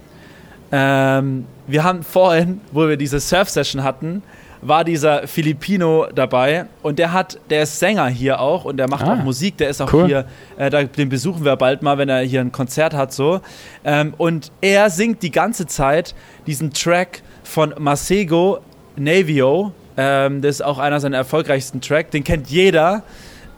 ähm, 0.72 1.46
wir 1.68 1.84
haben 1.84 2.02
vorhin, 2.02 2.60
wo 2.72 2.88
wir 2.88 2.96
diese 2.96 3.20
Surf-Session 3.20 3.84
hatten, 3.84 4.24
war 4.62 4.84
dieser 4.84 5.26
Filipino 5.26 6.06
dabei 6.14 6.66
und 6.82 6.98
der 6.98 7.12
hat, 7.12 7.38
der 7.50 7.64
ist 7.64 7.78
Sänger 7.80 8.06
hier 8.06 8.40
auch 8.40 8.64
und 8.64 8.76
der 8.76 8.88
macht 8.88 9.04
ah, 9.04 9.14
auch 9.14 9.24
Musik, 9.24 9.56
der 9.58 9.68
ist 9.68 9.82
auch 9.82 9.92
cool. 9.92 10.06
hier, 10.06 10.24
äh, 10.56 10.70
da, 10.70 10.84
den 10.84 11.08
besuchen 11.08 11.44
wir 11.44 11.56
bald 11.56 11.82
mal, 11.82 11.98
wenn 11.98 12.08
er 12.08 12.20
hier 12.20 12.40
ein 12.40 12.52
Konzert 12.52 12.94
hat 12.94 13.12
so. 13.12 13.40
Ähm, 13.84 14.14
und 14.16 14.52
er 14.60 14.88
singt 14.88 15.22
die 15.22 15.32
ganze 15.32 15.66
Zeit 15.66 16.14
diesen 16.46 16.72
Track 16.72 17.22
von 17.42 17.74
Masego 17.78 18.60
Navio. 18.96 19.72
Ähm, 19.96 20.40
das 20.40 20.56
ist 20.56 20.62
auch 20.62 20.78
einer 20.78 21.00
seiner 21.00 21.16
erfolgreichsten 21.16 21.80
Tracks, 21.80 22.10
den 22.10 22.22
kennt 22.22 22.48
jeder. 22.48 23.02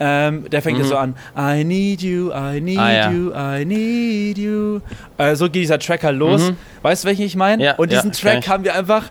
Ähm, 0.01 0.51
der 0.51 0.61
fängt 0.61 0.79
mhm. 0.79 0.85
ja 0.85 0.89
so 0.89 0.97
an. 0.97 1.15
I 1.39 1.63
need 1.65 2.03
you, 2.03 2.33
I 2.33 2.61
need 2.61 2.79
ah, 2.79 2.93
ja. 2.93 3.11
you, 3.11 3.31
I 3.33 3.65
need 3.65 4.39
you. 4.39 4.81
Äh, 5.19 5.37
so 5.37 5.45
geht 5.45 5.63
dieser 5.63 5.79
Track 5.79 6.03
halt 6.03 6.17
los. 6.17 6.51
Mhm. 6.51 6.57
Weißt 6.83 7.05
du, 7.05 7.09
welchen 7.09 7.23
ich 7.23 7.37
meine? 7.37 7.63
Ja, 7.63 7.75
und 7.77 7.93
diesen 7.93 8.11
ja, 8.11 8.19
Track 8.19 8.49
haben 8.49 8.65
wir 8.65 8.75
einfach 8.75 9.11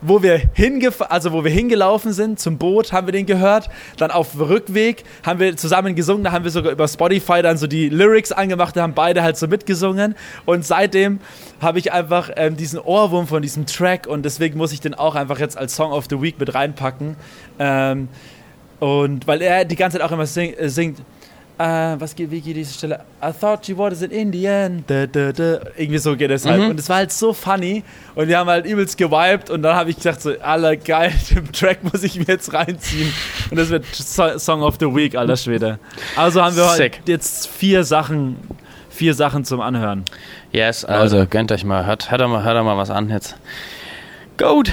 wo 0.00 0.22
wir, 0.22 0.42
also 1.08 1.32
wo 1.32 1.44
wir 1.44 1.50
hingelaufen 1.50 2.12
sind 2.12 2.38
zum 2.38 2.58
Boot, 2.58 2.92
haben 2.92 3.06
wir 3.06 3.12
den 3.12 3.26
gehört. 3.26 3.68
Dann 3.96 4.10
auf 4.10 4.38
Rückweg 4.38 5.04
haben 5.24 5.40
wir 5.40 5.56
zusammen 5.56 5.94
gesungen. 5.94 6.24
Da 6.24 6.32
haben 6.32 6.44
wir 6.44 6.50
sogar 6.50 6.72
über 6.72 6.86
Spotify 6.86 7.42
dann 7.42 7.56
so 7.56 7.66
die 7.66 7.88
Lyrics 7.88 8.32
angemacht. 8.32 8.76
Da 8.76 8.82
haben 8.82 8.94
beide 8.94 9.22
halt 9.22 9.36
so 9.36 9.48
mitgesungen. 9.48 10.14
Und 10.46 10.64
seitdem 10.64 11.20
habe 11.60 11.78
ich 11.78 11.92
einfach 11.92 12.30
ähm, 12.36 12.56
diesen 12.56 12.78
Ohrwurm 12.78 13.26
von 13.26 13.42
diesem 13.42 13.66
Track. 13.66 14.06
Und 14.06 14.24
deswegen 14.24 14.56
muss 14.56 14.72
ich 14.72 14.80
den 14.80 14.94
auch 14.94 15.14
einfach 15.14 15.38
jetzt 15.38 15.58
als 15.58 15.74
Song 15.74 15.92
of 15.92 16.06
the 16.08 16.22
Week 16.22 16.38
mit 16.38 16.54
reinpacken. 16.54 17.16
Ähm, 17.58 18.08
und 18.80 19.26
weil 19.26 19.42
er 19.42 19.64
die 19.64 19.76
ganze 19.76 19.98
Zeit 19.98 20.06
auch 20.06 20.12
immer 20.12 20.26
sing, 20.26 20.54
äh, 20.54 20.68
singt 20.68 21.02
Uh, 21.60 21.98
was 21.98 22.14
geht, 22.14 22.30
wie 22.30 22.40
geht 22.40 22.56
diese 22.56 22.72
Stelle? 22.72 23.00
I 23.20 23.32
thought 23.32 23.66
you 23.66 23.76
wanted 23.76 24.00
it 24.00 24.12
in 24.12 24.32
the 24.32 24.46
end. 24.46 24.88
Da, 24.88 25.06
da, 25.06 25.32
da. 25.32 25.58
Irgendwie 25.76 25.98
so 25.98 26.14
geht 26.14 26.30
es 26.30 26.46
halt. 26.46 26.62
Mhm. 26.62 26.70
Und 26.70 26.78
es 26.78 26.88
war 26.88 26.98
halt 26.98 27.10
so 27.10 27.32
funny. 27.32 27.82
Und 28.14 28.28
wir 28.28 28.38
haben 28.38 28.48
halt 28.48 28.64
übelst 28.64 28.96
gewiped. 28.96 29.50
Und 29.50 29.62
dann 29.62 29.74
habe 29.74 29.90
ich 29.90 29.96
gesagt, 29.96 30.22
so, 30.22 30.38
aller 30.40 30.76
geil, 30.76 31.12
den 31.30 31.50
Track 31.50 31.82
muss 31.82 32.04
ich 32.04 32.16
mir 32.16 32.26
jetzt 32.28 32.54
reinziehen. 32.54 33.12
Und 33.50 33.56
das 33.56 33.70
wird 33.70 33.84
Song 33.86 34.62
of 34.62 34.76
the 34.78 34.86
Week, 34.86 35.16
alter 35.16 35.36
Schwede. 35.36 35.80
Also 36.14 36.40
haben 36.40 36.54
wir 36.54 36.68
Sick. 36.68 37.00
jetzt 37.06 37.48
vier 37.48 37.82
Sachen, 37.82 38.36
vier 38.88 39.14
Sachen 39.14 39.44
zum 39.44 39.60
Anhören. 39.60 40.04
Yes, 40.52 40.84
also 40.84 41.26
gönnt 41.26 41.50
euch 41.50 41.64
mal. 41.64 41.84
Hört, 41.84 42.12
hört, 42.12 42.20
mal, 42.28 42.44
hört 42.44 42.64
mal 42.64 42.76
was 42.76 42.90
an 42.90 43.10
jetzt. 43.10 43.34
Gut. 44.36 44.72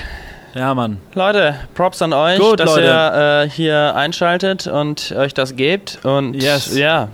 Ja, 0.56 0.74
Mann. 0.74 1.00
Leute, 1.14 1.56
Props 1.74 2.02
an 2.02 2.14
euch, 2.14 2.40
Gut, 2.40 2.62
dass 2.62 2.78
Leute. 2.78 2.88
ihr 2.88 3.44
äh, 3.44 3.50
hier 3.50 3.94
einschaltet 3.94 4.68
und 4.68 5.12
euch 5.12 5.34
das 5.34 5.58
gebt. 5.58 6.00
Und 6.06 6.34
yes. 6.34 6.78
ja, 6.78 7.10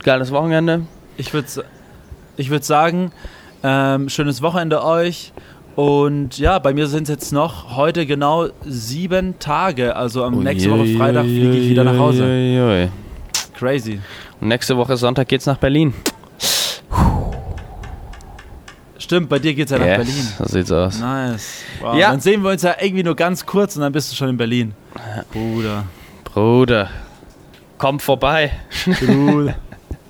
geiles 0.00 0.30
Wochenende. 0.32 0.82
Ich 1.16 1.32
würde 1.32 1.48
ich 2.36 2.50
würd 2.50 2.64
sagen, 2.64 3.10
ähm, 3.62 4.10
schönes 4.10 4.42
Wochenende 4.42 4.84
euch. 4.84 5.32
Und 5.76 6.38
ja, 6.38 6.58
bei 6.58 6.74
mir 6.74 6.88
sind 6.88 7.04
es 7.04 7.08
jetzt 7.08 7.32
noch 7.32 7.74
heute 7.74 8.04
genau 8.04 8.48
sieben 8.66 9.38
Tage. 9.38 9.96
Also 9.96 10.22
am 10.22 10.42
nächsten 10.42 10.70
Woche 10.70 10.94
Freitag 10.94 11.24
fliege 11.24 11.56
ich 11.56 11.70
wieder 11.70 11.84
nach 11.84 11.96
Hause. 11.96 12.90
Crazy. 13.54 13.98
Und 14.42 14.48
nächste 14.48 14.76
Woche 14.76 14.98
Sonntag 14.98 15.26
geht's 15.28 15.46
nach 15.46 15.56
Berlin. 15.56 15.94
Stimmt, 18.98 19.28
bei 19.28 19.38
dir 19.38 19.54
geht's 19.54 19.70
ja 19.70 19.78
nach 19.78 19.86
yes, 19.86 19.96
Berlin. 19.96 20.28
So 20.38 20.44
sieht's 20.44 20.72
aus. 20.72 20.98
Nice. 20.98 21.62
Wow. 21.80 21.96
Ja. 21.96 22.10
Dann 22.10 22.20
sehen 22.20 22.42
wir 22.42 22.50
uns 22.50 22.62
ja 22.62 22.74
irgendwie 22.80 23.04
nur 23.04 23.14
ganz 23.14 23.46
kurz 23.46 23.76
und 23.76 23.82
dann 23.82 23.92
bist 23.92 24.10
du 24.10 24.16
schon 24.16 24.30
in 24.30 24.36
Berlin. 24.36 24.74
Bruder. 25.32 25.84
Bruder. 26.24 26.90
Komm 27.78 28.00
vorbei. 28.00 28.50
Bruder. 29.00 29.54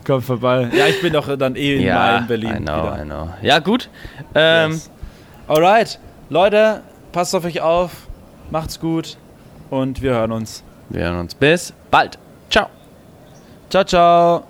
Komm 0.06 0.22
vorbei. 0.22 0.70
Ja, 0.74 0.86
ich 0.86 1.02
bin 1.02 1.12
doch 1.12 1.36
dann 1.36 1.54
eh 1.54 1.84
ja, 1.84 2.18
in 2.18 2.26
Berlin. 2.26 2.56
I 2.56 2.60
know, 2.60 2.96
I 2.98 3.04
know. 3.04 3.28
Ja, 3.42 3.58
gut. 3.58 3.90
Ähm, 4.34 4.72
yes. 4.72 4.90
Alright. 5.46 6.00
Leute, 6.30 6.82
passt 7.12 7.34
auf 7.34 7.44
euch 7.44 7.60
auf. 7.60 7.92
Macht's 8.50 8.80
gut. 8.80 9.18
Und 9.68 10.00
wir 10.00 10.12
hören 10.12 10.32
uns. 10.32 10.64
Wir 10.88 11.04
hören 11.04 11.20
uns. 11.20 11.34
Bis 11.34 11.74
bald. 11.90 12.18
Ciao. 12.48 12.68
Ciao, 13.68 13.84
ciao. 13.84 14.47